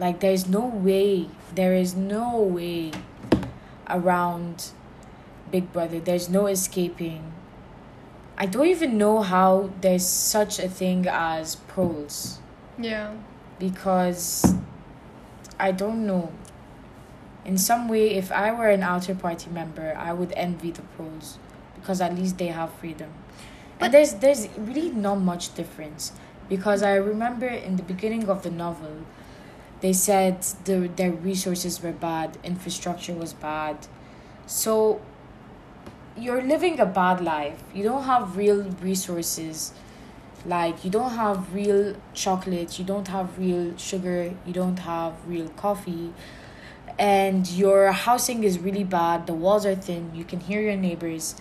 like 0.00 0.20
there's 0.20 0.48
no 0.48 0.64
way, 0.66 1.28
there 1.54 1.74
is 1.74 1.94
no 1.94 2.40
way 2.40 2.90
around 3.88 4.70
Big 5.50 5.72
Brother, 5.72 6.00
there's 6.00 6.28
no 6.28 6.46
escaping. 6.46 7.32
I 8.38 8.46
don't 8.46 8.66
even 8.66 8.96
know 8.96 9.20
how 9.20 9.70
there's 9.82 10.06
such 10.06 10.58
a 10.58 10.68
thing 10.68 11.06
as 11.06 11.56
proles 11.56 12.38
Yeah. 12.78 13.10
because 13.58 14.54
I 15.58 15.72
don't 15.72 16.06
know. 16.06 16.32
In 17.44 17.58
some 17.58 17.86
way, 17.88 18.14
if 18.14 18.32
I 18.32 18.52
were 18.52 18.68
an 18.70 18.82
outer 18.82 19.14
party 19.14 19.50
member, 19.50 19.94
I 19.98 20.12
would 20.14 20.32
envy 20.36 20.70
the 20.70 20.82
proles 20.96 21.38
because 21.74 22.00
at 22.00 22.14
least 22.16 22.38
they 22.38 22.46
have 22.48 22.72
freedom. 22.80 23.10
But- 23.78 23.86
and 23.86 23.94
there's 23.94 24.12
there's 24.14 24.48
really 24.56 24.90
not 24.90 25.16
much 25.20 25.54
difference 25.54 26.12
because 26.48 26.82
I 26.82 26.94
remember 26.94 27.46
in 27.46 27.76
the 27.76 27.82
beginning 27.82 28.28
of 28.28 28.42
the 28.42 28.50
novel, 28.50 29.04
they 29.80 29.92
said 29.92 30.42
the 30.64 30.90
their 30.96 31.12
resources 31.12 31.82
were 31.82 31.92
bad, 31.92 32.38
infrastructure 32.44 33.14
was 33.14 33.32
bad, 33.32 33.86
so 34.46 35.00
you're 36.16 36.42
living 36.42 36.78
a 36.80 36.86
bad 36.86 37.20
life. 37.20 37.62
You 37.74 37.84
don't 37.84 38.04
have 38.04 38.36
real 38.36 38.62
resources. 38.82 39.72
Like 40.44 40.84
you 40.84 40.90
don't 40.90 41.10
have 41.10 41.54
real 41.54 41.96
chocolate 42.14 42.78
you 42.78 42.84
don't 42.84 43.08
have 43.08 43.38
real 43.38 43.76
sugar 43.76 44.32
you 44.46 44.52
don't 44.54 44.78
have 44.78 45.12
real 45.26 45.48
coffee. 45.50 46.12
And 46.98 47.48
your 47.50 47.92
housing 47.92 48.42
is 48.44 48.58
really 48.58 48.84
bad 48.84 49.26
the 49.26 49.34
walls 49.34 49.66
are 49.66 49.74
thin 49.74 50.10
you 50.14 50.24
can 50.24 50.40
hear 50.40 50.62
your 50.62 50.76
neighbors. 50.76 51.34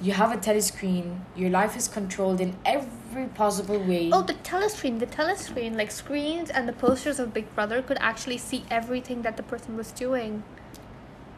You 0.00 0.12
have 0.12 0.32
a 0.32 0.36
telescreen 0.36 1.20
your 1.36 1.50
life 1.50 1.76
is 1.76 1.88
controlled 1.88 2.40
in 2.40 2.56
every 2.64 2.97
possible 3.26 3.78
way 3.78 4.10
Oh, 4.12 4.22
the 4.22 4.34
telescreen. 4.34 4.98
The 4.98 5.06
telescreen, 5.06 5.76
like 5.76 5.90
screens 5.90 6.50
and 6.50 6.68
the 6.68 6.72
posters 6.72 7.18
of 7.18 7.34
Big 7.34 7.52
Brother, 7.54 7.82
could 7.82 7.98
actually 8.00 8.38
see 8.38 8.64
everything 8.70 9.22
that 9.22 9.36
the 9.36 9.42
person 9.42 9.76
was 9.76 9.90
doing. 9.92 10.42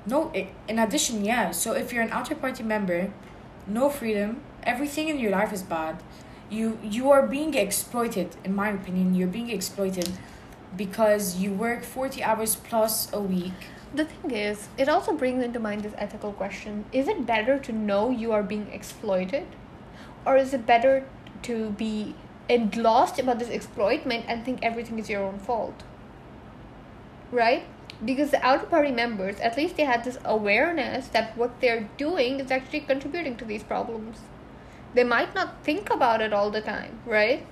no 0.06 0.30
i- 0.34 0.48
in 0.66 0.78
addition 0.78 1.24
yeah 1.24 1.50
so 1.50 1.72
if 1.74 1.92
you're 1.92 2.02
an 2.02 2.10
outer 2.18 2.34
party 2.34 2.62
member 2.62 3.10
no 3.66 3.88
freedom 3.90 4.40
everything 4.62 5.08
in 5.08 5.18
your 5.18 5.30
life 5.30 5.52
is 5.52 5.62
bad 5.62 5.96
you 6.48 6.78
you 6.82 7.10
are 7.10 7.26
being 7.26 7.52
exploited 7.54 8.34
in 8.44 8.54
my 8.54 8.68
opinion 8.70 9.14
you're 9.14 9.28
being 9.38 9.50
exploited 9.50 10.08
because 10.76 11.36
you 11.42 11.52
work 11.52 11.82
40 11.84 12.22
hours 12.22 12.56
plus 12.56 13.12
a 13.12 13.20
week 13.20 13.68
The 14.00 14.04
thing 14.10 14.30
is, 14.30 14.68
it 14.78 14.88
also 14.88 15.12
brings 15.20 15.42
into 15.44 15.58
mind 15.58 15.82
this 15.82 15.94
ethical 15.98 16.32
question 16.32 16.84
Is 16.92 17.08
it 17.08 17.26
better 17.26 17.58
to 17.68 17.72
know 17.72 18.02
you 18.10 18.30
are 18.32 18.42
being 18.42 18.68
exploited? 18.72 19.46
Or 20.24 20.36
is 20.42 20.54
it 20.58 20.64
better 20.66 20.92
to 21.42 21.70
be 21.70 22.14
lost 22.76 23.18
about 23.18 23.38
this 23.38 23.48
exploitment 23.48 24.24
and 24.28 24.44
think 24.44 24.60
everything 24.62 24.98
is 24.98 25.08
your 25.08 25.22
own 25.22 25.38
fault? 25.38 25.82
Right? 27.30 27.64
Because 28.04 28.30
the 28.30 28.44
outer 28.44 28.66
party 28.66 28.90
members, 28.90 29.38
at 29.40 29.56
least 29.56 29.76
they 29.76 29.84
had 29.84 30.04
this 30.04 30.18
awareness 30.24 31.08
that 31.08 31.36
what 31.36 31.60
they're 31.60 31.88
doing 31.96 32.40
is 32.40 32.50
actually 32.50 32.80
contributing 32.80 33.36
to 33.36 33.44
these 33.44 33.62
problems. 33.62 34.18
They 34.94 35.04
might 35.04 35.34
not 35.34 35.62
think 35.62 35.90
about 35.90 36.20
it 36.20 36.32
all 36.32 36.50
the 36.50 36.60
time, 36.60 36.98
right? 37.06 37.46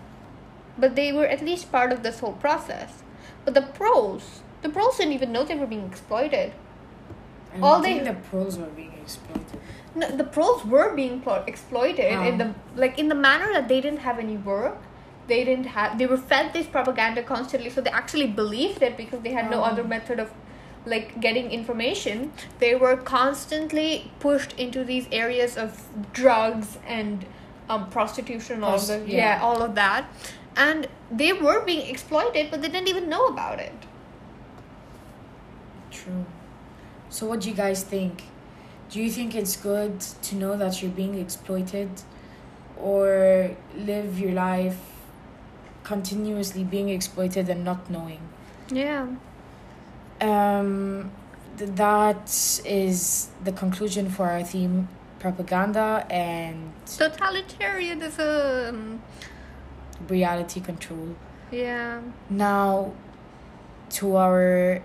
But 0.77 0.97
they 0.97 1.13
were 1.13 1.27
at 1.27 1.45
least 1.45 1.71
part 1.71 1.93
of 1.93 2.03
this 2.03 2.21
whole 2.21 2.33
process. 2.33 3.03
But 3.45 3.55
the 3.55 3.63
proles, 3.63 4.41
the 4.63 4.69
proles 4.69 4.97
didn't 4.97 5.13
even 5.13 5.33
know 5.33 5.45
they 5.45 5.55
were 5.55 5.67
being 5.67 5.87
exploited. 5.87 6.53
I 7.55 7.61
All 7.61 7.81
they- 7.81 7.99
the 8.01 8.15
proles 8.15 8.59
were 8.59 8.67
being 8.67 8.95
exploited. 9.01 9.48
No, 9.95 10.09
the 10.11 10.25
proles 10.25 10.65
were 10.65 10.95
being 10.95 11.21
plo- 11.23 11.47
exploited 11.49 12.13
How? 12.13 12.25
in 12.29 12.39
the 12.39 12.55
like 12.77 12.99
in 12.99 13.09
the 13.09 13.15
manner 13.15 13.53
that 13.53 13.69
they 13.69 13.81
didn't 13.81 14.01
have 14.01 14.19
any 14.19 14.37
work. 14.37 14.79
They 15.29 15.45
didn't 15.45 15.67
have. 15.67 15.99
They 15.99 16.07
were 16.07 16.17
fed 16.17 16.53
this 16.53 16.67
propaganda 16.67 17.23
constantly, 17.23 17.71
so 17.71 17.81
they 17.81 17.91
actually 17.91 18.27
believed 18.29 18.83
it 18.83 18.97
because 18.97 19.21
they 19.21 19.33
had 19.33 19.51
no 19.51 19.61
Oh. 19.61 19.65
other 19.65 19.85
method 19.85 20.19
of 20.21 20.31
like 20.87 21.21
getting 21.21 21.51
information. 21.51 22.33
They 22.61 22.75
were 22.75 22.97
constantly 22.97 24.11
pushed 24.21 24.53
into 24.59 24.85
these 24.85 25.07
areas 25.13 25.57
of 25.59 25.83
drugs 26.13 26.79
and 26.87 27.27
um, 27.69 27.91
prostitution, 27.91 28.63
all 28.65 28.79
Prost- 28.79 28.87
the, 29.05 29.11
yeah. 29.11 29.37
yeah, 29.37 29.43
all 29.43 29.63
of 29.63 29.75
that, 29.75 30.07
and 30.57 30.87
they 31.11 31.33
were 31.35 31.61
being 31.65 31.87
exploited, 31.91 32.51
but 32.51 32.63
they 32.63 32.69
didn't 32.69 32.89
even 32.89 33.09
know 33.11 33.27
about 33.27 33.59
it. 33.59 33.75
True. 35.91 36.25
So, 37.11 37.27
what 37.27 37.41
do 37.41 37.49
you 37.51 37.55
guys 37.55 37.83
think? 37.83 38.23
Do 38.91 39.01
you 39.03 39.11
think 39.11 39.35
it's 39.35 39.57
good 39.57 40.01
to 40.01 40.35
know 40.37 40.57
that 40.57 40.81
you're 40.83 40.91
being 40.91 41.19
exploited, 41.19 41.91
or 42.81 43.51
live 43.77 44.19
your 44.19 44.33
life 44.33 44.79
continuously 45.85 46.65
being 46.65 46.89
exploited 46.89 47.49
and 47.51 47.65
not 47.65 47.91
knowing? 47.91 48.21
Yeah. 48.71 49.07
Um, 50.21 51.11
th- 51.59 51.71
that 51.75 52.61
is 52.65 53.29
the 53.45 53.53
conclusion 53.53 54.09
for 54.11 54.29
our 54.31 54.43
theme 54.43 54.89
propaganda 55.19 56.07
and 56.11 56.73
Totalitarianism. 56.87 58.99
reality 60.09 60.61
control. 60.61 61.15
Yeah. 61.51 62.01
Now, 62.31 62.93
to 63.91 64.17
our 64.17 64.81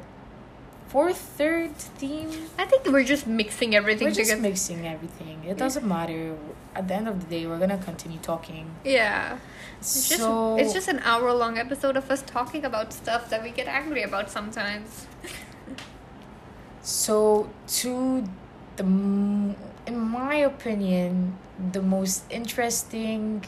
fourth, 0.93 1.17
third 1.17 1.75
theme. 1.99 2.29
I 2.61 2.65
think 2.65 2.85
we're 2.85 3.03
just 3.03 3.25
mixing 3.25 3.73
everything 3.75 4.05
We're 4.07 4.13
just 4.23 4.37
mixing 4.39 4.85
everything. 4.87 5.43
It 5.43 5.57
doesn't 5.57 5.85
matter. 5.95 6.37
At 6.75 6.87
the 6.87 6.93
end 6.99 7.07
of 7.07 7.15
the 7.21 7.27
day, 7.35 7.43
we're 7.47 7.57
gonna 7.57 7.81
continue 7.89 8.19
talking. 8.19 8.65
yeah. 8.85 9.39
It's 9.79 10.07
just 10.07 10.21
so 10.21 10.55
it's 10.55 10.71
just 10.71 10.87
an 10.87 10.99
hour 10.99 11.33
long 11.33 11.57
episode 11.57 11.97
of 11.97 12.05
us 12.09 12.21
talking 12.21 12.63
about 12.63 12.93
stuff 12.93 13.29
that 13.31 13.41
we 13.43 13.49
get 13.59 13.67
angry 13.67 14.03
about 14.09 14.29
sometimes. 14.37 15.07
so 16.81 17.49
to 17.79 18.23
the 18.77 18.85
in 19.91 19.97
my 20.19 20.35
opinion 20.35 21.37
the 21.71 21.81
most 21.81 22.23
interesting 22.39 23.43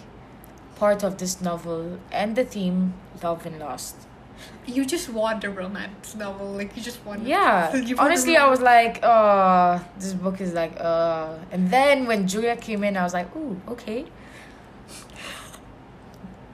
part 0.76 1.04
of 1.04 1.18
this 1.22 1.42
novel 1.42 2.00
and 2.12 2.36
the 2.36 2.44
theme 2.44 2.94
love 3.24 3.46
and 3.46 3.60
lost 3.60 3.96
You 4.68 4.84
just 4.84 5.10
want 5.10 5.44
a 5.44 5.50
romance 5.50 6.16
novel, 6.16 6.48
like 6.52 6.76
you 6.76 6.82
just 6.82 7.04
want. 7.06 7.24
yeah 7.24 7.76
You 7.88 7.96
want 7.96 8.08
honestly 8.10 8.36
i 8.38 8.48
was 8.50 8.62
like 8.62 9.00
uh 9.04 9.80
this 10.00 10.14
book 10.14 10.42
is 10.42 10.54
like 10.54 10.76
uh 10.80 11.38
and 11.52 11.70
then 11.70 12.08
when 12.08 12.28
julia 12.28 12.56
came 12.56 12.84
in 12.84 12.98
i 12.98 13.04
was 13.04 13.14
like 13.14 13.30
ooh 13.36 13.60
okay 13.68 14.06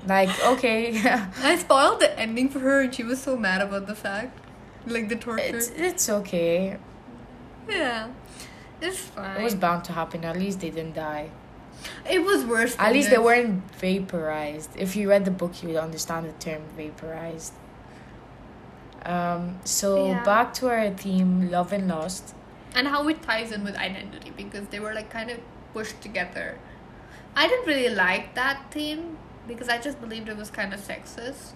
like 0.07 0.29
okay 0.45 0.99
I 1.43 1.57
spoiled 1.57 1.99
the 1.99 2.17
ending 2.19 2.49
for 2.49 2.59
her, 2.59 2.81
and 2.81 2.93
she 2.93 3.03
was 3.03 3.21
so 3.21 3.37
mad 3.37 3.61
about 3.61 3.85
the 3.87 3.93
fact, 3.95 4.37
like 4.87 5.09
the 5.09 5.15
torture. 5.15 5.43
it's 5.43 5.69
it's 5.69 6.09
okay 6.09 6.77
yeah, 7.69 8.09
it's 8.81 8.97
fine. 8.97 9.39
it 9.39 9.43
was 9.43 9.53
bound 9.55 9.83
to 9.85 9.93
happen 9.93 10.25
at 10.25 10.35
least 10.37 10.59
they 10.59 10.71
didn't 10.71 10.95
die 10.95 11.29
It 12.09 12.21
was 12.23 12.45
worse. 12.45 12.75
At 12.77 12.93
least 12.93 13.09
they 13.09 13.17
weren't 13.17 13.63
vaporized. 13.81 14.69
If 14.77 14.95
you 14.95 15.09
read 15.09 15.25
the 15.25 15.31
book, 15.31 15.53
you 15.61 15.69
would 15.69 15.77
understand 15.77 16.29
the 16.29 16.33
term 16.37 16.61
vaporized. 16.77 17.53
Um, 19.05 19.59
so 19.63 20.07
Yeah. 20.07 20.23
back 20.23 20.53
to 20.55 20.69
our 20.69 20.89
theme, 20.91 21.49
love 21.49 21.73
and 21.73 21.87
lost. 21.87 22.35
and 22.73 22.87
how 22.87 23.05
it 23.09 23.21
ties 23.21 23.51
in 23.51 23.63
with 23.65 23.75
identity 23.75 24.31
because 24.37 24.67
they 24.67 24.79
were 24.79 24.93
like 24.93 25.09
kind 25.09 25.29
of 25.29 25.39
pushed 25.73 25.99
together. 26.01 26.57
I 27.35 27.47
didn't 27.47 27.65
really 27.67 27.93
like 27.93 28.33
that 28.35 28.71
theme 28.71 29.17
because 29.47 29.67
I 29.67 29.77
just 29.77 29.99
believed 29.99 30.29
it 30.29 30.37
was 30.37 30.49
kind 30.49 30.73
of 30.73 30.79
sexist. 30.79 31.51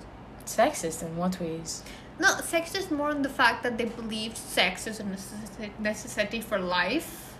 Sexist 0.45 1.01
in 1.03 1.15
what 1.15 1.39
ways? 1.39 1.83
No, 2.19 2.29
sexist 2.35 2.91
more 2.91 3.11
in 3.11 3.21
the 3.21 3.29
fact 3.29 3.63
that 3.63 3.77
they 3.77 3.85
believed 3.85 4.35
sex 4.37 4.87
is 4.87 4.99
a 4.99 5.05
necessity 5.79 6.41
for 6.41 6.59
life. 6.59 7.33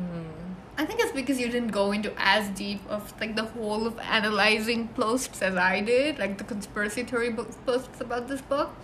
Mm. 0.00 0.45
I 0.78 0.84
think 0.84 1.00
it's 1.00 1.12
because 1.12 1.40
you 1.40 1.48
didn't 1.48 1.72
go 1.72 1.92
into 1.92 2.12
as 2.18 2.50
deep 2.50 2.80
of 2.88 3.18
like 3.18 3.34
the 3.34 3.44
whole 3.44 3.86
of 3.86 3.98
analyzing 3.98 4.88
posts 4.88 5.40
as 5.40 5.56
I 5.56 5.80
did, 5.80 6.18
like 6.18 6.36
the 6.36 6.44
conspiracy 6.44 7.02
theory 7.02 7.32
posts 7.32 8.00
about 8.00 8.28
this 8.28 8.42
book. 8.42 8.76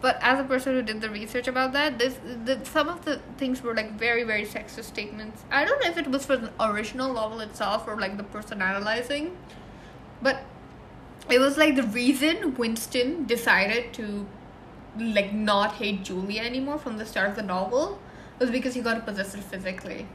But 0.00 0.18
as 0.20 0.38
a 0.38 0.44
person 0.44 0.74
who 0.74 0.82
did 0.82 1.00
the 1.00 1.08
research 1.08 1.48
about 1.48 1.72
that, 1.72 1.98
this 1.98 2.18
the, 2.44 2.62
some 2.64 2.88
of 2.88 3.04
the 3.06 3.20
things 3.38 3.62
were 3.62 3.74
like 3.74 3.92
very 3.92 4.24
very 4.24 4.44
sexist 4.44 4.84
statements. 4.84 5.42
I 5.50 5.64
don't 5.64 5.82
know 5.82 5.90
if 5.90 5.96
it 5.96 6.08
was 6.08 6.26
for 6.26 6.36
the 6.36 6.52
original 6.60 7.14
novel 7.14 7.40
itself 7.40 7.88
or 7.88 7.98
like 7.98 8.18
the 8.18 8.24
person 8.24 8.60
analyzing, 8.60 9.36
but 10.20 10.42
it 11.30 11.38
was 11.38 11.56
like 11.56 11.76
the 11.76 11.82
reason 11.82 12.56
Winston 12.56 13.24
decided 13.24 13.94
to 13.94 14.26
like 14.98 15.32
not 15.32 15.74
hate 15.76 16.04
Julia 16.04 16.42
anymore 16.42 16.78
from 16.78 16.98
the 16.98 17.06
start 17.06 17.30
of 17.30 17.36
the 17.36 17.42
novel 17.42 17.98
was 18.38 18.50
because 18.50 18.74
he 18.74 18.80
got 18.82 19.04
possessed 19.04 19.36
physically. 19.38 20.06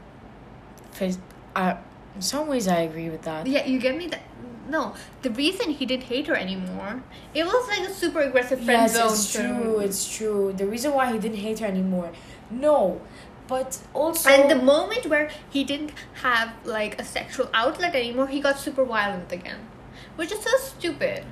Phys- 0.94 1.18
I, 1.54 1.76
in 2.14 2.22
some 2.22 2.48
ways, 2.48 2.68
I 2.68 2.80
agree 2.80 3.10
with 3.10 3.22
that. 3.22 3.46
Yeah, 3.46 3.66
you 3.66 3.78
get 3.80 3.96
me 3.96 4.06
that. 4.08 4.22
No, 4.68 4.94
the 5.22 5.30
reason 5.30 5.70
he 5.70 5.84
didn't 5.84 6.04
hate 6.04 6.26
her 6.26 6.34
anymore, 6.34 7.02
it 7.34 7.44
was 7.44 7.68
like 7.68 7.86
a 7.86 7.92
super 7.92 8.20
aggressive 8.20 8.58
friend 8.64 8.82
Yes, 8.82 8.94
zone. 8.94 9.12
it's 9.12 9.32
true. 9.32 9.78
It's 9.80 10.16
true. 10.16 10.54
The 10.56 10.66
reason 10.66 10.94
why 10.94 11.12
he 11.12 11.18
didn't 11.18 11.36
hate 11.38 11.58
her 11.58 11.66
anymore, 11.66 12.10
no, 12.50 13.00
but 13.46 13.78
also 13.92 14.30
And 14.30 14.50
the 14.50 14.56
moment 14.56 15.04
where 15.06 15.30
he 15.50 15.64
didn't 15.64 15.92
have 16.22 16.52
like 16.64 16.98
a 16.98 17.04
sexual 17.04 17.50
outlet 17.52 17.94
anymore, 17.94 18.28
he 18.28 18.40
got 18.40 18.58
super 18.58 18.84
violent 18.84 19.30
again, 19.32 19.68
which 20.16 20.32
is 20.32 20.40
so 20.42 20.56
stupid, 20.56 21.24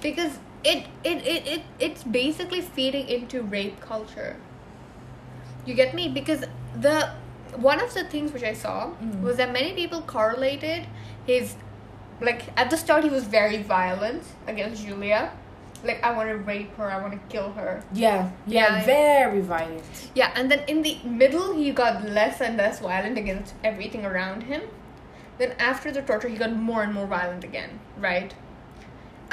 because 0.00 0.38
it 0.64 0.86
it 1.04 1.26
it, 1.26 1.46
it 1.46 1.62
it's 1.78 2.02
basically 2.04 2.62
feeding 2.62 3.06
into 3.06 3.42
rape 3.42 3.80
culture. 3.80 4.36
You 5.66 5.74
get 5.74 5.94
me? 5.94 6.08
Because 6.08 6.44
the 6.74 7.10
one 7.56 7.80
of 7.80 7.92
the 7.94 8.04
things 8.04 8.32
which 8.32 8.42
I 8.44 8.52
saw 8.54 8.90
Mm. 9.02 9.20
was 9.22 9.36
that 9.36 9.52
many 9.52 9.72
people 9.74 10.02
correlated 10.02 10.86
his 11.26 11.56
like 12.20 12.42
at 12.56 12.70
the 12.70 12.76
start 12.76 13.02
he 13.04 13.10
was 13.10 13.24
very 13.24 13.62
violent 13.62 14.22
against 14.46 14.84
Julia. 14.86 15.32
Like 15.84 16.02
I 16.04 16.12
want 16.16 16.28
to 16.28 16.36
rape 16.36 16.76
her, 16.76 16.88
I 16.88 17.00
want 17.02 17.12
to 17.14 17.18
kill 17.28 17.50
her. 17.52 17.82
yeah, 17.92 18.30
yeah, 18.46 18.76
Yeah. 18.76 18.84
very 18.84 19.40
violent. 19.40 19.82
Yeah, 20.14 20.30
and 20.36 20.48
then 20.50 20.60
in 20.68 20.82
the 20.82 20.98
middle, 21.04 21.54
he 21.56 21.72
got 21.72 22.04
less 22.08 22.40
and 22.40 22.56
less 22.56 22.78
violent 22.78 23.18
against 23.18 23.54
everything 23.64 24.06
around 24.06 24.44
him. 24.44 24.62
Then 25.38 25.54
after 25.58 25.90
the 25.90 26.02
torture, 26.02 26.28
he 26.28 26.36
got 26.36 26.52
more 26.54 26.82
and 26.84 26.94
more 26.94 27.06
violent 27.06 27.42
again, 27.42 27.80
right? 27.98 28.32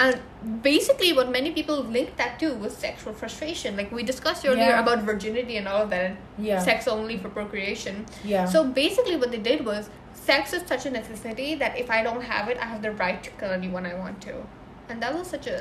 And 0.03 0.19
basically, 0.63 1.11
what 1.13 1.29
many 1.29 1.51
people 1.51 1.77
linked 1.83 2.15
that 2.17 2.39
to 2.39 2.53
was 2.55 2.75
sexual 2.75 3.13
frustration. 3.13 3.75
Like 3.79 3.91
we 3.91 4.03
discussed 4.03 4.45
earlier 4.45 4.69
Yeah. 4.75 4.83
about 4.83 4.99
virginity 5.11 5.57
and 5.57 5.67
all 5.67 5.81
of 5.83 5.89
that, 5.89 6.13
Yeah, 6.37 6.59
sex 6.67 6.87
only 6.87 7.17
for 7.17 7.29
procreation. 7.29 8.05
yeah. 8.23 8.45
So 8.45 8.63
basically, 8.63 9.17
what 9.17 9.31
they 9.31 9.43
did 9.49 9.65
was 9.65 9.89
sex 10.13 10.53
is 10.53 10.63
such 10.71 10.85
a 10.85 10.91
necessity 10.91 11.55
that 11.55 11.77
if 11.77 11.91
I 11.91 12.01
don't 12.07 12.21
have 12.21 12.47
it, 12.53 12.57
I 12.61 12.65
have 12.71 12.81
the 12.81 12.91
right 13.03 13.21
to 13.23 13.29
kill 13.41 13.51
anyone 13.51 13.85
I 13.85 13.93
want 13.95 14.21
to. 14.27 14.35
And 14.87 15.01
that 15.03 15.13
was 15.17 15.27
such 15.27 15.47
a 15.47 15.57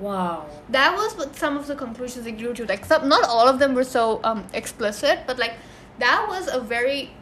wow. 0.00 0.46
that 0.70 0.96
was 1.00 1.16
what 1.18 1.36
some 1.36 1.56
of 1.56 1.66
the 1.66 1.76
conclusions 1.76 2.24
they 2.24 2.32
drew 2.32 2.52
to 2.54 2.64
like 2.66 2.84
some 2.84 3.08
not 3.08 3.24
all 3.34 3.46
of 3.48 3.58
them 3.60 3.74
were 3.74 3.84
so 3.84 4.20
um 4.24 4.40
explicit 4.52 5.20
but 5.28 5.38
like 5.38 5.54
that 6.00 6.26
was 6.28 6.48
a 6.52 6.58
very 6.72 7.12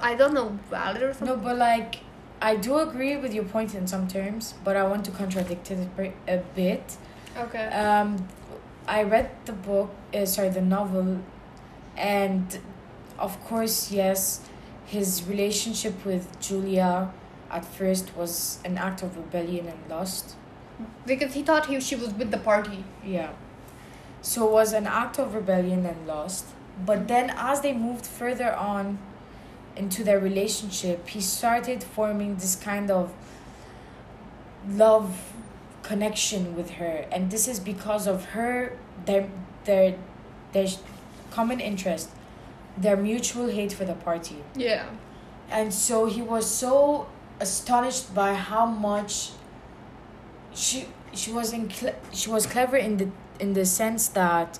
i 0.00 0.14
don't 0.14 0.34
know 0.34 0.56
valid 0.70 1.02
or 1.02 1.12
something 1.12 1.36
No, 1.36 1.42
but 1.48 1.56
like, 1.58 1.96
I 2.40 2.56
do 2.56 2.78
agree 2.78 3.16
with 3.16 3.34
your 3.34 3.44
point 3.44 3.74
in 3.74 3.86
some 3.86 4.06
terms, 4.06 4.54
but 4.64 4.76
I 4.76 4.84
want 4.84 5.04
to 5.06 5.10
contradict 5.10 5.70
it 5.70 5.88
a 6.28 6.36
bit- 6.54 6.96
okay 7.36 7.66
Um, 7.68 8.28
I 8.86 9.02
read 9.02 9.30
the 9.44 9.52
book, 9.52 9.90
uh, 10.14 10.24
sorry, 10.24 10.48
the 10.48 10.62
novel, 10.62 11.18
and 11.96 12.58
of 13.18 13.38
course, 13.44 13.90
yes, 13.92 14.40
his 14.86 15.24
relationship 15.28 16.04
with 16.06 16.38
Julia 16.40 17.10
at 17.50 17.64
first 17.64 18.16
was 18.16 18.58
an 18.64 18.78
act 18.78 19.02
of 19.02 19.16
rebellion 19.16 19.66
and 19.68 19.78
lust. 19.90 20.36
because 21.06 21.34
he 21.34 21.42
thought 21.42 21.66
he 21.66 21.80
she 21.80 21.96
was 21.96 22.10
with 22.14 22.30
the 22.30 22.38
party 22.38 22.84
Yeah. 23.04 23.30
So 24.22 24.46
it 24.46 24.52
was 24.52 24.72
an 24.72 24.86
act 24.86 25.18
of 25.18 25.34
rebellion 25.34 25.84
and 25.86 26.06
lust. 26.06 26.44
But 26.86 27.08
then 27.08 27.30
as 27.36 27.60
they 27.62 27.72
moved 27.72 28.06
further 28.06 28.54
on 28.54 28.98
into 29.78 30.04
their 30.04 30.18
relationship, 30.18 31.08
he 31.08 31.20
started 31.20 31.82
forming 31.82 32.36
this 32.36 32.56
kind 32.56 32.90
of 32.90 33.12
love 34.68 35.32
connection 35.82 36.56
with 36.56 36.70
her. 36.72 37.06
And 37.12 37.30
this 37.30 37.48
is 37.48 37.60
because 37.60 38.06
of 38.06 38.24
her 38.36 38.76
their 39.06 39.28
their 39.64 39.96
their 40.52 40.66
common 41.30 41.60
interest, 41.60 42.10
their 42.80 42.96
mutual 42.96 43.48
hate 43.48 43.72
for 43.72 43.84
the 43.84 43.94
party 43.94 44.36
yeah 44.54 44.86
and 45.50 45.72
so 45.72 46.06
he 46.06 46.22
was 46.22 46.48
so 46.48 47.06
astonished 47.40 48.14
by 48.14 48.34
how 48.34 48.66
much 48.66 49.30
she 50.54 50.86
she 51.12 51.32
was 51.32 51.52
in 51.52 51.68
cle- 51.68 51.94
she 52.12 52.30
was 52.30 52.46
clever 52.46 52.76
in 52.76 52.96
the 52.98 53.08
in 53.40 53.52
the 53.54 53.64
sense 53.64 54.08
that 54.08 54.58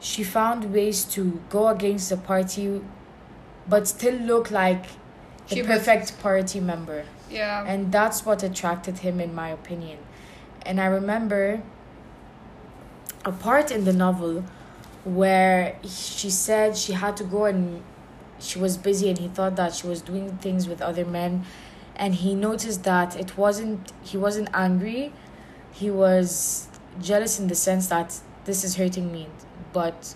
she 0.00 0.22
found 0.22 0.72
ways 0.72 1.04
to 1.04 1.40
go 1.50 1.68
against 1.68 2.08
the 2.10 2.16
party 2.16 2.80
but 3.70 3.86
still 3.88 4.14
look 4.32 4.50
like 4.50 4.84
the 5.48 5.54
She 5.56 5.62
was- 5.62 5.68
perfect 5.70 6.20
party 6.22 6.60
member. 6.60 7.04
Yeah. 7.30 7.64
And 7.72 7.92
that's 7.92 8.26
what 8.26 8.42
attracted 8.42 8.98
him 9.06 9.20
in 9.20 9.32
my 9.42 9.48
opinion. 9.58 9.98
And 10.66 10.80
i 10.80 10.86
remember 11.00 11.62
a 13.24 13.32
part 13.32 13.70
in 13.70 13.84
the 13.84 13.92
novel 13.92 14.44
where 15.04 15.76
she 15.84 16.28
said 16.30 16.76
she 16.76 16.92
had 16.92 17.16
to 17.16 17.24
go 17.24 17.44
and 17.46 17.82
she 18.38 18.58
was 18.58 18.76
busy 18.76 19.08
and 19.10 19.18
he 19.18 19.28
thought 19.28 19.54
that 19.56 19.74
she 19.74 19.86
was 19.86 20.00
doing 20.02 20.36
things 20.38 20.68
with 20.68 20.80
other 20.82 21.04
men. 21.04 21.44
And 21.96 22.14
he 22.14 22.34
noticed 22.34 22.82
that 22.84 23.10
it 23.24 23.30
wasn't 23.38 23.92
he 24.02 24.16
wasn't 24.26 24.48
angry. 24.66 25.12
He 25.72 25.90
was 25.90 26.66
jealous 27.00 27.38
in 27.40 27.46
the 27.48 27.54
sense 27.54 27.86
that 27.88 28.08
this 28.44 28.64
is 28.64 28.76
hurting 28.76 29.12
me 29.12 29.28
but 29.72 30.14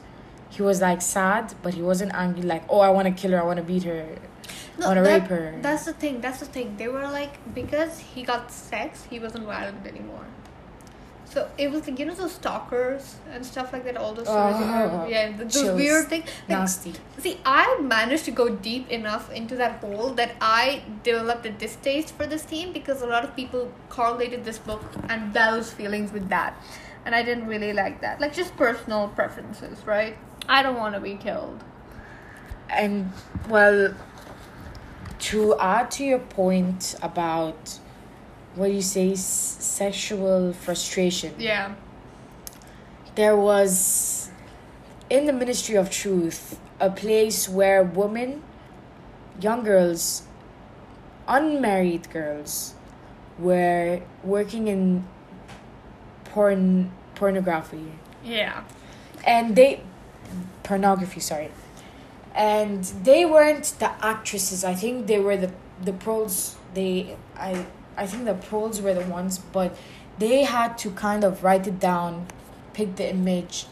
he 0.54 0.62
was 0.62 0.80
like 0.80 1.00
sad 1.02 1.54
but 1.62 1.74
he 1.74 1.82
wasn't 1.82 2.12
angry 2.14 2.42
like 2.42 2.64
oh 2.68 2.80
i 2.80 2.90
want 2.96 3.06
to 3.08 3.14
kill 3.20 3.30
her 3.32 3.40
i 3.42 3.44
want 3.50 3.58
to 3.62 3.66
beat 3.72 3.84
her 3.92 4.04
No, 4.78 4.86
I 4.86 4.88
want 4.88 4.98
to 4.98 5.02
that- 5.04 5.20
rape 5.20 5.30
her 5.30 5.44
That's 5.66 5.84
the 5.88 5.92
thing. 6.02 6.14
That's 6.24 6.40
the 6.44 6.50
thing. 6.54 6.68
They 6.80 6.88
were 6.94 7.06
like 7.20 7.34
because 7.58 7.92
he 8.12 8.20
got 8.30 8.50
sex, 8.50 9.04
he 9.10 9.18
wasn't 9.24 9.44
violent 9.50 9.86
anymore. 9.90 10.24
So 11.34 11.48
it 11.58 11.68
was 11.74 11.86
like 11.88 11.98
you 12.00 12.06
know 12.08 12.14
those 12.22 12.34
stalkers 12.40 13.04
and 13.32 13.46
stuff 13.50 13.72
like 13.72 13.84
that. 13.86 13.96
All 13.96 14.12
those 14.18 14.26
stories, 14.32 14.56
Oh, 14.58 15.06
yeah, 15.14 15.28
th- 15.28 15.38
those 15.38 15.52
chills. 15.62 15.76
weird 15.80 16.08
things. 16.08 16.26
Like, 16.48 16.58
nasty 16.58 16.92
see, 17.26 17.34
I 17.44 17.78
managed 17.80 18.24
to 18.26 18.34
go 18.42 18.46
deep 18.68 18.90
enough 18.98 19.30
into 19.32 19.56
that 19.62 19.78
hole 19.84 20.10
that 20.20 20.32
I 20.40 20.82
developed 21.10 21.46
a 21.46 21.54
distaste 21.64 22.14
for 22.18 22.26
this 22.34 22.44
team 22.44 22.72
because 22.72 23.00
a 23.02 23.06
lot 23.14 23.24
of 23.24 23.34
people 23.40 23.62
correlated 23.88 24.44
this 24.50 24.58
book 24.70 24.82
and 25.08 25.32
those 25.40 25.72
feelings 25.72 26.12
with 26.12 26.28
that, 26.36 26.54
and 27.04 27.14
I 27.14 27.22
didn't 27.22 27.46
really 27.46 27.72
like 27.72 28.00
that. 28.00 28.20
Like 28.20 28.32
just 28.34 28.56
personal 28.56 29.08
preferences, 29.08 29.84
right? 29.86 30.16
I 30.48 30.62
don't 30.62 30.76
want 30.76 30.94
to 30.94 31.00
be 31.00 31.16
killed. 31.16 31.62
and 32.70 33.12
well 33.48 33.94
to 35.18 35.54
add 35.60 35.90
to 35.90 36.02
your 36.04 36.18
point 36.18 36.94
about 37.02 37.78
what 38.54 38.72
you 38.72 38.80
say 38.82 39.12
s- 39.12 39.56
sexual 39.60 40.52
frustration 40.52 41.34
Yeah. 41.38 41.74
there 43.14 43.36
was 43.36 44.30
in 45.10 45.26
the 45.26 45.32
ministry 45.32 45.76
of 45.76 45.90
truth 45.90 46.58
a 46.80 46.90
place 46.90 47.48
where 47.48 47.82
women 47.84 48.42
young 49.40 49.62
girls 49.62 50.22
unmarried 51.28 52.10
girls 52.10 52.74
were 53.38 54.00
working 54.22 54.68
in 54.68 55.06
porn 56.34 56.90
pornography. 57.14 57.86
Yeah. 58.24 58.64
and 59.26 59.54
they 59.56 59.80
pornography 60.62 61.20
sorry. 61.20 61.50
And 62.34 62.82
they 63.08 63.24
weren't 63.24 63.66
the 63.78 63.90
actresses. 64.04 64.64
I 64.64 64.74
think 64.74 65.06
they 65.06 65.20
were 65.20 65.36
the 65.36 65.50
the 65.82 65.92
proles 65.92 66.56
they 66.74 67.16
i 67.36 67.66
i 67.96 68.06
think 68.06 68.24
the 68.24 68.34
proles 68.34 68.80
were 68.80 68.94
the 68.94 69.06
ones 69.18 69.38
but 69.38 69.76
they 70.18 70.44
had 70.44 70.78
to 70.78 70.90
kind 70.90 71.24
of 71.24 71.42
write 71.42 71.66
it 71.66 71.78
down 71.80 72.26
pick 72.72 72.96
the 72.96 73.08
image 73.10 73.66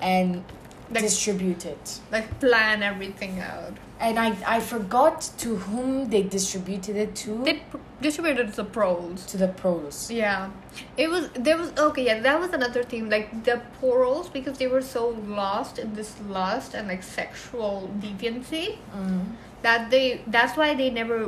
and 0.00 0.44
Like- 0.90 1.02
distribute 1.02 1.66
it 1.66 2.00
Like 2.10 2.28
plan 2.40 2.82
everything 2.82 3.40
out. 3.40 3.74
and 4.06 4.18
i 4.18 4.28
i 4.56 4.58
forgot 4.60 5.16
to 5.42 5.48
whom 5.56 5.88
they 6.12 6.22
distributed 6.22 6.96
it 7.04 7.10
to 7.22 7.30
They 7.48 7.54
pr- 7.70 7.78
distributed 8.00 8.52
the 8.60 8.64
proles. 8.76 9.26
to 9.32 9.36
the 9.44 9.48
proles 9.62 9.96
Yeah, 10.10 10.50
it 10.96 11.08
was 11.14 11.24
there 11.46 11.58
was 11.62 11.70
okay. 11.86 12.04
Yeah, 12.08 12.20
that 12.28 12.38
was 12.44 12.50
another 12.60 12.82
theme. 12.90 13.06
Like 13.16 13.28
the 13.48 13.56
proles 13.80 14.26
because 14.36 14.56
they 14.62 14.68
were 14.74 14.82
so 14.96 15.02
lost 15.40 15.74
in 15.84 15.88
this 15.98 16.10
lust 16.36 16.70
and 16.74 16.86
like 16.92 17.02
sexual 17.02 17.90
deviancy 18.04 18.66
mm. 18.96 19.20
that 19.66 19.90
they 19.90 20.04
that's 20.36 20.56
why 20.60 20.68
they 20.80 20.90
never 21.00 21.18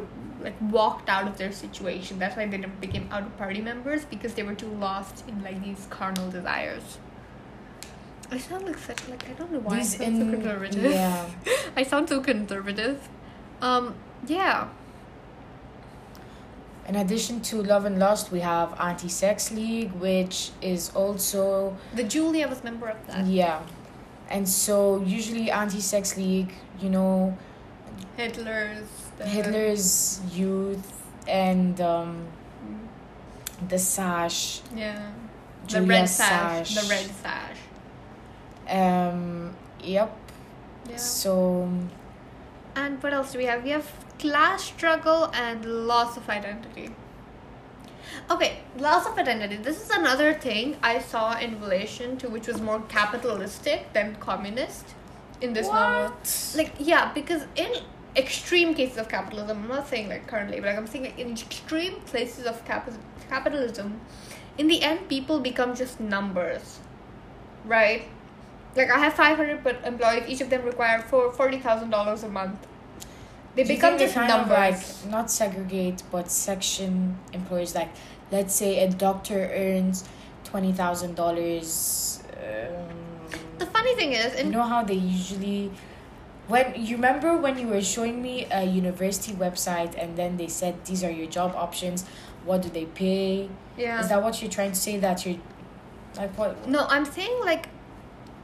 like 0.46 0.58
walked 0.78 1.08
out 1.14 1.26
of 1.30 1.34
their 1.40 1.52
situation. 1.52 2.18
That's 2.22 2.36
why 2.36 2.46
they 2.46 2.56
never 2.66 2.78
became 2.86 3.06
out 3.10 3.24
of 3.28 3.36
party 3.36 3.60
members 3.60 4.04
because 4.14 4.32
they 4.34 4.44
were 4.48 4.54
too 4.64 4.72
lost 4.88 5.24
in 5.28 5.42
like 5.48 5.58
these 5.68 5.86
carnal 5.90 6.30
desires. 6.30 6.98
I 8.30 8.38
sound 8.38 8.64
like 8.66 8.78
such 8.78 9.08
like 9.08 9.28
I 9.28 9.32
don't 9.32 9.50
know 9.52 9.58
why 9.60 9.76
These 9.78 10.00
I 10.00 10.04
sound 10.04 10.18
so 10.18 10.30
conservative. 10.30 10.92
yeah 10.92 11.30
I 11.76 11.82
sound 11.82 12.08
so 12.08 12.20
conservative. 12.20 13.08
Um, 13.60 13.94
yeah. 14.26 14.68
In 16.88 16.96
addition 16.96 17.40
to 17.42 17.62
Love 17.62 17.84
and 17.84 17.98
Lust, 17.98 18.32
we 18.32 18.40
have 18.40 18.74
Anti 18.80 19.08
Sex 19.08 19.50
League, 19.52 19.92
which 19.92 20.50
is 20.60 20.90
also 20.94 21.76
The 21.94 22.02
Julia 22.04 22.48
was 22.48 22.64
member 22.64 22.88
of 22.88 23.06
that. 23.06 23.26
yeah, 23.26 23.60
and 24.28 24.48
so 24.48 25.00
usually 25.02 25.50
Anti 25.50 25.80
Sex 25.80 26.16
League, 26.16 26.52
you 26.80 26.90
know, 26.90 27.36
Hitler's. 28.16 28.88
the- 29.18 29.26
Hitler's 29.26 30.20
youth 30.32 31.02
and 31.28 31.80
um, 31.80 32.26
the 33.68 33.78
sash, 33.78 34.60
Yeah. 34.74 35.10
The 35.68 35.82
red 35.82 36.08
sash. 36.08 36.70
Sash. 36.74 36.82
The 36.82 36.90
red 36.90 37.10
sash. 37.22 37.49
Um, 38.70 39.54
yep. 39.82 40.16
Yeah. 40.88 40.96
So 40.96 41.70
And 42.74 43.02
what 43.02 43.12
else 43.12 43.32
do 43.32 43.38
we 43.38 43.46
have? 43.46 43.62
We 43.64 43.70
have 43.70 43.90
class 44.18 44.64
struggle 44.64 45.30
and 45.34 45.64
loss 45.86 46.16
of 46.16 46.28
identity. 46.28 46.90
Okay, 48.30 48.60
loss 48.78 49.06
of 49.06 49.18
identity. 49.18 49.56
This 49.56 49.82
is 49.82 49.90
another 49.90 50.34
thing 50.34 50.76
I 50.82 50.98
saw 51.00 51.38
in 51.38 51.60
relation 51.60 52.16
to 52.18 52.28
which 52.28 52.46
was 52.46 52.60
more 52.60 52.80
capitalistic 52.88 53.92
than 53.92 54.16
communist 54.16 54.94
in 55.40 55.52
this 55.52 55.66
novel. 55.68 56.16
Like, 56.54 56.72
yeah, 56.78 57.12
because 57.12 57.44
in 57.56 57.72
extreme 58.16 58.74
cases 58.74 58.98
of 58.98 59.08
capitalism, 59.08 59.62
I'm 59.62 59.68
not 59.68 59.88
saying 59.88 60.08
like 60.08 60.26
currently, 60.26 60.60
but 60.60 60.66
like 60.66 60.76
I'm 60.76 60.86
saying 60.86 61.04
like 61.04 61.18
in 61.18 61.32
extreme 61.32 61.94
places 62.02 62.46
of 62.46 62.64
capi- 62.64 62.92
capitalism, 63.28 64.00
in 64.58 64.66
the 64.68 64.82
end, 64.82 65.08
people 65.08 65.40
become 65.40 65.74
just 65.74 66.00
numbers, 66.00 66.80
right? 67.64 68.08
Like 68.76 68.90
I 68.90 68.98
have 68.98 69.14
500 69.14 69.64
but 69.64 69.84
employees, 69.84 70.24
each 70.28 70.40
of 70.40 70.50
them 70.50 70.62
require 70.64 71.00
for 71.00 71.30
$40,000 71.32 72.22
a 72.24 72.28
month. 72.28 72.66
They 73.56 73.64
Do 73.64 73.68
become 73.68 73.98
just 73.98 74.16
of, 74.16 74.28
numbers. 74.28 75.02
like 75.04 75.10
not 75.10 75.30
segregate, 75.30 76.02
but 76.12 76.30
section 76.30 77.18
employees. 77.32 77.74
Like, 77.74 77.88
let's 78.30 78.54
say 78.54 78.84
a 78.84 78.88
doctor 78.88 79.50
earns 79.52 80.04
twenty 80.44 80.72
thousand 80.72 81.16
dollars. 81.16 82.22
Um, 82.32 82.86
the 83.58 83.66
funny 83.66 83.94
thing 83.96 84.12
is, 84.12 84.40
you 84.40 84.50
know 84.52 84.62
how 84.62 84.84
they 84.84 84.94
usually 84.94 85.72
when 86.46 86.74
you 86.76 86.94
remember 86.96 87.36
when 87.36 87.58
you 87.58 87.66
were 87.68 87.82
showing 87.82 88.22
me 88.22 88.46
a 88.52 88.64
university 88.64 89.32
website 89.32 89.94
and 90.00 90.16
then 90.16 90.36
they 90.36 90.48
said 90.48 90.84
these 90.84 91.02
are 91.04 91.10
your 91.10 91.26
job 91.26 91.54
options 91.54 92.04
what 92.44 92.60
do 92.62 92.68
they 92.70 92.86
pay 92.86 93.48
yeah. 93.76 94.00
is 94.00 94.08
that 94.08 94.20
what 94.22 94.40
you're 94.42 94.50
trying 94.50 94.72
to 94.72 94.78
say 94.78 94.96
that 94.96 95.24
you're 95.24 95.36
like 96.16 96.36
what 96.36 96.66
No, 96.68 96.86
I'm 96.88 97.04
saying 97.04 97.40
like 97.44 97.68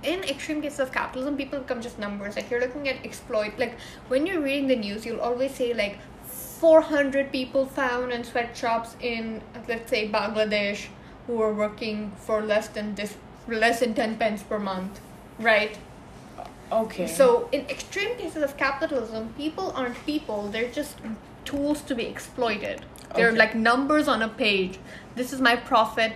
in 0.07 0.23
extreme 0.25 0.63
cases 0.63 0.81
of 0.81 0.93
capitalism, 0.93 1.37
people 1.37 1.59
become 1.61 1.81
just 1.83 1.99
numbers. 1.99 2.37
Like 2.37 2.51
you're 2.51 2.61
looking 2.61 2.89
at 2.89 3.05
exploit. 3.05 3.59
Like 3.59 3.79
when 4.09 4.27
you're 4.27 4.41
reading 4.41 4.69
the 4.69 4.77
news, 4.77 5.05
you'll 5.05 5.21
always 5.21 5.55
say 5.55 5.75
like 5.75 5.99
400 6.27 7.33
people 7.33 7.67
found 7.67 8.13
in 8.13 8.25
sweatshops 8.25 8.97
in 9.01 9.43
let's 9.69 9.91
say 9.91 10.09
Bangladesh 10.09 10.87
who 11.27 11.43
are 11.43 11.53
working 11.53 12.13
for 12.17 12.41
less 12.41 12.69
than 12.69 12.95
this 12.95 13.17
less 13.49 13.81
than 13.81 13.95
10 13.95 14.17
pence 14.17 14.43
per 14.43 14.59
month, 14.59 15.01
right? 15.39 15.77
okay 16.73 17.07
So 17.07 17.49
in 17.53 17.61
extreme 17.69 18.17
cases 18.17 18.43
of 18.43 18.57
capitalism, 18.57 19.33
people 19.37 19.73
aren't 19.77 20.05
people. 20.07 20.49
They're 20.49 20.71
just 20.71 20.97
tools 21.45 21.81
to 21.83 21.95
be 21.95 22.05
exploited. 22.07 22.85
They're 23.15 23.29
Okay. 23.29 23.39
like 23.39 23.55
numbers 23.55 24.09
on 24.09 24.23
a 24.23 24.29
page. 24.29 24.79
This 25.15 25.33
is 25.33 25.41
my 25.41 25.57
profit. 25.57 26.15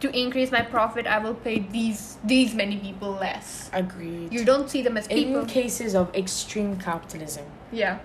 To 0.00 0.08
increase 0.18 0.50
my 0.50 0.62
profit, 0.62 1.06
I 1.06 1.18
will 1.18 1.34
pay 1.34 1.58
these 1.58 2.16
these 2.24 2.54
many 2.54 2.76
people 2.78 3.10
less. 3.12 3.70
agreed 3.72 4.32
You 4.32 4.44
don't 4.44 4.68
see 4.70 4.82
them 4.82 4.96
as 4.96 5.06
people. 5.08 5.40
in 5.40 5.46
cases 5.46 5.94
of 5.94 6.14
extreme 6.14 6.76
capitalism 6.76 7.44
yeah. 7.72 7.98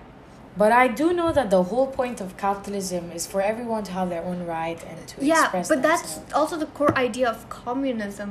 but 0.58 0.72
i 0.72 0.88
do 1.02 1.06
know 1.20 1.32
that 1.38 1.50
the 1.56 1.62
whole 1.72 1.88
point 2.00 2.18
of 2.26 2.30
capitalism 2.38 3.04
is 3.18 3.24
for 3.32 3.42
everyone 3.52 3.84
to 3.88 3.92
have 3.98 4.08
their 4.14 4.24
own 4.32 4.40
right 4.58 4.80
and 4.92 5.00
to 5.12 5.16
Yeah, 5.32 5.42
express 5.44 5.68
but 5.74 5.82
that's 5.88 6.12
also 6.40 6.56
the 6.64 6.70
core 6.78 6.94
idea 7.08 7.28
of 7.36 7.38
communism. 7.50 8.30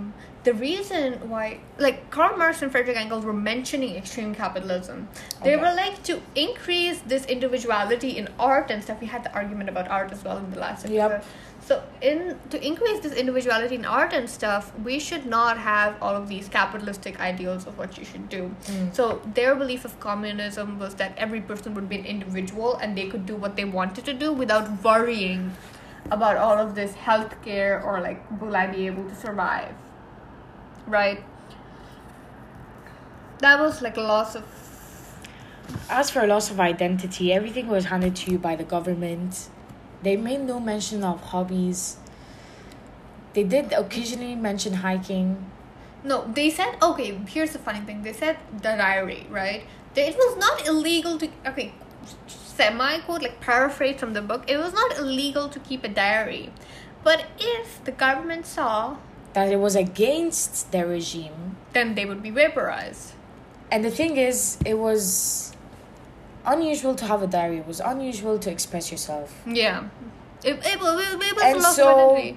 The 0.48 0.54
reason 0.70 1.06
why, 1.32 1.44
like 1.86 1.98
Karl 2.14 2.36
Marx 2.40 2.60
and 2.62 2.70
Frederick 2.74 2.98
Engels 3.02 3.24
were 3.28 3.38
mentioning 3.52 3.92
extreme 4.02 4.32
capitalism, 4.42 4.98
they 5.42 5.54
Okay. 5.54 5.62
were 5.64 5.74
like 5.84 5.96
to 6.10 6.14
increase 6.46 6.98
this 7.12 7.24
individuality 7.34 8.10
in 8.20 8.26
art 8.38 8.66
and 8.72 8.78
stuff. 8.84 8.98
We 9.04 9.08
had 9.14 9.22
the 9.26 9.32
argument 9.40 9.68
about 9.74 9.86
art 9.98 10.12
as 10.16 10.20
well 10.26 10.36
in 10.44 10.50
the 10.54 10.60
last 10.66 10.80
episode. 10.84 10.96
Yep. 10.96 11.24
So, 11.66 11.82
in 12.02 12.38
to 12.50 12.62
increase 12.62 13.00
this 13.00 13.14
individuality 13.14 13.76
in 13.76 13.86
art 13.86 14.12
and 14.12 14.28
stuff, 14.28 14.70
we 14.80 14.98
should 14.98 15.24
not 15.24 15.56
have 15.56 15.96
all 16.02 16.14
of 16.14 16.28
these 16.28 16.46
capitalistic 16.46 17.18
ideals 17.20 17.66
of 17.66 17.78
what 17.78 17.96
you 17.96 18.04
should 18.04 18.28
do. 18.28 18.54
Mm. 18.64 18.94
So 18.94 19.22
their 19.32 19.54
belief 19.54 19.86
of 19.86 19.98
communism 19.98 20.78
was 20.78 20.94
that 20.96 21.14
every 21.16 21.40
person 21.40 21.74
would 21.74 21.88
be 21.88 21.96
an 21.96 22.04
individual 22.04 22.76
and 22.76 22.98
they 22.98 23.08
could 23.08 23.24
do 23.24 23.34
what 23.34 23.56
they 23.56 23.64
wanted 23.64 24.04
to 24.04 24.12
do 24.12 24.30
without 24.30 24.84
worrying 24.84 25.52
about 26.10 26.36
all 26.36 26.58
of 26.58 26.74
this 26.74 26.92
healthcare 26.92 27.82
or 27.82 27.98
like 28.02 28.20
will 28.42 28.54
I 28.54 28.66
be 28.66 28.86
able 28.86 29.08
to 29.08 29.14
survive? 29.14 29.74
Right? 30.86 31.24
That 33.38 33.58
was 33.58 33.80
like 33.80 33.96
a 33.96 34.02
loss 34.02 34.34
of 34.34 34.44
As 35.88 36.10
for 36.10 36.20
a 36.20 36.26
loss 36.26 36.50
of 36.50 36.60
identity, 36.60 37.32
everything 37.32 37.68
was 37.68 37.86
handed 37.86 38.14
to 38.16 38.32
you 38.32 38.38
by 38.38 38.54
the 38.54 38.64
government. 38.64 39.48
They 40.05 40.16
made 40.16 40.42
no 40.42 40.61
mention 40.61 41.02
of 41.02 41.20
hobbies. 41.32 41.96
They 43.32 43.42
did 43.42 43.72
occasionally 43.72 44.36
mention 44.36 44.74
hiking. 44.74 45.50
No, 46.05 46.30
they 46.32 46.50
said 46.50 46.76
okay. 46.80 47.18
Here's 47.26 47.52
the 47.52 47.59
funny 47.59 47.80
thing. 47.80 48.02
They 48.02 48.12
said 48.12 48.38
the 48.52 48.76
diary, 48.78 49.26
right? 49.30 49.64
it 49.96 50.16
was 50.16 50.36
not 50.36 50.66
illegal 50.66 51.18
to 51.18 51.28
okay 51.46 51.72
semi 52.26 52.98
quote 53.00 53.22
like 53.22 53.40
paraphrase 53.40 53.98
from 53.98 54.12
the 54.12 54.22
book 54.22 54.44
it 54.48 54.57
was 54.57 54.72
not 54.72 54.96
illegal 54.98 55.48
to 55.48 55.59
keep 55.61 55.84
a 55.84 55.88
diary 55.88 56.50
but 57.02 57.26
if 57.38 57.82
the 57.84 57.92
government 57.92 58.46
saw 58.46 58.96
that 59.32 59.50
it 59.52 59.59
was 59.59 59.74
against 59.74 60.70
their 60.72 60.86
regime 60.86 61.57
then 61.72 61.94
they 61.94 62.05
would 62.05 62.22
be 62.22 62.30
vaporized 62.30 63.12
and 63.70 63.84
the 63.84 63.90
thing 63.90 64.16
is 64.16 64.59
it 64.64 64.78
was 64.78 65.53
unusual 66.47 66.95
to 66.95 67.05
have 67.07 67.22
a 67.22 67.26
diary 67.26 67.59
it 67.59 67.66
was 67.66 67.80
unusual 67.80 68.38
to 68.38 68.51
express 68.51 68.90
yourself. 68.90 69.42
Yeah. 69.47 69.88
It, 70.45 70.59
it, 70.64 70.80
was, 70.80 71.01
it 71.01 71.36
was 71.36 71.42
And 71.42 71.62
so- 71.62 72.36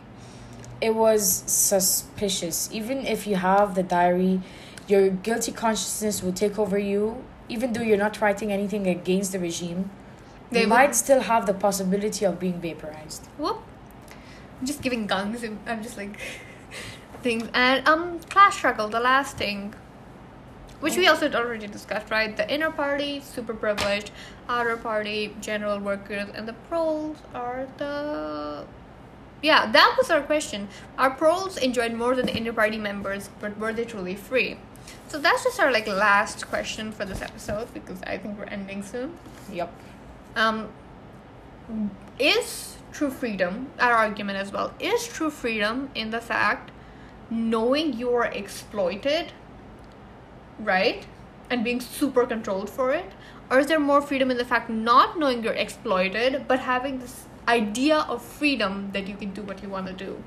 it 0.79 0.95
was 0.95 1.43
suspicious. 1.47 2.69
Even 2.71 3.05
if 3.05 3.27
you 3.27 3.35
have 3.35 3.75
the 3.75 3.83
diary 3.83 4.41
your 4.87 5.09
guilty 5.09 5.51
consciousness 5.51 6.23
will 6.23 6.31
take 6.33 6.57
over 6.57 6.77
you. 6.77 7.23
Even 7.49 7.73
though 7.73 7.81
you're 7.81 7.97
not 7.97 8.19
writing 8.21 8.51
anything 8.51 8.87
against 8.87 9.31
the 9.31 9.39
regime 9.39 9.89
They 10.51 10.61
you 10.61 10.67
might 10.67 10.95
still 10.95 11.21
have 11.21 11.45
the 11.45 11.53
possibility 11.53 12.25
of 12.25 12.39
being 12.39 12.59
vaporized. 12.61 13.25
Whoop. 13.37 13.57
I'm 14.59 14.65
just 14.65 14.81
giving 14.81 15.07
guns. 15.07 15.43
I'm 15.43 15.83
just 15.83 15.97
like 15.97 16.17
things. 17.23 17.49
And 17.53 17.87
um, 17.87 18.19
class 18.29 18.55
struggle, 18.55 18.87
the 18.87 18.99
last 18.99 19.37
thing, 19.37 19.73
which 20.79 20.95
we 20.95 21.07
also 21.07 21.31
already 21.31 21.67
discussed, 21.67 22.11
right? 22.11 22.35
The 22.35 22.51
inner 22.51 22.71
party, 22.71 23.21
super 23.21 23.53
privileged, 23.53 24.11
outer 24.47 24.77
party, 24.77 25.35
general 25.41 25.79
workers, 25.79 26.29
and 26.33 26.47
the 26.47 26.53
proles 26.53 27.17
are 27.33 27.67
the. 27.77 28.65
Yeah, 29.41 29.71
that 29.71 29.95
was 29.97 30.09
our 30.09 30.21
question. 30.21 30.67
Our 30.97 31.11
proles 31.11 31.57
enjoyed 31.57 31.93
more 31.93 32.15
than 32.15 32.25
the 32.25 32.35
inner 32.35 32.53
party 32.53 32.77
members, 32.77 33.29
but 33.39 33.57
were 33.59 33.71
they 33.71 33.85
truly 33.85 34.15
free? 34.15 34.57
So 35.07 35.19
that's 35.19 35.43
just 35.43 35.59
our 35.59 35.71
like 35.71 35.87
last 35.87 36.47
question 36.47 36.91
for 36.91 37.05
this 37.05 37.21
episode 37.21 37.73
because 37.73 38.01
I 38.03 38.17
think 38.17 38.37
we're 38.37 38.45
ending 38.45 38.83
soon 38.83 39.17
yep 39.51 39.71
um, 40.35 40.69
is 42.19 42.77
true 42.91 43.09
freedom 43.09 43.67
our 43.79 43.93
argument 43.93 44.37
as 44.37 44.51
well 44.51 44.73
is 44.79 45.07
true 45.07 45.29
freedom 45.29 45.89
in 45.95 46.11
the 46.11 46.19
fact 46.19 46.71
knowing 47.29 47.93
you 47.93 48.13
are 48.13 48.25
exploited 48.25 49.31
right 50.59 51.05
and 51.49 51.63
being 51.63 51.79
super 51.79 52.25
controlled 52.25 52.69
for 52.69 52.91
it? 52.93 53.11
Or 53.49 53.59
is 53.59 53.67
there 53.67 53.79
more 53.79 54.01
freedom 54.01 54.29
in 54.31 54.37
the 54.37 54.45
fact 54.45 54.69
not 54.69 55.17
knowing 55.17 55.43
you're 55.43 55.53
exploited 55.53 56.47
but 56.47 56.59
having 56.59 56.99
this 56.99 57.25
idea 57.47 57.99
of 57.99 58.21
freedom 58.21 58.89
that 58.91 59.07
you 59.07 59.15
can 59.15 59.31
do 59.31 59.41
what 59.41 59.63
you 59.63 59.69
want 59.69 59.87
to 59.87 59.93
do? 59.93 60.21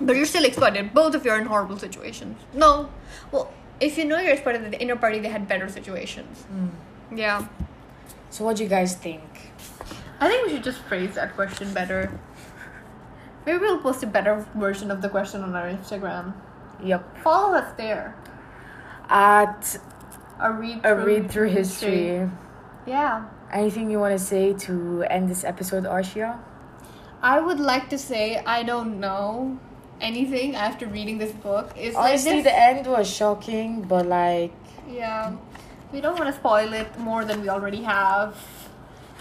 But 0.00 0.16
you're 0.16 0.26
still 0.26 0.44
exploited 0.44 0.92
both 0.92 1.14
of 1.14 1.24
you 1.24 1.30
are 1.30 1.38
in 1.38 1.46
horrible 1.46 1.78
situations. 1.78 2.38
No. 2.52 2.90
Well 3.30 3.52
if 3.78 3.98
you 3.98 4.04
know 4.04 4.18
you're 4.18 4.32
exploited 4.32 4.64
in 4.64 4.70
the 4.70 4.80
inner 4.80 4.96
party 4.96 5.20
they 5.20 5.28
had 5.28 5.46
better 5.46 5.68
situations. 5.68 6.42
Hmm. 6.42 6.68
Yeah. 7.16 7.46
So 8.30 8.44
what 8.44 8.56
do 8.56 8.64
you 8.64 8.68
guys 8.68 8.96
think? 8.96 9.22
I 10.18 10.28
think 10.28 10.46
we 10.46 10.52
should 10.54 10.64
just 10.64 10.80
phrase 10.80 11.14
that 11.14 11.34
question 11.34 11.72
better. 11.72 12.18
Maybe 13.44 13.58
we'll 13.58 13.78
post 13.78 14.02
a 14.02 14.06
better 14.06 14.46
version 14.56 14.90
of 14.90 15.02
the 15.02 15.08
question 15.08 15.42
on 15.42 15.54
our 15.54 15.68
Instagram. 15.68 16.34
yep 16.82 17.04
Follow 17.22 17.56
us 17.56 17.72
there. 17.76 18.16
At 19.08 19.78
A 20.40 20.52
read 20.52 20.82
through, 20.82 20.90
a 20.90 21.04
read 21.04 21.30
through 21.30 21.48
history 21.48 22.28
Yeah. 22.86 23.24
anything 23.52 23.90
you 23.90 23.98
want 24.00 24.18
to 24.18 24.24
say 24.24 24.52
to 24.66 25.02
end 25.08 25.28
this 25.30 25.44
episode 25.44 25.84
arshia 25.84 26.38
I 27.22 27.40
would 27.40 27.58
like 27.60 27.88
to 27.90 27.98
say 27.98 28.42
I 28.44 28.62
don't 28.62 29.00
know 29.00 29.58
anything 30.00 30.54
after 30.54 30.86
reading 30.86 31.16
this 31.18 31.32
book. 31.32 31.72
It's 31.74 31.96
honestly 31.96 32.34
like 32.34 32.44
the 32.44 32.54
end 32.58 32.86
was 32.86 33.08
shocking 33.08 33.82
but 33.82 34.06
like 34.06 34.52
yeah. 34.88 35.32
We 35.92 36.00
don't 36.00 36.18
want 36.18 36.28
to 36.32 36.36
spoil 36.38 36.72
it 36.74 36.98
more 36.98 37.24
than 37.24 37.40
we 37.42 37.48
already 37.48 37.82
have. 37.82 38.36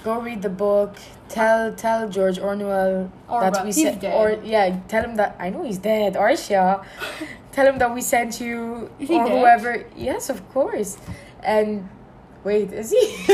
go 0.03 0.19
read 0.19 0.41
the 0.41 0.49
book 0.49 0.95
tell 1.29 1.73
tell 1.73 2.07
george 2.09 2.37
orwell 2.39 3.11
that 3.29 3.65
we 3.65 3.71
sent 3.71 4.03
or 4.03 4.39
yeah 4.43 4.79
tell 4.87 5.03
him 5.03 5.15
that 5.15 5.35
i 5.39 5.49
know 5.49 5.63
he's 5.63 5.77
dead 5.79 6.13
arshia. 6.13 6.85
Tell 7.55 7.67
him 7.67 7.77
that 7.77 7.93
we 7.95 8.01
sent 8.01 8.41
you 8.41 8.89
or 8.99 9.05
dead? 9.07 9.29
whoever 9.31 9.85
yes 9.95 10.29
of 10.29 10.43
course. 10.51 10.97
And 11.41 11.87
wait 12.43 12.73
is 12.73 12.91
he? 12.91 12.99
Do 13.27 13.33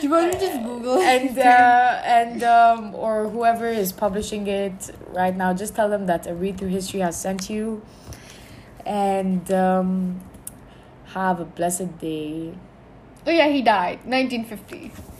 you 0.00 0.08
want 0.08 0.32
to 0.32 0.38
just 0.40 0.62
Google 0.64 0.98
and 1.14 1.38
uh, 1.38 2.00
and 2.06 2.42
um, 2.42 2.94
or 2.94 3.28
whoever 3.28 3.68
is 3.68 3.92
publishing 3.92 4.46
it 4.46 4.96
right 5.08 5.36
now 5.36 5.52
just 5.52 5.74
tell 5.74 5.90
them 5.90 6.06
that 6.06 6.26
a 6.26 6.34
read 6.34 6.56
through 6.56 6.68
history 6.68 7.00
has 7.00 7.20
sent 7.20 7.50
you. 7.50 7.82
And 8.86 9.52
um, 9.52 10.22
have 11.12 11.38
a 11.38 11.44
blessed 11.44 11.98
day. 11.98 12.54
Oh 13.26 13.30
yeah, 13.30 13.48
he 13.48 13.60
died. 13.60 14.06
1950. 14.06 15.11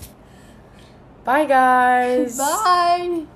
Bye 1.24 1.44
guys 1.44 2.36
Bye. 2.38 3.26